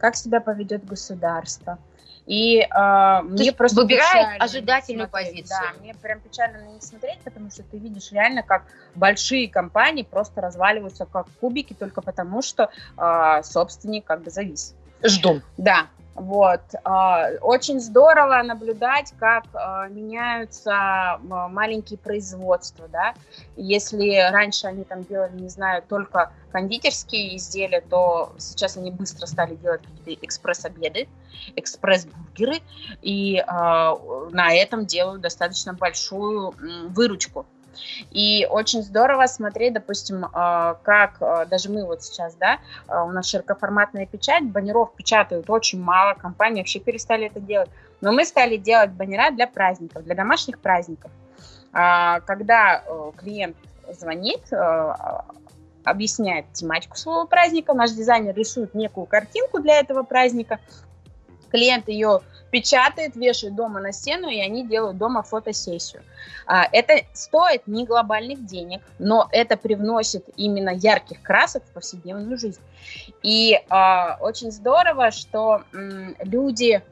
как 0.02 0.16
себя 0.16 0.40
поведет 0.40 0.84
государство. 0.84 1.78
И 2.26 2.60
э, 2.60 3.22
мне 3.22 3.52
просто 3.52 3.82
выбирает 3.82 4.42
ожидательную 4.42 5.08
позицию. 5.08 5.46
Да, 5.48 5.80
мне 5.80 5.94
прям 5.94 6.20
печально 6.20 6.58
на 6.58 6.72
них 6.72 6.82
смотреть, 6.82 7.20
потому 7.20 7.50
что 7.50 7.62
ты 7.62 7.78
видишь 7.78 8.10
реально, 8.10 8.42
как 8.42 8.64
большие 8.96 9.48
компании 9.48 10.02
просто 10.02 10.40
разваливаются 10.40 11.06
как 11.06 11.26
кубики 11.40 11.72
только 11.72 12.02
потому, 12.02 12.42
что 12.42 12.70
э, 12.96 13.42
собственник 13.44 14.04
как 14.04 14.22
бы 14.22 14.30
завис. 14.30 14.74
Жду. 15.04 15.40
Да, 15.56 15.86
вот. 16.14 16.60
А, 16.84 17.30
очень 17.40 17.80
здорово 17.80 18.42
наблюдать, 18.42 19.14
как 19.18 19.44
а, 19.54 19.88
меняются 19.88 21.18
маленькие 21.22 21.98
производства, 21.98 22.86
да. 22.88 23.14
Если 23.56 24.18
раньше 24.30 24.66
они 24.66 24.84
там 24.84 25.04
делали, 25.04 25.32
не 25.40 25.48
знаю, 25.48 25.82
только 25.88 26.32
кондитерские 26.50 27.36
изделия, 27.36 27.80
то 27.80 28.32
сейчас 28.38 28.76
они 28.76 28.90
быстро 28.90 29.26
стали 29.26 29.54
делать 29.54 29.80
какие-то 29.82 30.26
экспресс-обеды, 30.26 31.08
экспресс-бургеры, 31.56 32.60
и 33.00 33.42
на 33.46 34.54
этом 34.54 34.84
делают 34.84 35.22
достаточно 35.22 35.72
большую 35.72 36.54
выручку. 36.90 37.46
И 38.10 38.46
очень 38.50 38.82
здорово 38.82 39.26
смотреть, 39.26 39.74
допустим, 39.74 40.26
а, 40.32 40.74
как 40.82 41.16
а, 41.20 41.46
даже 41.46 41.70
мы 41.70 41.84
вот 41.84 42.02
сейчас, 42.02 42.34
да, 42.34 42.58
а, 42.86 43.04
у 43.04 43.10
нас 43.10 43.26
широкоформатная 43.26 44.06
печать, 44.06 44.44
баннеров 44.44 44.94
печатают 44.94 45.48
очень 45.50 45.80
мало, 45.80 46.14
компании 46.14 46.60
вообще 46.60 46.80
перестали 46.80 47.26
это 47.26 47.40
делать. 47.40 47.70
Но 48.00 48.12
мы 48.12 48.24
стали 48.24 48.56
делать 48.56 48.90
баннера 48.90 49.30
для 49.30 49.46
праздников, 49.46 50.04
для 50.04 50.14
домашних 50.14 50.58
праздников. 50.58 51.10
Когда 51.72 52.82
клиент 53.16 53.56
звонит, 53.88 54.42
объясняет 55.84 56.52
тематику 56.52 56.96
своего 56.96 57.26
праздника, 57.26 57.74
наш 57.74 57.92
дизайнер 57.92 58.34
рисует 58.34 58.74
некую 58.74 59.06
картинку 59.06 59.60
для 59.60 59.78
этого 59.78 60.02
праздника, 60.02 60.58
клиент 61.52 61.88
ее 61.88 62.22
печатает, 62.50 63.14
вешает 63.16 63.54
дома 63.54 63.80
на 63.80 63.92
стену, 63.92 64.28
и 64.28 64.40
они 64.40 64.66
делают 64.66 64.98
дома 64.98 65.22
фотосессию. 65.22 66.02
А, 66.46 66.68
это 66.70 66.94
стоит 67.12 67.66
не 67.66 67.86
глобальных 67.86 68.44
денег, 68.44 68.82
но 68.98 69.28
это 69.30 69.56
привносит 69.56 70.24
именно 70.36 70.70
ярких 70.70 71.22
красок 71.22 71.62
в 71.64 71.72
повседневную 71.72 72.36
жизнь. 72.36 72.60
И 73.22 73.58
а, 73.68 74.18
очень 74.20 74.50
здорово, 74.50 75.10
что 75.12 75.62
люди 75.72 76.82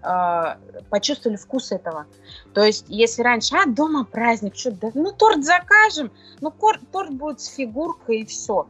а, 0.00 0.58
почувствовали 0.90 1.36
вкус 1.36 1.72
этого. 1.72 2.06
То 2.54 2.62
есть, 2.62 2.84
если 2.88 3.22
раньше, 3.22 3.56
а, 3.56 3.66
дома 3.66 4.04
праздник, 4.04 4.54
что, 4.54 4.70
да, 4.70 4.90
ну, 4.94 5.12
торт 5.12 5.44
закажем, 5.44 6.12
ну, 6.40 6.52
торт 6.92 7.10
будет 7.10 7.40
с 7.40 7.48
фигуркой 7.48 8.20
и 8.20 8.24
все. 8.24 8.68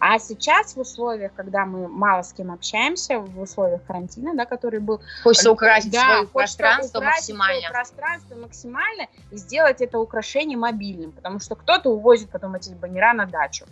А 0.00 0.18
сейчас 0.18 0.76
в 0.76 0.80
условиях, 0.80 1.32
когда 1.34 1.64
мы 1.64 1.88
мало 1.88 2.22
с 2.22 2.32
кем 2.32 2.52
общаемся, 2.52 3.18
в 3.18 3.40
условиях 3.40 3.82
карантина, 3.84 4.34
да, 4.34 4.44
который 4.44 4.80
был... 4.80 5.00
Хочется 5.22 5.50
украсить 5.50 5.92
да, 5.92 6.04
свое 6.04 6.26
пространство 6.28 7.00
максимально. 7.00 7.60
Свое 7.60 7.72
пространство 7.72 8.34
максимально 8.36 9.06
и 9.30 9.36
сделать 9.36 9.80
это 9.80 9.98
украшение 9.98 10.56
мобильным, 10.56 11.12
потому 11.12 11.40
что 11.40 11.56
кто-то 11.56 11.90
увозит 11.90 12.30
потом 12.30 12.54
эти 12.54 12.70
баннера 12.70 13.12
на 13.12 13.26
дачу, 13.26 13.66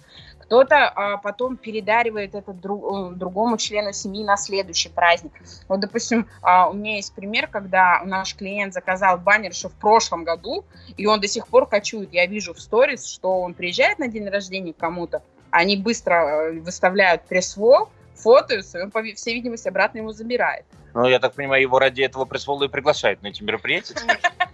кто-то 0.46 0.88
а, 0.88 1.16
потом 1.16 1.56
передаривает 1.56 2.34
это 2.34 2.52
друг, 2.52 3.12
э, 3.12 3.14
другому 3.16 3.56
члену 3.56 3.92
семьи 3.92 4.24
на 4.24 4.36
следующий 4.36 4.88
праздник. 4.88 5.32
Вот, 5.68 5.80
допустим, 5.80 6.28
а, 6.40 6.68
у 6.68 6.72
меня 6.72 6.96
есть 6.96 7.12
пример, 7.14 7.48
когда 7.48 8.02
наш 8.04 8.36
клиент 8.36 8.72
заказал 8.72 9.18
баннер 9.18 9.50
еще 9.50 9.68
в 9.68 9.74
прошлом 9.74 10.22
году, 10.22 10.64
и 10.96 11.06
он 11.06 11.20
до 11.20 11.26
сих 11.26 11.48
пор 11.48 11.66
кочует. 11.66 12.12
Я 12.12 12.26
вижу 12.26 12.54
в 12.54 12.60
сторис, 12.60 13.06
что 13.06 13.40
он 13.40 13.54
приезжает 13.54 13.98
на 13.98 14.06
день 14.06 14.28
рождения 14.28 14.72
к 14.72 14.76
кому-то, 14.76 15.22
они 15.50 15.76
быстро 15.76 16.14
э, 16.14 16.60
выставляют 16.60 17.22
пресс-вол, 17.22 17.88
и 18.24 18.78
он, 18.78 18.90
по 18.90 19.02
всей 19.02 19.34
видимости, 19.34 19.68
обратно 19.68 19.98
ему 19.98 20.12
забирает. 20.12 20.64
Ну, 20.94 21.06
я 21.06 21.18
так 21.18 21.34
понимаю, 21.34 21.60
его 21.60 21.78
ради 21.78 22.00
этого 22.00 22.24
пресс-волла 22.24 22.64
и 22.64 22.68
приглашают 22.68 23.22
на 23.22 23.26
эти 23.28 23.42
мероприятия. 23.42 23.94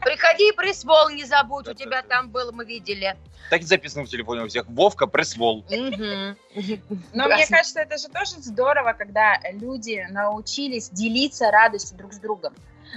Приходи, 0.00 0.50
пресс-вол 0.52 1.10
не 1.10 1.24
забудь, 1.24 1.68
у 1.68 1.74
тебя 1.74 2.02
там 2.02 2.30
был, 2.30 2.50
мы 2.50 2.64
видели. 2.64 3.16
Так 3.50 3.60
и 3.60 3.64
записано 3.64 4.04
в 4.04 4.08
телефоне 4.08 4.42
у 4.42 4.48
всех. 4.48 4.68
Вовка, 4.68 5.06
пресс-волл. 5.06 5.64
Но 5.70 7.28
мне 7.28 7.46
кажется, 7.46 7.80
это 7.80 7.96
же 7.98 8.08
тоже 8.08 8.42
здорово, 8.42 8.92
когда 8.92 9.38
люди 9.52 10.04
научились 10.10 10.90
делиться 10.90 11.50
радостью 11.52 11.96
друг 11.96 12.12
с 12.12 12.18
другом 12.18 12.54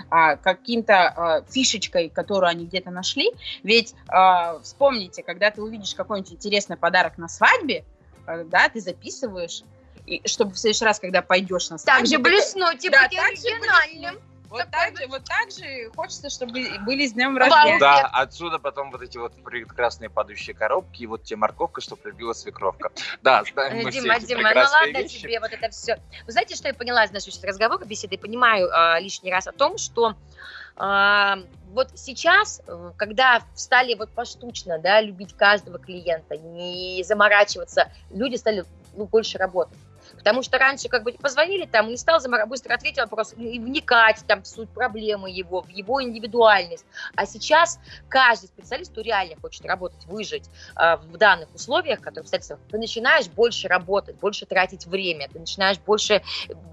а, 0.09 0.35
каким-то 0.35 1.07
а, 1.07 1.41
фишечкой, 1.49 2.09
которую 2.09 2.49
они 2.49 2.65
где-то 2.65 2.91
нашли. 2.91 3.31
Ведь 3.63 3.93
а, 4.07 4.59
вспомните, 4.59 5.23
когда 5.23 5.51
ты 5.51 5.61
увидишь 5.61 5.95
какой-нибудь 5.95 6.33
интересный 6.33 6.77
подарок 6.77 7.17
на 7.17 7.27
свадьбе, 7.27 7.83
а, 8.25 8.43
да, 8.43 8.69
ты 8.69 8.81
записываешь, 8.81 9.63
и, 10.05 10.21
чтобы 10.27 10.53
в 10.53 10.57
следующий 10.57 10.85
раз, 10.85 10.99
когда 10.99 11.21
пойдешь 11.21 11.69
на 11.69 11.77
свадьбу... 11.77 11.99
Так 11.99 12.07
же 12.07 12.19
блеснуть 12.19 12.83
и 12.85 12.89
Да, 12.89 13.07
быть 13.07 13.17
оригинальным. 13.17 14.21
Вот 14.55 14.71
так, 14.71 14.97
же, 14.97 15.07
вот 15.07 15.23
так 15.25 15.51
же 15.51 15.91
хочется, 15.95 16.29
чтобы 16.29 16.53
были 16.85 17.07
с 17.07 17.11
днем 17.13 17.37
рождения. 17.37 17.77
Да, 17.77 18.09
отсюда 18.13 18.57
потом 18.57 18.89
вот 18.89 19.01
эти 19.01 19.17
вот 19.17 19.33
прекрасные 19.43 20.09
падающие 20.09 20.55
коробки 20.55 21.03
и 21.03 21.07
вот 21.07 21.23
те 21.23 21.35
морковка, 21.35 21.81
что 21.81 21.97
прибила 21.97 22.31
свекровка. 22.31 22.89
Да, 23.21 23.43
знаем 23.51 23.83
мы 23.83 23.91
все 23.91 24.01
Дима, 24.01 24.15
эти 24.15 24.27
Дима, 24.27 24.53
ну 24.53 24.61
ладно 24.61 24.97
вещи. 24.97 25.19
тебе 25.19 25.41
вот 25.41 25.51
это 25.51 25.69
все. 25.71 25.97
Вы 26.25 26.31
знаете, 26.31 26.55
что 26.55 26.69
я 26.69 26.73
поняла 26.73 27.03
из 27.03 27.11
нашего 27.11 27.35
разговора, 27.45 27.83
беседы, 27.83 28.17
понимаю 28.17 28.69
а, 28.71 28.97
лишний 28.99 29.29
раз 29.29 29.45
о 29.47 29.51
том, 29.51 29.77
что 29.77 30.15
а, 30.77 31.39
вот 31.73 31.89
сейчас, 31.95 32.61
э, 32.65 32.91
когда 32.95 33.41
стали 33.55 33.95
вот 33.95 34.09
поштучно, 34.11 34.79
да, 34.79 35.01
любить 35.01 35.33
каждого 35.35 35.79
клиента, 35.79 36.37
не 36.37 37.03
заморачиваться, 37.03 37.91
люди 38.09 38.35
стали 38.35 38.63
ну, 38.95 39.05
больше 39.05 39.37
работать. 39.37 39.77
Потому 40.25 40.41
что 40.41 40.57
раньше 40.57 40.89
как 40.89 41.03
бы 41.03 41.11
позвонили 41.11 41.67
там, 41.67 41.87
не 41.87 41.97
стал 41.97 42.19
замора- 42.19 42.47
быстро 42.47 42.73
ответил 42.73 43.03
вопрос, 43.03 43.35
и 43.37 43.59
вникать 43.59 44.23
там 44.25 44.41
в 44.41 44.47
суть 44.47 44.71
проблемы 44.71 45.29
его, 45.29 45.61
в 45.61 45.69
его 45.69 46.01
индивидуальность. 46.01 46.83
А 47.15 47.27
сейчас 47.27 47.79
каждый 48.09 48.47
специалист, 48.47 48.91
кто 48.91 49.01
реально 49.01 49.35
хочет 49.39 49.63
работать, 49.65 50.03
выжить 50.07 50.49
а, 50.75 50.97
в 50.97 51.15
данных 51.17 51.53
условиях, 51.53 51.99
которые 51.99 52.21
обстоятельствах, 52.21 52.59
ты 52.71 52.79
начинаешь 52.79 53.27
больше 53.27 53.67
работать, 53.67 54.15
больше 54.15 54.47
тратить 54.47 54.87
время, 54.87 55.29
ты 55.31 55.37
начинаешь 55.37 55.77
больше, 55.77 56.23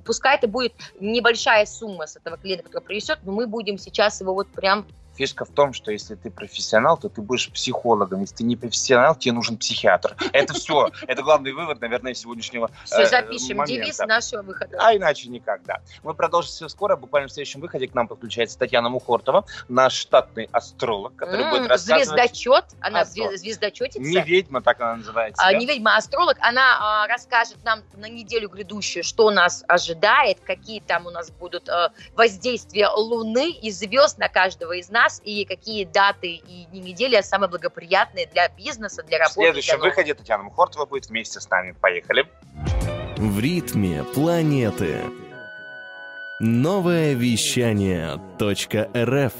пускай 0.07 0.37
это 0.37 0.49
будет 0.49 0.73
небольшая 0.99 1.67
сумма 1.67 2.07
с 2.07 2.17
этого 2.17 2.39
клиента, 2.39 2.65
который 2.65 2.85
принесет, 2.85 3.19
но 3.23 3.33
мы 3.33 3.47
будем 3.47 3.77
сейчас 3.77 4.19
его 4.23 4.33
вот 4.33 4.49
прям 4.49 4.87
Фишка 5.15 5.45
в 5.45 5.51
том, 5.51 5.73
что 5.73 5.91
если 5.93 6.15
ты 6.15 6.31
профессионал, 6.31 6.97
то 6.97 7.09
ты 7.09 7.21
будешь 7.21 7.51
психологом. 7.51 8.21
Если 8.21 8.37
ты 8.37 8.45
не 8.45 8.57
профессионал, 8.57 9.15
тебе 9.15 9.33
нужен 9.33 9.57
психиатр. 9.59 10.17
Это 10.33 10.55
все. 10.55 10.91
Это 11.07 11.23
главный 11.23 11.53
вывод, 11.53 11.81
наверное, 11.81 12.15
сегодняшнего 12.15 12.71
все 12.85 13.03
э, 13.03 13.07
запишем, 13.07 13.59
момента. 13.59 13.85
девиз 13.85 13.99
нашего 13.99 14.43
выхода. 14.43 14.79
А 14.81 14.95
иначе 14.97 15.29
никак, 15.29 15.63
да. 15.65 15.81
Мы 16.03 16.15
продолжим 16.15 16.51
все 16.51 16.69
скоро. 16.69 16.97
Буквально 16.97 17.29
в 17.29 17.33
следующем 17.33 17.61
выходе 17.61 17.89
к 17.89 17.95
нам 17.95 18.09
подключается 18.09 18.59
Татьяна 18.59 18.89
Мухортова, 18.89 19.45
наш 19.69 19.95
штатный 19.95 20.49
астролог, 20.53 21.15
который 21.17 21.49
будет 21.51 21.63
М, 21.63 21.67
рассказывать... 21.69 22.09
Звездочет, 22.09 22.65
она 22.81 23.01
Астролог. 23.01 23.33
зве- 23.33 23.39
звездочетица. 23.39 24.01
Не 24.01 24.21
ведьма, 24.23 24.63
так 24.63 24.81
она 24.81 24.97
называется. 24.97 25.43
А, 25.45 25.53
да? 25.53 25.59
не 25.59 25.67
ведьма, 25.67 25.95
а 25.95 25.99
астролог, 25.99 26.37
она 26.41 27.03
а, 27.03 27.07
расскажет 27.07 27.63
нам 27.65 27.83
на 27.95 28.09
неделю 28.09 28.49
грядущую, 28.49 29.05
что 29.05 29.31
нас 29.31 29.65
ожидает, 29.69 30.39
какие 30.41 30.81
там 30.81 31.07
у 31.07 31.11
нас 31.11 31.31
будут 31.31 31.69
а, 31.69 31.93
воздействия 32.15 32.89
Луны 32.89 33.51
и 33.51 33.71
звезд 33.71 34.19
на 34.19 34.29
каждого 34.29 34.73
из 34.73 34.89
нас, 34.89 35.12
и 35.25 35.45
какие 35.45 35.85
даты 35.85 36.29
и 36.35 36.67
дни 36.71 36.81
недели 36.81 37.21
самые 37.21 37.49
благоприятные 37.51 38.27
для 38.27 38.49
бизнеса, 38.49 39.03
для 39.03 39.19
В 39.19 39.21
работы. 39.21 39.35
следующем 39.41 39.69
для 39.69 39.79
нового. 39.79 39.91
выходе 39.91 40.15
Татьяна 40.15 40.43
Мухортова 40.45 40.87
будет 40.87 41.07
вместе 41.07 41.41
с 41.41 41.49
нами. 41.51 41.73
Поехали. 41.81 42.27
В 43.17 43.41
ритме 43.41 44.05
планеты. 44.15 45.01
Новое 46.41 47.13
вещание 47.15 48.21
.рф 48.41 49.33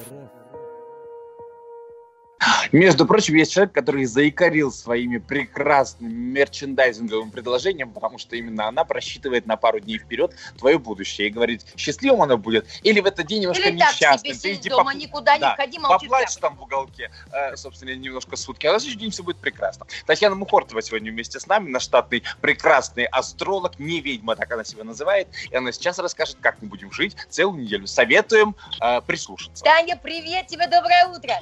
Между 2.73 3.07
прочим, 3.07 3.35
есть 3.35 3.53
человек, 3.53 3.75
который 3.75 4.07
заикарил 4.07 4.73
своими 4.73 5.19
прекрасными 5.19 6.13
мерчендайзинговым 6.13 7.31
предложением, 7.31 7.93
потому 7.93 8.19
что 8.19 8.35
именно 8.35 8.67
она 8.67 8.85
просчитывает 8.85 9.47
на 9.47 9.57
пару 9.57 9.79
дней 9.79 9.99
вперед 9.99 10.35
твое 10.57 10.79
будущее 10.79 11.29
и 11.29 11.31
говорит, 11.31 11.67
счастливым 11.77 12.23
оно 12.23 12.39
будет 12.39 12.67
или 12.83 13.01
в 13.01 13.07
этот 13.07 13.27
день 13.27 13.43
немножко 13.43 13.69
Или 13.69 13.77
несчастным. 13.77 14.39
Ты 14.39 14.55
иди 14.55 14.71
дома, 14.71 14.93
поп- 14.93 15.03
никуда 15.03 15.39
да, 15.39 15.51
не 15.51 15.57
ходи, 15.57 15.79
молчи. 15.79 16.07
Поплачь 16.07 16.37
там 16.37 16.57
в 16.57 16.63
уголке, 16.63 17.11
э, 17.31 17.57
собственно, 17.57 17.95
немножко 17.95 18.37
сутки, 18.37 18.67
а 18.67 18.73
на 18.73 18.81
следующий 18.81 19.01
день 19.01 19.11
все 19.11 19.23
будет 19.23 19.37
прекрасно. 19.37 19.87
Татьяна 20.07 20.35
Мухортова 20.35 20.81
сегодня 20.81 21.13
вместе 21.13 21.39
с 21.41 21.47
нами, 21.47 21.69
наш 21.69 21.83
штатный 21.83 22.23
прекрасный 22.41 23.05
астролог, 23.05 23.79
не 23.79 24.01
ведьма, 24.01 24.35
так 24.35 24.51
она 24.51 24.65
себя 24.65 24.85
называет, 24.85 25.29
и 25.51 25.55
она 25.55 25.73
сейчас 25.73 25.99
расскажет, 25.99 26.39
как 26.41 26.63
мы 26.63 26.69
будем 26.69 26.91
жить 26.91 27.17
целую 27.29 27.63
неделю. 27.63 27.87
Советуем 27.87 28.57
э, 28.81 29.03
прислушаться. 29.03 29.63
Таня, 29.63 29.97
привет 30.03 30.47
тебе, 30.47 30.67
доброе 30.67 31.07
утро. 31.09 31.35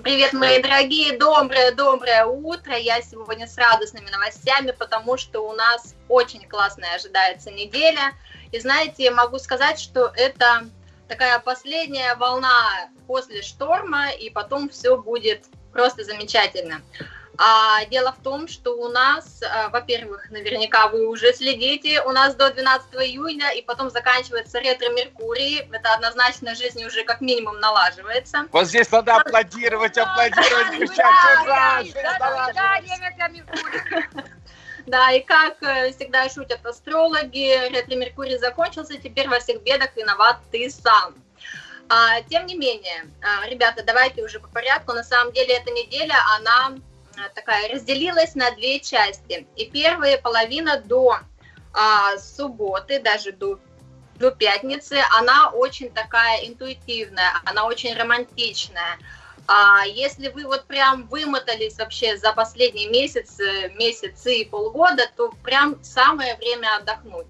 Привет, 0.00 0.32
мои 0.32 0.60
дорогие, 0.60 1.18
доброе-доброе 1.18 2.24
утро. 2.24 2.76
Я 2.76 3.02
сегодня 3.02 3.46
с 3.46 3.58
радостными 3.58 4.08
новостями, 4.08 4.70
потому 4.70 5.18
что 5.18 5.46
у 5.46 5.52
нас 5.52 5.94
очень 6.08 6.48
классная 6.48 6.94
ожидается 6.94 7.50
неделя. 7.50 8.14
И 8.52 8.58
знаете, 8.58 9.10
могу 9.10 9.38
сказать, 9.38 9.78
что 9.78 10.10
это 10.16 10.66
такая 11.08 11.38
последняя 11.40 12.14
волна 12.14 12.88
после 13.06 13.42
шторма, 13.42 14.10
и 14.10 14.30
потом 14.30 14.70
все 14.70 14.96
будет 14.96 15.44
просто 15.72 16.04
замечательно. 16.04 16.80
А 17.38 17.84
дело 17.86 18.12
в 18.12 18.22
том, 18.22 18.46
что 18.46 18.72
у 18.76 18.88
нас, 18.88 19.40
а, 19.42 19.70
во-первых, 19.70 20.30
наверняка 20.30 20.88
вы 20.88 21.06
уже 21.08 21.32
следите, 21.32 22.02
у 22.02 22.10
нас 22.10 22.34
до 22.34 22.52
12 22.52 22.94
июня, 22.96 23.52
и 23.52 23.62
потом 23.62 23.90
заканчивается 23.90 24.58
ретро-меркурий. 24.60 25.66
Это 25.72 25.94
однозначно 25.94 26.54
жизнь 26.54 26.84
уже 26.84 27.04
как 27.04 27.20
минимум 27.22 27.58
налаживается. 27.58 28.46
Вот 28.52 28.66
здесь 28.66 28.90
надо 28.90 29.16
аплодировать, 29.16 29.96
аплодировать, 29.96 30.78
кричать, 30.78 30.98
Да, 30.98 31.42
ура! 31.42 31.82
да, 34.86 35.10
и 35.12 35.20
как 35.20 35.62
э, 35.62 35.92
всегда 35.92 36.28
шутят 36.28 36.64
астрологи, 36.66 37.70
ретро-меркурий 37.70 38.36
закончился, 38.36 38.98
теперь 38.98 39.28
во 39.28 39.40
всех 39.40 39.62
бедах 39.62 39.96
виноват 39.96 40.36
ты 40.50 40.68
сам. 40.68 41.14
А, 41.88 42.20
тем 42.22 42.46
не 42.46 42.56
менее, 42.56 43.06
а, 43.22 43.48
ребята, 43.48 43.82
давайте 43.82 44.22
уже 44.22 44.38
по 44.38 44.48
порядку. 44.48 44.92
На 44.92 45.04
самом 45.04 45.32
деле 45.32 45.56
эта 45.56 45.70
неделя, 45.70 46.16
она 46.38 46.74
такая 47.34 47.72
разделилась 47.72 48.34
на 48.34 48.50
две 48.52 48.80
части. 48.80 49.46
И 49.56 49.66
первая 49.66 50.18
половина 50.18 50.80
до 50.80 51.18
а, 51.72 52.18
субботы, 52.18 53.00
даже 53.00 53.32
до 53.32 53.58
до 54.22 54.30
пятницы, 54.30 54.98
она 55.18 55.50
очень 55.50 55.90
такая 55.90 56.46
интуитивная, 56.46 57.32
она 57.44 57.66
очень 57.66 57.94
романтичная. 57.94 58.98
А 59.48 59.84
если 59.84 60.28
вы 60.28 60.44
вот 60.44 60.66
прям 60.66 61.08
вымотались 61.08 61.76
вообще 61.78 62.16
за 62.16 62.32
последние 62.32 62.88
месяцы, 62.88 63.72
месяцы 63.76 64.36
и 64.36 64.44
полгода, 64.44 65.10
то 65.16 65.32
прям 65.42 65.82
самое 65.82 66.36
время 66.36 66.76
отдохнуть. 66.76 67.26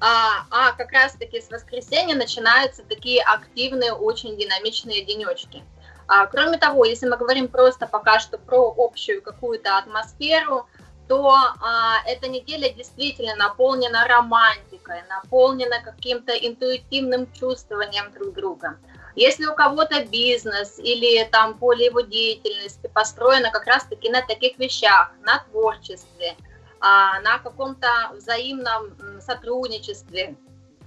А, 0.00 0.46
а 0.50 0.72
как 0.72 0.90
раз-таки 0.92 1.40
с 1.40 1.50
воскресенья 1.50 2.16
начинаются 2.16 2.82
такие 2.82 3.22
активные, 3.22 3.92
очень 3.92 4.36
динамичные 4.36 5.04
денечки. 5.04 5.62
А, 6.06 6.26
кроме 6.26 6.58
того, 6.58 6.84
если 6.84 7.08
мы 7.08 7.16
говорим 7.16 7.48
просто 7.48 7.86
пока 7.86 8.18
что 8.18 8.38
про 8.38 8.74
общую 8.76 9.22
какую-то 9.22 9.78
атмосферу, 9.78 10.66
то 11.08 11.30
а, 11.30 12.02
эта 12.06 12.28
неделя 12.28 12.72
действительно 12.72 13.34
наполнена 13.36 14.06
романтикой, 14.06 15.02
наполнена 15.08 15.82
каким-то 15.82 16.32
интуитивным 16.32 17.30
чувствованием 17.32 18.12
друг 18.12 18.34
друга. 18.34 18.78
Если 19.14 19.44
у 19.44 19.54
кого-то 19.54 20.04
бизнес 20.06 20.78
или 20.78 21.22
там 21.24 21.58
поле 21.58 21.86
его 21.86 22.00
деятельности 22.00 22.88
построено 22.94 23.50
как 23.50 23.66
раз-таки 23.66 24.08
на 24.08 24.22
таких 24.22 24.58
вещах, 24.58 25.12
на 25.22 25.40
творчестве, 25.50 26.36
а, 26.80 27.20
на 27.20 27.38
каком-то 27.38 27.88
взаимном 28.14 29.20
сотрудничестве, 29.20 30.36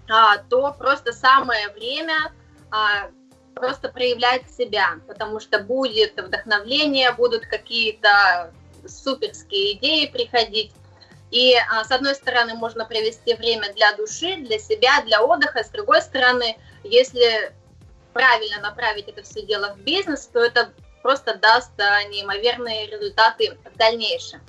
то 0.08 0.76
просто 0.78 1.14
самое 1.14 1.70
время 1.70 2.32
просто 3.56 3.90
проявлять 3.90 4.44
себя, 4.52 5.00
потому 5.08 5.40
что 5.40 5.60
будет 5.60 6.18
вдохновление, 6.18 7.12
будут 7.14 7.46
какие-то 7.46 8.54
суперские 8.86 9.74
идеи 9.74 10.06
приходить. 10.08 10.72
И 11.32 11.56
а, 11.56 11.84
с 11.84 11.92
одной 11.92 12.16
стороны 12.16 12.54
можно 12.54 12.86
провести 12.86 13.34
время 13.34 13.74
для 13.74 13.96
души, 13.96 14.36
для 14.38 14.60
себя, 14.60 15.02
для 15.06 15.24
отдыха, 15.24 15.64
с 15.64 15.70
другой 15.70 16.02
стороны, 16.02 16.58
если 16.84 17.52
правильно 18.14 18.60
направить 18.62 19.08
это 19.08 19.24
все 19.24 19.42
дело 19.42 19.74
в 19.74 19.80
бизнес, 19.80 20.28
то 20.28 20.40
это 20.40 20.72
просто 21.02 21.36
даст 21.36 21.72
а, 21.80 22.04
неимоверные 22.04 22.88
результаты 22.88 23.58
в 23.66 23.78
дальнейшем. 23.78 24.42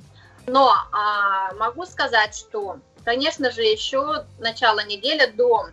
Но 0.45 0.73
а, 0.93 1.53
могу 1.55 1.85
сказать, 1.85 2.35
что, 2.35 2.79
конечно 3.03 3.51
же, 3.51 3.63
еще 3.63 4.25
начало 4.39 4.85
недели 4.85 5.25
до 5.25 5.67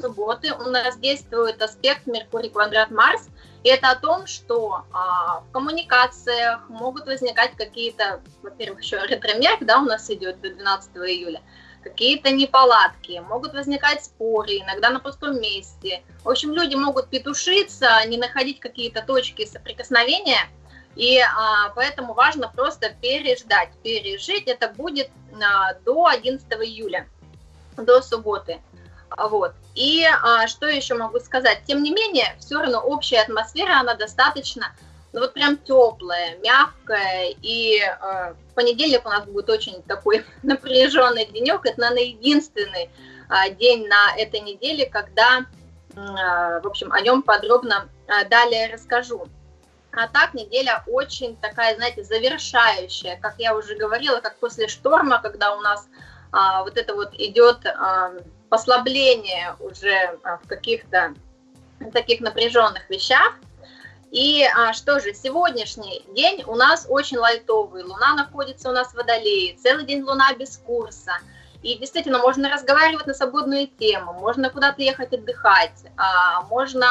субботы 0.00 0.52
у 0.54 0.70
нас 0.70 0.96
действует 0.98 1.60
аспект 1.62 2.06
Меркурий 2.06 2.50
квадрат 2.50 2.90
Марс, 2.90 3.28
и 3.62 3.68
это 3.68 3.90
о 3.90 3.96
том, 3.96 4.26
что 4.26 4.84
а, 4.92 5.40
в 5.40 5.50
коммуникациях 5.52 6.68
могут 6.68 7.06
возникать 7.06 7.52
какие-то, 7.56 8.20
во-первых, 8.42 8.82
еще 8.82 8.98
ретромерк, 8.98 9.64
да, 9.64 9.78
у 9.78 9.84
нас 9.84 10.10
идет 10.10 10.40
до 10.40 10.50
12 10.50 10.96
июля, 10.96 11.40
какие-то 11.82 12.30
неполадки, 12.30 13.22
могут 13.28 13.54
возникать 13.54 14.04
споры, 14.04 14.58
иногда 14.58 14.90
на 14.90 15.00
пустом 15.00 15.40
месте. 15.40 16.02
В 16.24 16.30
общем, 16.30 16.52
люди 16.52 16.74
могут 16.74 17.08
петушиться, 17.08 17.88
не 18.06 18.18
находить 18.18 18.60
какие-то 18.60 19.02
точки 19.02 19.46
соприкосновения, 19.46 20.48
и 20.96 21.18
а, 21.20 21.70
поэтому 21.74 22.14
важно 22.14 22.48
просто 22.48 22.90
переждать, 23.00 23.70
пережить. 23.82 24.46
Это 24.46 24.68
будет 24.68 25.10
а, 25.42 25.74
до 25.84 26.06
11 26.06 26.46
июля, 26.52 27.08
до 27.76 28.00
субботы. 28.00 28.60
Вот. 29.16 29.52
И 29.74 30.04
а, 30.04 30.46
что 30.46 30.66
еще 30.66 30.94
могу 30.94 31.20
сказать? 31.20 31.62
Тем 31.66 31.82
не 31.82 31.90
менее, 31.90 32.36
все 32.38 32.60
равно 32.60 32.80
общая 32.80 33.20
атмосфера, 33.20 33.80
она 33.80 33.94
достаточно, 33.94 34.72
ну 35.12 35.20
вот 35.20 35.34
прям 35.34 35.56
теплая, 35.56 36.36
мягкая. 36.38 37.34
И 37.42 37.80
а, 37.80 38.34
в 38.50 38.54
понедельник 38.54 39.04
у 39.04 39.08
нас 39.08 39.24
будет 39.24 39.48
очень 39.50 39.82
такой 39.82 40.24
напряженный 40.42 41.26
денек. 41.26 41.64
Это, 41.64 41.80
наверное, 41.80 42.04
единственный 42.04 42.90
а, 43.28 43.48
день 43.50 43.86
на 43.86 44.16
этой 44.16 44.40
неделе, 44.40 44.86
когда, 44.86 45.46
а, 45.96 46.60
в 46.60 46.66
общем, 46.66 46.92
о 46.92 47.00
нем 47.00 47.22
подробно 47.22 47.88
а, 48.08 48.24
далее 48.24 48.72
расскажу. 48.72 49.28
А 49.96 50.08
так 50.08 50.34
неделя 50.34 50.82
очень 50.88 51.36
такая, 51.36 51.76
знаете, 51.76 52.02
завершающая, 52.02 53.16
как 53.20 53.36
я 53.38 53.54
уже 53.56 53.76
говорила, 53.76 54.18
как 54.20 54.36
после 54.38 54.66
шторма, 54.66 55.20
когда 55.22 55.54
у 55.54 55.60
нас 55.60 55.86
а, 56.32 56.64
вот 56.64 56.76
это 56.76 56.94
вот 56.94 57.14
идет 57.14 57.64
а, 57.64 58.12
послабление 58.54 59.56
уже 59.58 60.16
а, 60.22 60.36
в 60.36 60.46
каких-то 60.46 61.12
таких 61.92 62.20
напряженных 62.20 62.88
вещах. 62.88 63.34
И 64.12 64.44
а, 64.44 64.72
что 64.72 65.00
же, 65.00 65.12
сегодняшний 65.12 66.04
день 66.14 66.44
у 66.46 66.54
нас 66.54 66.86
очень 66.88 67.18
лайтовый. 67.18 67.82
Луна 67.82 68.14
находится 68.14 68.68
у 68.68 68.72
нас 68.72 68.92
в 68.92 68.94
Водолее, 68.94 69.56
целый 69.56 69.84
день 69.84 70.02
Луна 70.02 70.32
без 70.34 70.56
курса. 70.58 71.14
И 71.64 71.76
действительно, 71.78 72.20
можно 72.20 72.48
разговаривать 72.48 73.08
на 73.08 73.14
свободную 73.14 73.66
тему, 73.66 74.12
можно 74.12 74.50
куда-то 74.50 74.82
ехать 74.82 75.12
отдыхать, 75.12 75.82
а, 75.96 76.42
можно 76.42 76.86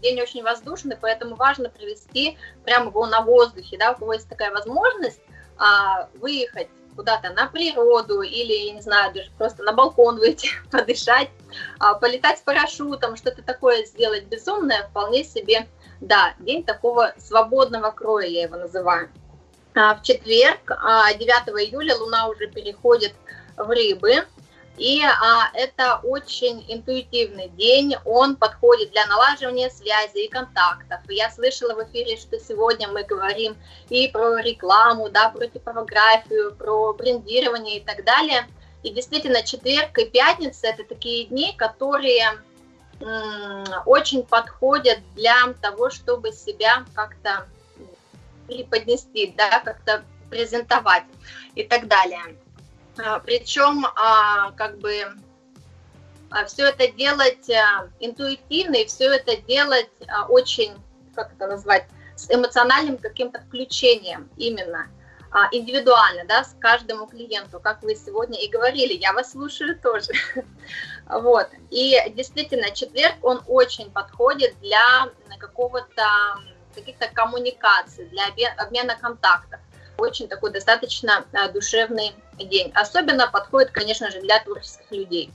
день 0.00 0.22
очень 0.22 0.42
воздушный, 0.42 0.96
поэтому 0.96 1.36
важно 1.36 1.68
провести 1.68 2.38
прямо 2.64 2.86
его 2.86 3.06
на 3.06 3.20
воздухе, 3.20 3.76
да, 3.76 3.92
у 3.92 3.96
кого 3.96 4.14
есть 4.14 4.28
такая 4.28 4.52
возможность 4.52 5.20
а, 5.58 6.08
выехать 6.14 6.68
куда-то 6.98 7.30
на 7.30 7.46
природу 7.46 8.22
или, 8.22 8.52
я 8.52 8.72
не 8.72 8.80
знаю, 8.80 9.14
даже 9.14 9.30
просто 9.38 9.62
на 9.62 9.72
балкон 9.72 10.18
выйти, 10.18 10.48
подышать, 10.72 11.30
а, 11.78 11.94
полетать 11.94 12.38
с 12.38 12.42
парашютом, 12.42 13.16
что-то 13.16 13.40
такое 13.42 13.84
сделать 13.84 14.24
безумное, 14.24 14.82
вполне 14.88 15.22
себе, 15.22 15.68
да, 16.00 16.34
день 16.40 16.64
такого 16.64 17.14
свободного 17.16 17.92
кроя, 17.92 18.26
я 18.26 18.42
его 18.42 18.56
называю. 18.56 19.10
А, 19.76 19.94
в 19.94 20.02
четверг, 20.02 20.58
9 20.66 20.74
а, 20.76 21.12
июля, 21.62 21.94
Луна 21.94 22.26
уже 22.26 22.48
переходит 22.48 23.14
в 23.56 23.70
рыбы, 23.70 24.26
и 24.78 25.02
а, 25.02 25.50
это 25.54 26.00
очень 26.04 26.64
интуитивный 26.68 27.48
день, 27.48 27.96
он 28.04 28.36
подходит 28.36 28.90
для 28.92 29.06
налаживания 29.06 29.70
связи 29.70 30.24
и 30.24 30.28
контактов. 30.28 31.00
я 31.08 31.30
слышала 31.30 31.74
в 31.74 31.84
эфире, 31.90 32.16
что 32.16 32.38
сегодня 32.38 32.88
мы 32.88 33.02
говорим 33.02 33.56
и 33.88 34.08
про 34.08 34.38
рекламу, 34.38 35.08
да, 35.10 35.30
про 35.30 35.48
типографию, 35.48 36.54
про 36.54 36.94
брендирование 36.94 37.78
и 37.78 37.80
так 37.80 38.04
далее. 38.04 38.46
И 38.82 38.90
действительно, 38.90 39.42
четверг 39.42 39.98
и 39.98 40.04
пятница– 40.04 40.66
это 40.68 40.84
такие 40.84 41.26
дни, 41.26 41.52
которые 41.56 42.38
очень 43.86 44.24
подходят 44.24 44.98
для 45.14 45.52
того, 45.60 45.90
чтобы 45.90 46.32
себя 46.32 46.84
как-то 46.94 47.46
преподнести, 48.46 49.34
да, 49.36 49.60
как-то 49.60 50.04
презентовать 50.30 51.04
и 51.54 51.62
так 51.62 51.86
далее. 51.86 52.22
А, 52.98 53.20
Причем, 53.20 53.86
а, 53.96 54.52
как 54.52 54.78
бы, 54.78 55.04
а, 56.30 56.44
все 56.46 56.66
это 56.66 56.88
делать 56.88 57.48
интуитивно 58.00 58.76
и 58.76 58.86
все 58.86 59.12
это 59.12 59.36
делать 59.36 59.90
очень, 60.28 60.74
как 61.14 61.32
это 61.32 61.46
назвать, 61.46 61.86
с 62.16 62.30
эмоциональным 62.30 62.98
каким-то 62.98 63.40
включением 63.40 64.28
именно 64.36 64.88
индивидуально, 65.52 66.24
да, 66.24 66.42
с 66.42 66.56
каждому 66.58 67.06
клиенту, 67.06 67.60
как 67.60 67.82
вы 67.82 67.94
сегодня 67.94 68.40
и 68.42 68.48
говорили, 68.48 68.94
я 68.94 69.12
вас 69.12 69.32
слушаю 69.32 69.78
тоже. 69.78 70.12
Вот. 71.06 71.48
И 71.70 71.96
действительно, 72.10 72.70
четверг, 72.70 73.14
он 73.22 73.40
очень 73.46 73.90
подходит 73.90 74.58
для 74.60 75.10
какого-то 75.38 76.04
каких-то 76.74 77.08
коммуникаций, 77.08 78.06
для 78.08 78.26
обмена 78.58 78.94
контактов 78.94 79.58
очень 79.98 80.28
такой 80.28 80.50
достаточно 80.50 81.26
а, 81.32 81.48
душевный 81.48 82.14
день. 82.38 82.72
Особенно 82.74 83.28
подходит, 83.28 83.70
конечно 83.70 84.10
же, 84.10 84.20
для 84.20 84.38
творческих 84.40 84.90
людей. 84.90 85.30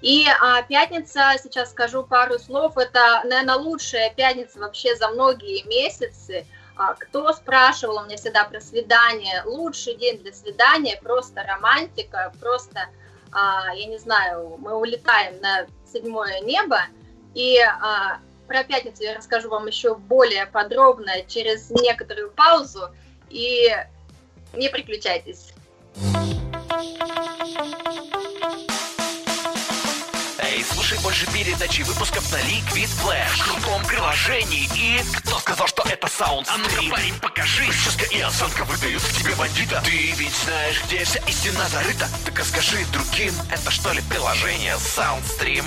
И 0.00 0.26
а, 0.40 0.62
пятница, 0.62 1.32
сейчас 1.42 1.70
скажу 1.70 2.04
пару 2.04 2.38
слов, 2.38 2.78
это, 2.78 3.22
наверное, 3.24 3.56
лучшая 3.56 4.12
пятница 4.14 4.58
вообще 4.60 4.94
за 4.96 5.08
многие 5.08 5.66
месяцы. 5.66 6.46
А, 6.76 6.94
кто 6.94 7.32
спрашивал 7.32 7.98
у 7.98 8.04
меня 8.04 8.16
всегда 8.16 8.44
про 8.44 8.60
свидание, 8.60 9.42
лучший 9.44 9.94
день 9.94 10.18
для 10.18 10.32
свидания, 10.32 10.98
просто 11.02 11.42
романтика, 11.42 12.32
просто, 12.40 12.88
а, 13.32 13.74
я 13.74 13.86
не 13.86 13.98
знаю, 13.98 14.56
мы 14.58 14.74
улетаем 14.74 15.40
на 15.40 15.66
седьмое 15.90 16.40
небо, 16.40 16.80
и 17.34 17.58
а, 17.60 18.18
про 18.46 18.62
пятницу 18.62 19.02
я 19.02 19.16
расскажу 19.16 19.48
вам 19.48 19.66
еще 19.66 19.94
более 19.94 20.46
подробно 20.46 21.22
через 21.26 21.70
некоторую 21.70 22.30
паузу 22.30 22.90
и 23.30 23.70
не 24.54 24.68
приключайтесь. 24.68 25.52
Эй, 30.38 30.64
слушай 30.64 30.98
больше 31.02 31.26
передачи 31.32 31.82
выпусков 31.82 32.30
на 32.32 32.36
Liquid 32.36 32.88
Flash 33.02 33.36
в 33.36 33.44
крутом 33.44 33.84
приложении. 33.84 34.68
И 34.76 35.02
кто 35.18 35.38
сказал, 35.38 35.66
что 35.66 35.82
это 35.88 36.06
саунд 36.06 36.48
А 36.50 36.56
ну-ка, 36.56 36.82
парень, 36.90 37.18
покажи. 37.20 37.66
Прическа 37.66 38.04
и 38.14 38.20
осанка 38.20 38.64
выдают 38.64 39.02
в 39.02 39.18
тебе 39.18 39.34
бандита. 39.34 39.82
Ты 39.84 40.12
ведь 40.12 40.34
знаешь, 40.44 40.82
где 40.84 41.04
вся 41.04 41.20
истина 41.26 41.68
зарыта. 41.68 42.08
Так 42.24 42.38
расскажи 42.38 42.84
другим, 42.92 43.34
это 43.50 43.70
что 43.70 43.92
ли 43.92 44.02
приложение 44.08 44.74
Soundstream? 44.74 45.64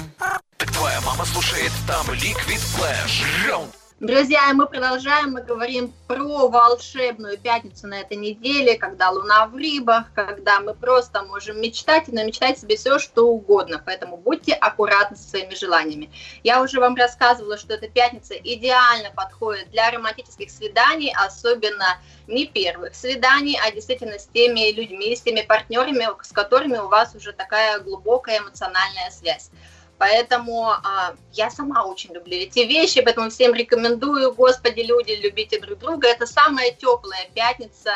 Так 0.58 0.72
твоя 0.72 1.02
мама 1.02 1.26
слушает 1.26 1.72
там 1.88 2.06
Liquid 2.12 2.62
Flash. 2.76 3.48
Раунд 3.48 3.76
Друзья, 4.00 4.54
мы 4.54 4.66
продолжаем, 4.66 5.32
мы 5.32 5.42
говорим 5.42 5.94
про 6.08 6.48
волшебную 6.48 7.38
пятницу 7.38 7.86
на 7.86 8.00
этой 8.00 8.16
неделе, 8.16 8.78
когда 8.78 9.10
луна 9.10 9.46
в 9.48 9.56
рыбах, 9.58 10.06
когда 10.16 10.62
мы 10.62 10.74
просто 10.74 11.24
можем 11.24 11.60
мечтать 11.60 12.08
и 12.08 12.14
намечтать 12.14 12.58
себе 12.58 12.78
все, 12.78 12.98
что 12.98 13.28
угодно. 13.28 13.84
Поэтому 13.86 14.16
будьте 14.16 14.54
аккуратны 14.54 15.18
со 15.18 15.28
своими 15.28 15.54
желаниями. 15.54 16.10
Я 16.46 16.62
уже 16.62 16.80
вам 16.80 16.96
рассказывала, 16.96 17.58
что 17.58 17.74
эта 17.74 17.90
пятница 17.90 18.36
идеально 18.36 19.12
подходит 19.14 19.70
для 19.72 19.92
романтических 19.92 20.50
свиданий, 20.50 21.14
особенно 21.14 22.00
не 22.26 22.46
первых 22.46 22.96
свиданий, 22.96 23.60
а 23.62 23.70
действительно 23.70 24.18
с 24.18 24.28
теми 24.28 24.72
людьми, 24.72 25.14
с 25.14 25.22
теми 25.22 25.42
партнерами, 25.42 26.08
с 26.24 26.32
которыми 26.32 26.78
у 26.78 26.88
вас 26.88 27.16
уже 27.16 27.34
такая 27.34 27.82
глубокая 27.82 28.40
эмоциональная 28.40 29.12
связь. 29.12 29.52
Поэтому 30.00 30.70
а, 30.70 31.14
я 31.34 31.52
сама 31.52 31.84
очень 31.84 32.14
люблю 32.14 32.38
эти 32.38 32.60
вещи, 32.60 33.02
поэтому 33.02 33.30
всем 33.30 33.54
рекомендую, 33.54 34.34
господи, 34.34 34.80
люди, 34.80 35.12
любите 35.12 35.60
друг 35.60 35.80
друга. 35.80 36.08
Это 36.08 36.26
самая 36.26 36.72
теплая 36.72 37.30
пятница. 37.36 37.92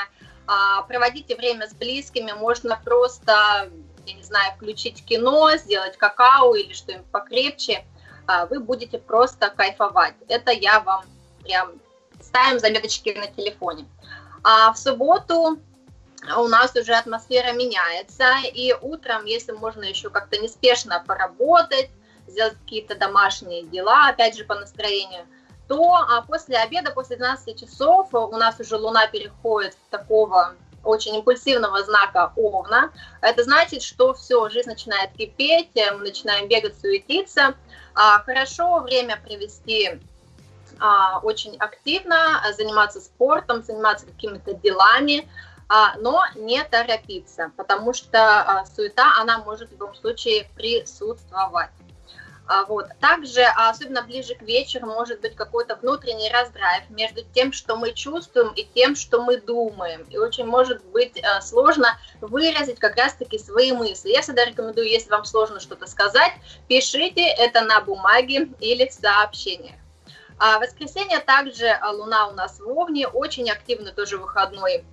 А, 0.45 0.81
проводите 0.81 1.37
время 1.37 1.65
с 1.65 1.73
близкими, 1.73 2.33
можно 2.33 2.77
просто, 2.83 3.71
я 4.05 4.13
не 4.13 4.23
знаю, 4.23 4.53
включить 4.57 5.05
кино, 5.05 5.55
сделать 5.55 5.95
какао 5.95 6.53
или 6.55 6.73
что-нибудь 6.73 7.09
покрепче. 7.09 7.85
А, 8.27 8.47
вы 8.47 8.59
будете 8.59 8.97
просто 8.97 9.49
кайфовать. 9.49 10.15
Это 10.27 10.51
я 10.51 10.81
вам 10.81 11.05
прям 11.41 11.71
ставим 12.21 12.59
заметочки 12.59 13.11
на 13.11 13.27
телефоне. 13.27 13.87
А 14.43 14.73
в 14.73 14.77
субботу 14.77 15.57
у 16.37 16.47
нас 16.47 16.75
уже 16.75 16.93
атмосфера 16.93 17.51
меняется, 17.53 18.33
и 18.53 18.73
утром, 18.73 19.25
если 19.25 19.51
можно 19.51 19.83
еще 19.83 20.09
как-то 20.09 20.39
неспешно 20.39 21.03
поработать, 21.05 21.89
сделать 22.27 22.55
какие-то 22.63 22.95
домашние 22.95 23.63
дела, 23.63 24.07
опять 24.07 24.37
же, 24.37 24.45
по 24.45 24.55
настроению, 24.55 25.25
то 25.67 25.95
а 25.95 26.21
после 26.21 26.57
обеда, 26.57 26.91
после 26.91 27.17
12 27.17 27.59
часов 27.59 28.13
у 28.13 28.35
нас 28.37 28.59
уже 28.59 28.77
Луна 28.77 29.07
переходит 29.07 29.73
в 29.73 29.91
такого 29.91 30.55
очень 30.83 31.15
импульсивного 31.15 31.83
знака 31.83 32.33
Овна. 32.35 32.91
Это 33.21 33.43
значит, 33.43 33.81
что 33.81 34.13
все, 34.13 34.49
жизнь 34.49 34.69
начинает 34.69 35.11
кипеть, 35.13 35.71
мы 35.75 35.99
начинаем 35.99 36.47
бегать, 36.47 36.79
суетиться. 36.79 37.55
А, 37.95 38.19
хорошо 38.19 38.79
время 38.79 39.17
провести 39.17 40.01
а, 40.79 41.19
очень 41.19 41.55
активно, 41.57 42.41
заниматься 42.57 42.99
спортом, 42.99 43.63
заниматься 43.63 44.05
какими-то 44.05 44.53
делами, 44.55 45.29
а, 45.29 45.52
но 45.99 46.23
не 46.35 46.63
торопиться, 46.63 47.51
потому 47.57 47.93
что 47.93 48.19
а, 48.19 48.65
суета, 48.65 49.13
она 49.19 49.39
может 49.39 49.69
в 49.69 49.71
любом 49.71 49.95
случае 49.95 50.47
присутствовать. 50.55 51.71
А, 52.45 52.65
вот. 52.65 52.87
Также, 52.99 53.41
а, 53.41 53.69
особенно 53.69 54.01
ближе 54.03 54.35
к 54.35 54.41
вечеру, 54.41 54.87
может 54.87 55.21
быть 55.21 55.35
какой-то 55.35 55.75
внутренний 55.75 56.29
раздрайв 56.29 56.89
между 56.89 57.23
тем, 57.33 57.53
что 57.53 57.77
мы 57.77 57.93
чувствуем, 57.93 58.51
и 58.53 58.67
тем, 58.75 58.95
что 58.95 59.23
мы 59.23 59.37
думаем. 59.37 60.05
И 60.09 60.17
очень 60.17 60.45
может 60.45 60.83
быть 60.85 61.23
а, 61.23 61.41
сложно 61.41 61.97
выразить 62.19 62.79
как 62.79 62.97
раз-таки 62.97 63.39
свои 63.39 63.71
мысли. 63.71 64.09
Я 64.09 64.21
всегда 64.21 64.45
рекомендую, 64.45 64.87
если 64.87 65.09
вам 65.09 65.23
сложно 65.23 65.59
что-то 65.59 65.87
сказать, 65.87 66.33
пишите 66.67 67.25
это 67.25 67.61
на 67.61 67.79
бумаге 67.81 68.49
или 68.59 68.87
в 68.87 68.93
сообщениях. 68.93 69.75
А 70.37 70.59
воскресенье 70.59 71.19
также 71.19 71.79
Луна 71.93 72.27
у 72.27 72.31
нас 72.33 72.59
в 72.59 72.67
Овне, 72.67 73.07
очень 73.07 73.49
активный 73.49 73.93
тоже 73.93 74.17
выходной 74.17 74.83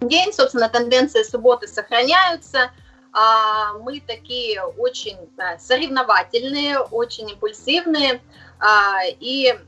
день. 0.00 0.32
Собственно, 0.32 0.68
тенденции 0.68 1.22
субботы 1.22 1.68
сохраняются– 1.68 2.70
а, 3.18 3.72
мы 3.78 4.00
такие 4.00 4.62
очень 4.62 5.16
соревновательные, 5.58 6.80
очень 6.80 7.30
импульсивные, 7.30 8.20
а, 8.58 9.00
и 9.06 9.58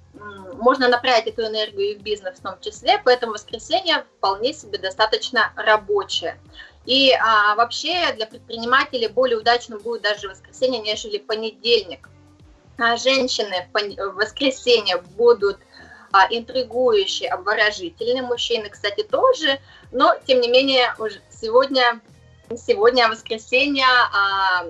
можно 0.61 0.87
направить 0.89 1.29
эту 1.29 1.47
энергию 1.47 1.93
и 1.93 1.95
в 1.95 2.03
бизнес 2.03 2.39
в 2.39 2.43
том 2.43 2.61
числе, 2.61 3.01
поэтому 3.03 3.33
воскресенье 3.33 4.05
вполне 4.19 4.53
себе 4.53 4.77
достаточно 4.77 5.51
рабочее. 5.57 6.39
И 6.85 7.11
а, 7.13 7.55
вообще 7.55 8.13
для 8.17 8.27
предпринимателей 8.27 9.09
более 9.09 9.39
удачным 9.39 9.79
будет 9.79 10.03
даже 10.03 10.29
воскресенье, 10.29 10.81
нежели 10.81 11.17
понедельник. 11.17 12.11
А 12.77 12.99
женщины 12.99 13.67
в, 13.73 14.13
воскресенье 14.13 14.99
будут 15.17 15.59
а, 16.13 16.27
интригующие, 16.31 17.31
обворожительные, 17.31 18.23
мужчины, 18.23 18.69
кстати, 18.69 19.03
тоже, 19.03 19.61
но 19.93 20.15
тем 20.27 20.41
не 20.41 20.49
менее 20.49 20.95
уже 20.99 21.21
сегодня 21.31 22.01
сегодня 22.57 23.09
воскресенье, 23.09 23.85
а, 23.85 24.67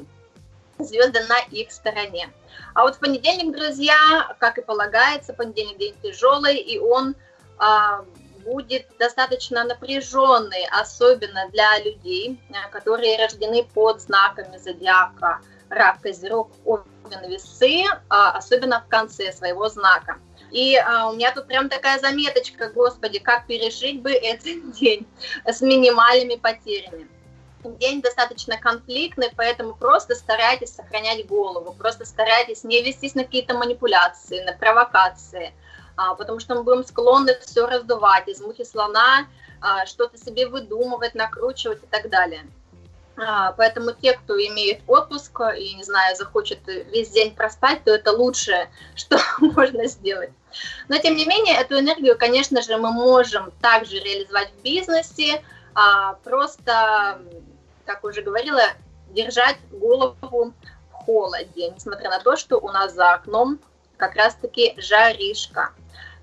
звезды 0.79 1.21
на 1.29 1.39
их 1.51 1.73
стороне. 1.73 2.31
А 2.75 2.83
вот 2.83 2.97
в 2.97 2.99
понедельник, 2.99 3.57
друзья, 3.57 4.35
как 4.39 4.59
и 4.59 4.63
полагается, 4.63 5.33
понедельник 5.33 5.79
день 5.79 5.95
тяжелый, 6.03 6.57
и 6.57 6.79
он 6.79 7.15
а, 7.59 8.05
будет 8.45 8.87
достаточно 8.99 9.65
напряженный, 9.65 10.67
особенно 10.71 11.49
для 11.51 11.79
людей, 11.81 12.41
а, 12.53 12.69
которые 12.69 13.19
рождены 13.19 13.65
под 13.65 14.01
знаками 14.01 14.59
зодиака 14.59 15.41
рак, 15.69 16.01
козерог, 16.01 16.51
овен, 16.65 16.85
весы, 17.29 17.85
а, 18.09 18.33
особенно 18.33 18.81
в 18.81 18.89
конце 18.89 19.33
своего 19.33 19.69
знака. 19.69 20.19
И 20.51 20.77
а, 20.77 21.11
у 21.11 21.15
меня 21.15 21.33
тут 21.33 21.47
прям 21.47 21.69
такая 21.69 21.99
заметочка, 21.99 22.71
господи, 22.71 23.19
как 23.19 23.47
пережить 23.47 24.01
бы 24.01 24.13
этот 24.13 24.73
день 24.79 25.07
с 25.45 25.61
минимальными 25.61 26.37
потерями 26.37 27.09
день 27.65 28.01
достаточно 28.01 28.57
конфликтный, 28.57 29.31
поэтому 29.37 29.75
просто 29.75 30.15
старайтесь 30.15 30.75
сохранять 30.75 31.27
голову, 31.27 31.75
просто 31.75 32.05
старайтесь 32.05 32.65
не 32.65 32.83
вестись 32.83 33.15
на 33.15 33.25
какие-то 33.25 33.55
манипуляции, 33.55 34.43
на 34.45 34.53
провокации, 34.53 35.53
а, 35.97 36.15
потому 36.15 36.41
что 36.41 36.55
мы 36.55 36.63
будем 36.63 36.85
склонны 36.85 37.37
все 37.41 37.67
раздувать, 37.67 38.29
из 38.29 38.41
мухи 38.41 38.65
слона 38.65 39.27
а, 39.61 39.87
что-то 39.87 40.17
себе 40.19 40.47
выдумывать, 40.47 41.15
накручивать 41.15 41.83
и 41.83 41.87
так 41.87 42.09
далее. 42.09 42.47
А, 43.21 43.53
поэтому 43.53 43.93
те, 43.93 44.13
кто 44.13 44.39
имеет 44.39 44.81
отпуск 44.87 45.41
и, 45.57 45.75
не 45.75 45.83
знаю, 45.83 46.17
захочет 46.17 46.61
весь 46.67 47.11
день 47.11 47.35
проспать, 47.35 47.83
то 47.85 47.91
это 47.91 48.13
лучшее, 48.13 48.71
что 48.95 49.19
можно 49.41 49.87
сделать. 49.87 50.31
Но, 50.89 50.99
тем 50.99 51.17
не 51.17 51.27
менее, 51.27 51.57
эту 51.57 51.79
энергию, 51.79 52.17
конечно 52.17 52.63
же, 52.63 52.77
мы 52.77 52.93
можем 52.93 53.51
также 53.61 53.99
реализовать 53.99 54.51
в 54.53 54.63
бизнесе, 54.63 55.43
просто 56.25 57.21
как 57.85 58.05
уже 58.05 58.23
говорила, 58.23 58.63
держать 59.11 59.57
голову 59.71 60.53
в 60.91 60.93
холоде, 60.93 61.71
несмотря 61.71 62.11
на 62.11 62.21
то, 62.21 62.37
что 62.37 62.59
у 62.59 62.69
нас 62.71 62.93
за 62.93 63.15
окном 63.15 63.59
как 63.97 64.15
раз-таки 64.15 64.75
жаришка. 64.77 65.71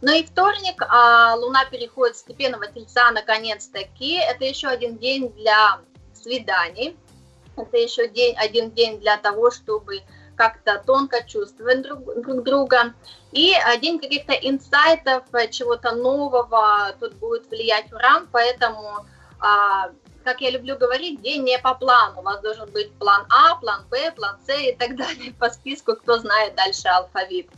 Ну 0.02 0.14
и 0.14 0.24
вторник, 0.24 0.84
а, 0.88 1.36
Луна 1.36 1.66
переходит 1.66 2.18
степенного 2.18 2.68
тельца 2.68 3.10
наконец-таки. 3.12 4.14
Это 4.18 4.46
еще 4.46 4.68
один 4.68 4.98
день 4.98 5.30
для 5.34 5.80
свиданий. 6.26 6.98
Это 7.56 7.78
еще 7.78 8.08
день, 8.08 8.36
один 8.38 8.72
день 8.72 9.00
для 9.00 9.18
того, 9.18 9.52
чтобы 9.52 10.02
как-то 10.36 10.84
тонко 10.86 11.24
чувствовать 11.26 11.84
друг, 11.84 12.00
друг 12.22 12.44
друга. 12.44 12.94
И 13.32 13.54
день 13.82 14.00
каких-то 14.00 14.34
инсайтов, 14.34 15.24
чего-то 15.52 15.96
нового 15.96 16.96
тут 17.00 17.14
будет 17.16 17.50
влиять 17.50 17.94
Уран, 17.94 18.28
поэтому 18.32 19.06
а, 19.40 19.92
как 20.24 20.42
я 20.42 20.50
люблю 20.50 20.78
говорить, 20.78 21.22
день 21.22 21.44
не 21.44 21.60
по 21.60 21.76
плану. 21.76 22.20
У 22.20 22.24
вас 22.24 22.42
должен 22.42 22.70
быть 22.72 22.92
план 22.94 23.26
А, 23.30 23.56
план 23.56 23.86
Б, 23.90 24.12
план 24.12 24.38
С 24.46 24.54
и 24.54 24.74
так 24.74 24.96
далее 24.98 25.34
по 25.40 25.50
списку, 25.50 25.96
кто 25.96 26.18
знает 26.18 26.56
дальше 26.56 26.88
алфавит. 26.88 27.50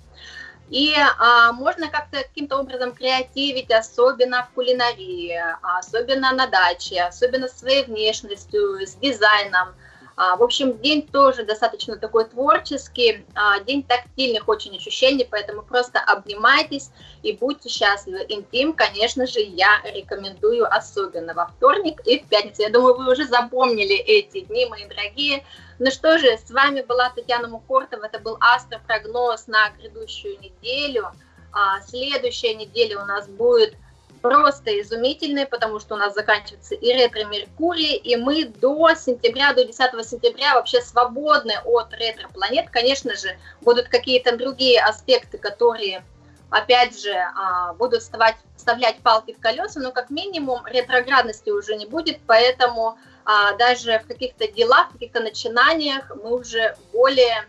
И 0.70 0.94
а, 0.96 1.54
можно 1.54 1.88
как-то 1.88 2.18
каким-то 2.18 2.58
образом 2.58 2.94
креативить, 2.94 3.72
особенно 3.72 4.44
в 4.44 4.54
кулинарии, 4.54 5.42
особенно 5.62 6.34
на 6.34 6.48
даче, 6.48 7.04
особенно 7.04 7.48
своей 7.48 7.86
внешностью, 7.86 8.86
с 8.86 8.96
дизайном– 8.96 9.70
в 10.18 10.42
общем, 10.42 10.80
день 10.80 11.06
тоже 11.06 11.44
достаточно 11.44 11.96
такой 11.96 12.26
творческий, 12.26 13.24
а, 13.36 13.60
день 13.60 13.84
тактильных 13.84 14.50
очень 14.50 14.76
ощущений, 14.76 15.28
поэтому 15.30 15.62
просто 15.62 16.00
обнимайтесь 16.00 16.90
и 17.22 17.34
будьте 17.34 17.70
счастливы. 17.70 18.26
Интим, 18.28 18.74
конечно 18.74 19.28
же, 19.28 19.40
я 19.42 19.80
рекомендую 19.86 20.66
особенно 20.66 21.36
во 21.36 21.46
вторник 21.46 22.02
и 22.06 22.20
в 22.20 22.28
пятницу. 22.28 22.64
Я 22.64 22.72
думаю, 22.72 22.96
вы 22.96 23.12
уже 23.12 23.28
запомнили 23.28 23.96
эти 23.96 24.42
дни, 24.42 24.66
мои 24.66 24.86
дорогие. 24.86 25.46
Ну 25.78 25.92
что 25.92 26.18
же, 26.18 26.36
с 26.36 26.50
вами 26.50 26.82
была 26.82 27.12
Татьяна 27.12 27.48
Мухортова, 27.48 28.06
это 28.06 28.18
был 28.18 28.38
астропрогноз 28.40 29.46
на 29.46 29.70
грядущую 29.70 30.40
неделю. 30.40 31.12
А, 31.54 31.80
следующая 31.82 32.56
неделя 32.56 33.04
у 33.04 33.06
нас 33.06 33.28
будет 33.28 33.76
просто 34.22 34.82
изумительные, 34.82 35.46
потому 35.46 35.80
что 35.80 35.96
у 35.96 35.98
нас 35.98 36.14
заканчивается 36.14 36.76
и 36.76 36.94
ретро-меркурий, 36.94 37.96
и 37.96 38.16
мы 38.16 38.46
до 38.46 38.94
сентября, 38.96 39.54
до 39.54 39.64
10 39.64 39.78
сентября 40.06 40.56
вообще 40.56 40.82
свободны 40.82 41.54
от 41.64 41.94
ретро-планет. 41.94 42.70
Конечно 42.70 43.16
же, 43.16 43.38
будут 43.62 43.88
какие-то 43.88 44.38
другие 44.38 44.82
аспекты, 44.82 45.38
которые, 45.38 46.04
опять 46.50 47.02
же, 47.02 47.14
а, 47.14 47.74
будут 47.74 48.02
вставлять 48.02 48.98
палки 49.04 49.34
в 49.34 49.40
колеса, 49.40 49.80
но 49.80 49.92
как 49.92 50.10
минимум 50.10 50.66
ретроградности 50.68 51.50
уже 51.50 51.76
не 51.76 51.86
будет, 51.86 52.20
поэтому 52.26 52.98
а, 53.26 53.54
даже 53.58 54.00
в 54.00 54.08
каких-то 54.08 54.48
делах, 54.48 54.90
в 54.90 54.94
каких-то 54.94 55.20
начинаниях 55.20 56.12
мы 56.16 56.34
уже 56.34 56.76
более, 56.94 57.46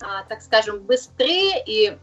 а, 0.00 0.24
так 0.24 0.42
скажем, 0.42 0.80
быстрые 0.80 1.62
и 1.64 1.96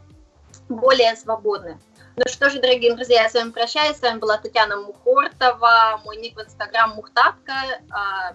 более 0.67 1.15
свободны. 1.15 1.79
Ну 2.21 2.25
что 2.27 2.49
же, 2.49 2.59
дорогие 2.59 2.93
друзья, 2.93 3.23
я 3.23 3.29
с 3.29 3.33
вами 3.33 3.51
прощаюсь. 3.51 3.95
С 3.95 4.01
вами 4.01 4.19
была 4.19 4.37
Татьяна 4.37 4.75
Мухортова, 4.75 6.01
мой 6.03 6.17
ник 6.17 6.35
в 6.35 6.41
Инстаграм 6.41 6.89
Мухтатка, 6.93 7.53
а, 7.89 8.33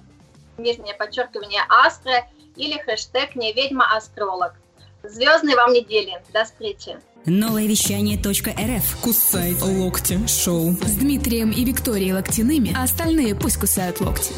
нижнее 0.57 0.95
подчеркивание 0.95 1.61
Астра 1.69 2.27
или 2.57 2.79
хэштег 2.79 3.37
не 3.37 3.53
ведьма 3.53 3.95
астролог. 3.95 4.55
Звездной 5.03 5.55
вам 5.55 5.75
недели. 5.75 6.19
До 6.33 6.45
встречи. 6.45 6.99
Новое 7.27 7.67
вещание 7.67 8.17
.рф. 8.17 9.03
Кусай 9.03 9.55
локти 9.61 10.19
шоу. 10.27 10.71
С 10.83 10.97
Дмитрием 10.97 11.51
и 11.51 11.63
Викторией 11.63 12.15
Локтяными, 12.15 12.75
а 12.75 12.85
остальные 12.85 13.35
пусть 13.35 13.61
кусают 13.61 14.01
локти. 14.01 14.33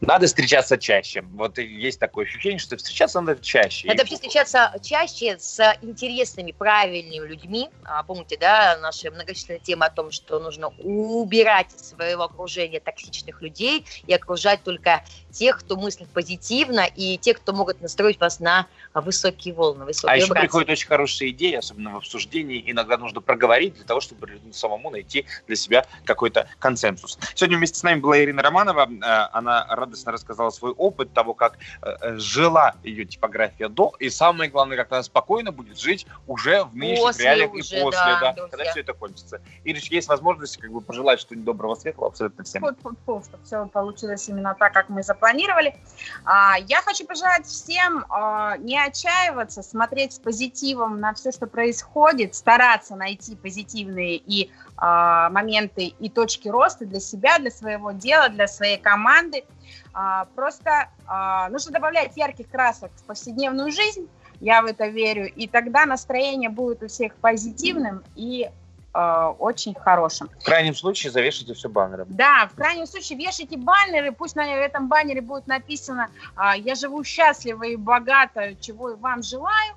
Надо 0.00 0.26
встречаться 0.26 0.78
чаще. 0.78 1.22
Вот 1.22 1.58
есть 1.58 1.98
такое 1.98 2.24
ощущение, 2.24 2.58
что 2.58 2.76
встречаться 2.76 3.20
надо 3.20 3.40
чаще. 3.40 3.88
Надо 3.88 4.02
вообще 4.02 4.16
встречаться 4.16 4.72
чаще 4.82 5.38
с 5.38 5.76
интересными, 5.82 6.52
правильными 6.52 7.26
людьми. 7.26 7.68
А, 7.84 8.02
помните, 8.02 8.36
да, 8.38 8.78
наша 8.80 9.10
многочисленная 9.10 9.60
тема 9.60 9.86
о 9.86 9.90
том, 9.90 10.10
что 10.10 10.38
нужно 10.38 10.68
убирать 10.78 11.74
из 11.74 11.88
своего 11.88 12.24
окружения 12.24 12.80
токсичных 12.80 13.42
людей 13.42 13.86
и 14.06 14.12
окружать 14.12 14.62
только 14.62 15.02
тех, 15.36 15.58
кто 15.58 15.76
мыслит 15.76 16.08
позитивно, 16.08 16.86
и 16.86 17.18
тех, 17.18 17.36
кто 17.36 17.52
могут 17.52 17.82
настроить 17.82 18.18
вас 18.18 18.40
на 18.40 18.66
высокие 18.94 19.52
волны, 19.52 19.84
высокие 19.84 20.12
А 20.12 20.16
еще 20.16 20.32
приходят 20.32 20.70
очень 20.70 20.88
хорошие 20.88 21.30
идеи, 21.30 21.54
особенно 21.54 21.90
в 21.90 21.96
обсуждении. 21.96 22.62
Иногда 22.66 22.96
нужно 22.96 23.20
проговорить 23.20 23.74
для 23.74 23.84
того, 23.84 24.00
чтобы 24.00 24.40
самому 24.52 24.90
найти 24.90 25.26
для 25.46 25.56
себя 25.56 25.86
какой-то 26.04 26.48
консенсус. 26.58 27.18
Сегодня 27.34 27.58
вместе 27.58 27.78
с 27.78 27.82
нами 27.82 28.00
была 28.00 28.18
Ирина 28.18 28.42
Романова. 28.42 28.88
Э, 28.88 29.28
она 29.32 29.66
радостно 29.68 30.12
рассказала 30.12 30.50
свой 30.50 30.72
опыт 30.72 31.12
того, 31.12 31.34
как 31.34 31.58
э, 31.82 31.96
э, 32.00 32.16
жила 32.16 32.74
ее 32.82 33.04
типография 33.04 33.68
до, 33.68 33.92
и 33.98 34.08
самое 34.08 34.50
главное, 34.50 34.78
как 34.78 34.90
она 34.90 35.02
спокойно 35.02 35.52
будет 35.52 35.78
жить 35.78 36.06
уже 36.26 36.64
в 36.64 36.74
нынешних 36.74 37.04
После 37.04 37.24
реалиях 37.24 37.52
уже, 37.52 37.78
и 37.78 37.82
после, 37.82 38.00
да, 38.00 38.20
да, 38.20 38.32
друзья. 38.32 38.48
когда 38.50 38.70
все 38.70 38.80
это 38.80 38.94
кончится. 38.94 39.40
Ирочка, 39.64 39.94
есть 39.94 40.08
возможность 40.08 40.56
как 40.56 40.72
бы 40.72 40.80
пожелать 40.80 41.20
что-нибудь 41.20 41.44
доброго, 41.44 41.74
светлого 41.74 42.08
абсолютно 42.08 42.44
всем. 42.44 42.62
Фу-фу-фу, 42.62 43.22
чтобы 43.28 43.44
все 43.44 43.66
получилось 43.66 44.26
именно 44.28 44.56
так, 44.58 44.72
как 44.72 44.88
мы 44.88 45.02
запланировали 45.02 45.25
запланировали. 45.26 45.74
А, 46.24 46.56
я 46.66 46.82
хочу 46.82 47.06
пожелать 47.06 47.46
всем 47.46 48.04
а, 48.08 48.56
не 48.58 48.78
отчаиваться, 48.78 49.62
смотреть 49.62 50.14
с 50.14 50.18
позитивом 50.18 51.00
на 51.00 51.14
все, 51.14 51.32
что 51.32 51.46
происходит, 51.46 52.34
стараться 52.34 52.96
найти 52.96 53.34
позитивные 53.36 54.16
и 54.16 54.50
а, 54.76 55.30
моменты 55.30 55.94
и 55.98 56.08
точки 56.08 56.48
роста 56.48 56.86
для 56.86 57.00
себя, 57.00 57.38
для 57.38 57.50
своего 57.50 57.92
дела, 57.92 58.28
для 58.28 58.46
своей 58.46 58.78
команды. 58.78 59.44
Просто 60.34 60.90
нужно 61.50 61.72
добавлять 61.72 62.16
ярких 62.16 62.50
красок 62.50 62.90
в 62.96 63.04
повседневную 63.04 63.72
жизнь, 63.72 64.08
я 64.40 64.60
в 64.60 64.66
это 64.66 64.86
верю, 64.88 65.26
и 65.26 65.48
тогда 65.48 65.86
настроение 65.86 66.50
будет 66.50 66.82
у 66.82 66.88
всех 66.88 67.14
позитивным 67.16 68.04
и 68.14 68.50
э, 68.96 69.34
очень 69.38 69.74
хорошим. 69.74 70.30
В 70.40 70.44
крайнем 70.44 70.74
случае 70.74 71.12
завешайте 71.12 71.54
все 71.54 71.68
баннером. 71.68 72.06
Да, 72.10 72.48
в 72.52 72.56
крайнем 72.56 72.86
случае 72.86 73.18
вешайте 73.18 73.56
баннеры, 73.56 74.12
пусть 74.12 74.36
на 74.36 74.46
этом 74.46 74.88
баннере 74.88 75.20
будет 75.20 75.46
написано 75.46 76.08
э, 76.36 76.58
«Я 76.58 76.74
живу 76.74 77.04
счастливо 77.04 77.64
и 77.64 77.76
богато, 77.76 78.54
чего 78.60 78.90
и 78.90 78.96
вам 78.96 79.22
желаю». 79.22 79.74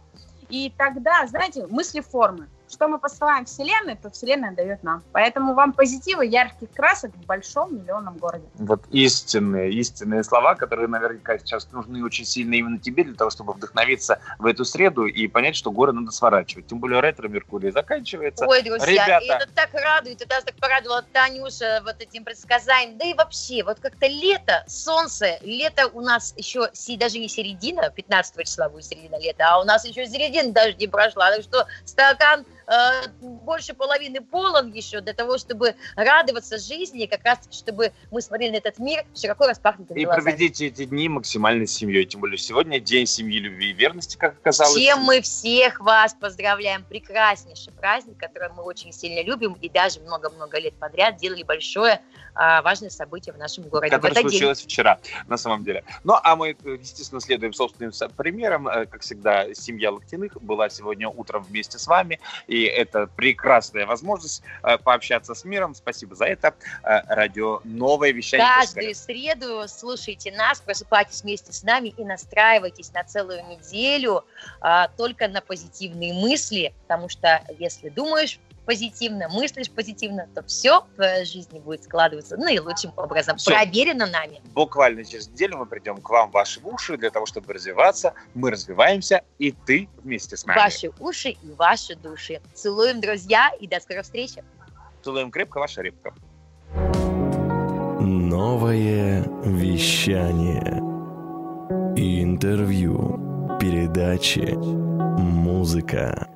И 0.50 0.74
тогда, 0.78 1.28
знаете, 1.28 1.68
мысли 1.68 2.00
формы 2.00 2.48
что 2.70 2.88
мы 2.88 3.00
посылаем 3.00 3.46
Вселенной, 3.46 3.96
то 3.96 4.10
Вселенная 4.10 4.52
дает 4.52 4.84
нам. 4.84 5.04
Поэтому 5.12 5.54
вам 5.54 5.74
позитива, 5.74 6.22
ярких 6.22 6.72
красок 6.72 7.12
в 7.16 7.26
большом 7.26 7.76
миллионном 7.76 8.18
городе. 8.18 8.46
Вот 8.56 8.82
истинные, 8.92 9.72
истинные 9.72 10.24
слова, 10.24 10.56
которые 10.56 10.88
наверняка 10.88 11.38
сейчас 11.40 11.72
нужны 11.72 12.04
очень 12.04 12.26
сильно 12.26 12.56
именно 12.56 12.80
тебе, 12.80 13.04
для 13.04 13.16
того, 13.16 13.30
чтобы 13.30 13.54
вдохновиться 13.54 14.20
в 14.38 14.46
эту 14.46 14.66
среду 14.66 15.06
и 15.06 15.28
понять, 15.28 15.56
что 15.56 15.72
горы 15.72 15.94
надо 15.94 16.12
сворачивать. 16.12 16.68
Тем 16.68 16.80
более 16.80 17.02
ретро-меркурий 17.02 17.72
заканчивается. 17.72 18.46
Ой, 18.46 18.62
друзья, 18.62 19.20
Ребята... 19.20 19.44
это 19.44 19.54
так 19.54 19.70
радует, 19.74 20.22
это 20.22 20.42
так 20.46 20.56
порадовала 20.56 21.04
Танюша 21.14 21.82
вот 21.84 21.96
этим 22.00 22.24
предсказанием. 22.24 22.98
Да 22.98 23.06
и 23.06 23.14
вообще, 23.14 23.64
вот 23.64 23.80
как-то 23.80 24.08
лето, 24.08 24.64
солнце, 24.68 25.38
лето 25.42 25.88
у 25.94 26.02
нас 26.02 26.34
еще 26.38 26.70
даже 26.98 27.20
не 27.20 27.30
середина, 27.30 27.90
15 27.90 28.46
числа 28.46 28.70
будет 28.70 28.86
середина 28.86 29.20
лета, 29.20 29.46
а 29.50 29.62
у 29.62 29.64
нас 29.64 29.86
еще 29.86 30.06
середина 30.08 30.52
даже 30.52 30.74
не 30.76 30.88
прошла. 30.88 31.32
Так 31.32 31.44
что 31.44 31.66
стакан 31.86 32.46
больше 33.22 33.74
половины 33.74 34.22
полон 34.22 34.72
еще 34.72 35.02
для 35.02 35.14
того, 35.14 35.38
чтобы 35.38 35.76
радоваться 35.96 36.58
жизни, 36.58 37.06
как 37.06 37.24
раз 37.24 37.40
чтобы 37.52 37.92
мы 38.12 38.22
смотрели 38.22 38.52
на 38.52 38.58
этот 38.58 38.80
мир 38.80 39.06
широко 39.16 39.48
распахнутыми 39.48 40.00
и 40.00 40.06
глазами. 40.06 40.24
Проведите 40.24 40.68
эти 40.68 40.86
дни 40.86 41.10
максимально 41.10 41.66
с 41.66 41.72
семьей, 41.72 42.06
тем 42.06 42.22
более 42.22 42.38
сегодня 42.38 42.80
день 42.80 43.08
семьи, 43.08 43.40
любви 43.40 43.72
и 43.72 43.74
верности, 43.74 44.18
как 44.18 44.38
оказалось. 44.38 44.80
Чем 44.80 45.02
мы 45.02 45.22
всех 45.22 45.80
вас 45.80 46.14
поздравляем. 46.14 46.84
Прекраснейший 46.84 47.74
праздник, 47.74 48.18
который 48.18 48.50
мы 48.50 48.64
очень 48.64 48.94
сильно 48.94 49.24
любим 49.24 49.54
и 49.54 49.70
даже 49.70 50.00
много-много 50.02 50.60
лет 50.60 50.74
подряд 50.76 51.18
делали 51.18 51.44
большое 51.44 52.02
а, 52.36 52.62
важное 52.62 52.90
событие 52.90 53.34
в 53.34 53.38
нашем 53.38 53.66
городе. 53.66 53.92
Которое 53.92 54.22
случилось 54.22 54.60
день. 54.60 54.68
вчера, 54.68 55.00
на 55.28 55.38
самом 55.38 55.64
деле. 55.64 55.84
Ну, 56.04 56.16
а 56.22 56.36
мы, 56.36 56.56
естественно, 56.64 57.20
следуем 57.20 57.54
собственным 57.54 57.92
примером. 58.16 58.68
Э, 58.68 58.86
как 58.86 59.02
всегда, 59.02 59.54
семья 59.54 59.92
Локтяных 59.92 60.42
была 60.42 60.70
сегодня 60.70 61.10
утром 61.10 61.44
вместе 61.44 61.78
с 61.80 61.88
вами, 61.88 62.20
и 62.48 62.59
это 62.66 63.08
прекрасная 63.08 63.86
возможность 63.86 64.44
э, 64.64 64.78
пообщаться 64.78 65.34
с 65.34 65.46
миром. 65.46 65.76
Спасибо 65.76 66.16
за 66.16 66.26
это. 66.26 66.54
Э, 66.84 67.02
радио 67.08 67.62
«Новое 67.64 68.12
вещание». 68.12 68.48
Каждую 68.48 68.96
среду 68.96 69.68
слушайте 69.68 70.32
нас, 70.32 70.60
просыпайтесь 70.60 71.24
вместе 71.24 71.54
с 71.54 71.64
нами 71.64 71.90
и 71.90 72.04
настраивайтесь 72.04 72.92
на 72.94 73.04
целую 73.04 73.46
неделю 73.46 74.24
только 74.98 75.28
на 75.28 75.42
позитивные 75.42 76.14
мысли, 76.14 76.74
потому 76.84 77.10
что 77.10 77.42
если 77.58 77.90
думаешь 77.90 78.40
позитивно, 78.70 79.28
мыслишь 79.30 79.72
позитивно, 79.72 80.28
то 80.36 80.44
все 80.44 80.82
в 80.82 80.96
твоей 80.96 81.26
жизни 81.26 81.58
будет 81.58 81.84
складываться 81.86 82.38
наилучшим 82.38 82.94
образом. 82.98 83.38
Все. 83.38 83.50
Проверено 83.50 84.06
нами. 84.06 84.44
Буквально 84.54 85.04
через 85.04 85.28
неделю 85.28 85.58
мы 85.58 85.66
придем 85.66 85.98
к 85.98 86.08
вам 86.08 86.30
в 86.30 86.34
ваши 86.34 86.60
уши 86.62 86.96
для 86.96 87.10
того, 87.10 87.26
чтобы 87.26 87.52
развиваться. 87.52 88.14
Мы 88.36 88.52
развиваемся, 88.52 89.24
и 89.40 89.54
ты 89.66 89.90
вместе 90.04 90.38
с 90.38 90.46
нами. 90.46 90.60
Ваши 90.60 90.92
уши 91.00 91.30
и 91.30 91.52
ваши 91.58 91.96
души. 91.96 92.42
Целуем, 92.54 93.02
друзья, 93.02 93.50
и 93.60 93.68
до 93.68 93.80
скорой 93.80 94.04
встречи. 94.04 94.44
Целуем 95.04 95.32
крепко, 95.32 95.58
ваша 95.58 95.82
репка. 95.82 96.14
Новое 98.00 99.24
вещание. 99.46 100.78
Интервью. 101.96 103.58
Передачи. 103.60 104.54
Музыка 105.20 106.30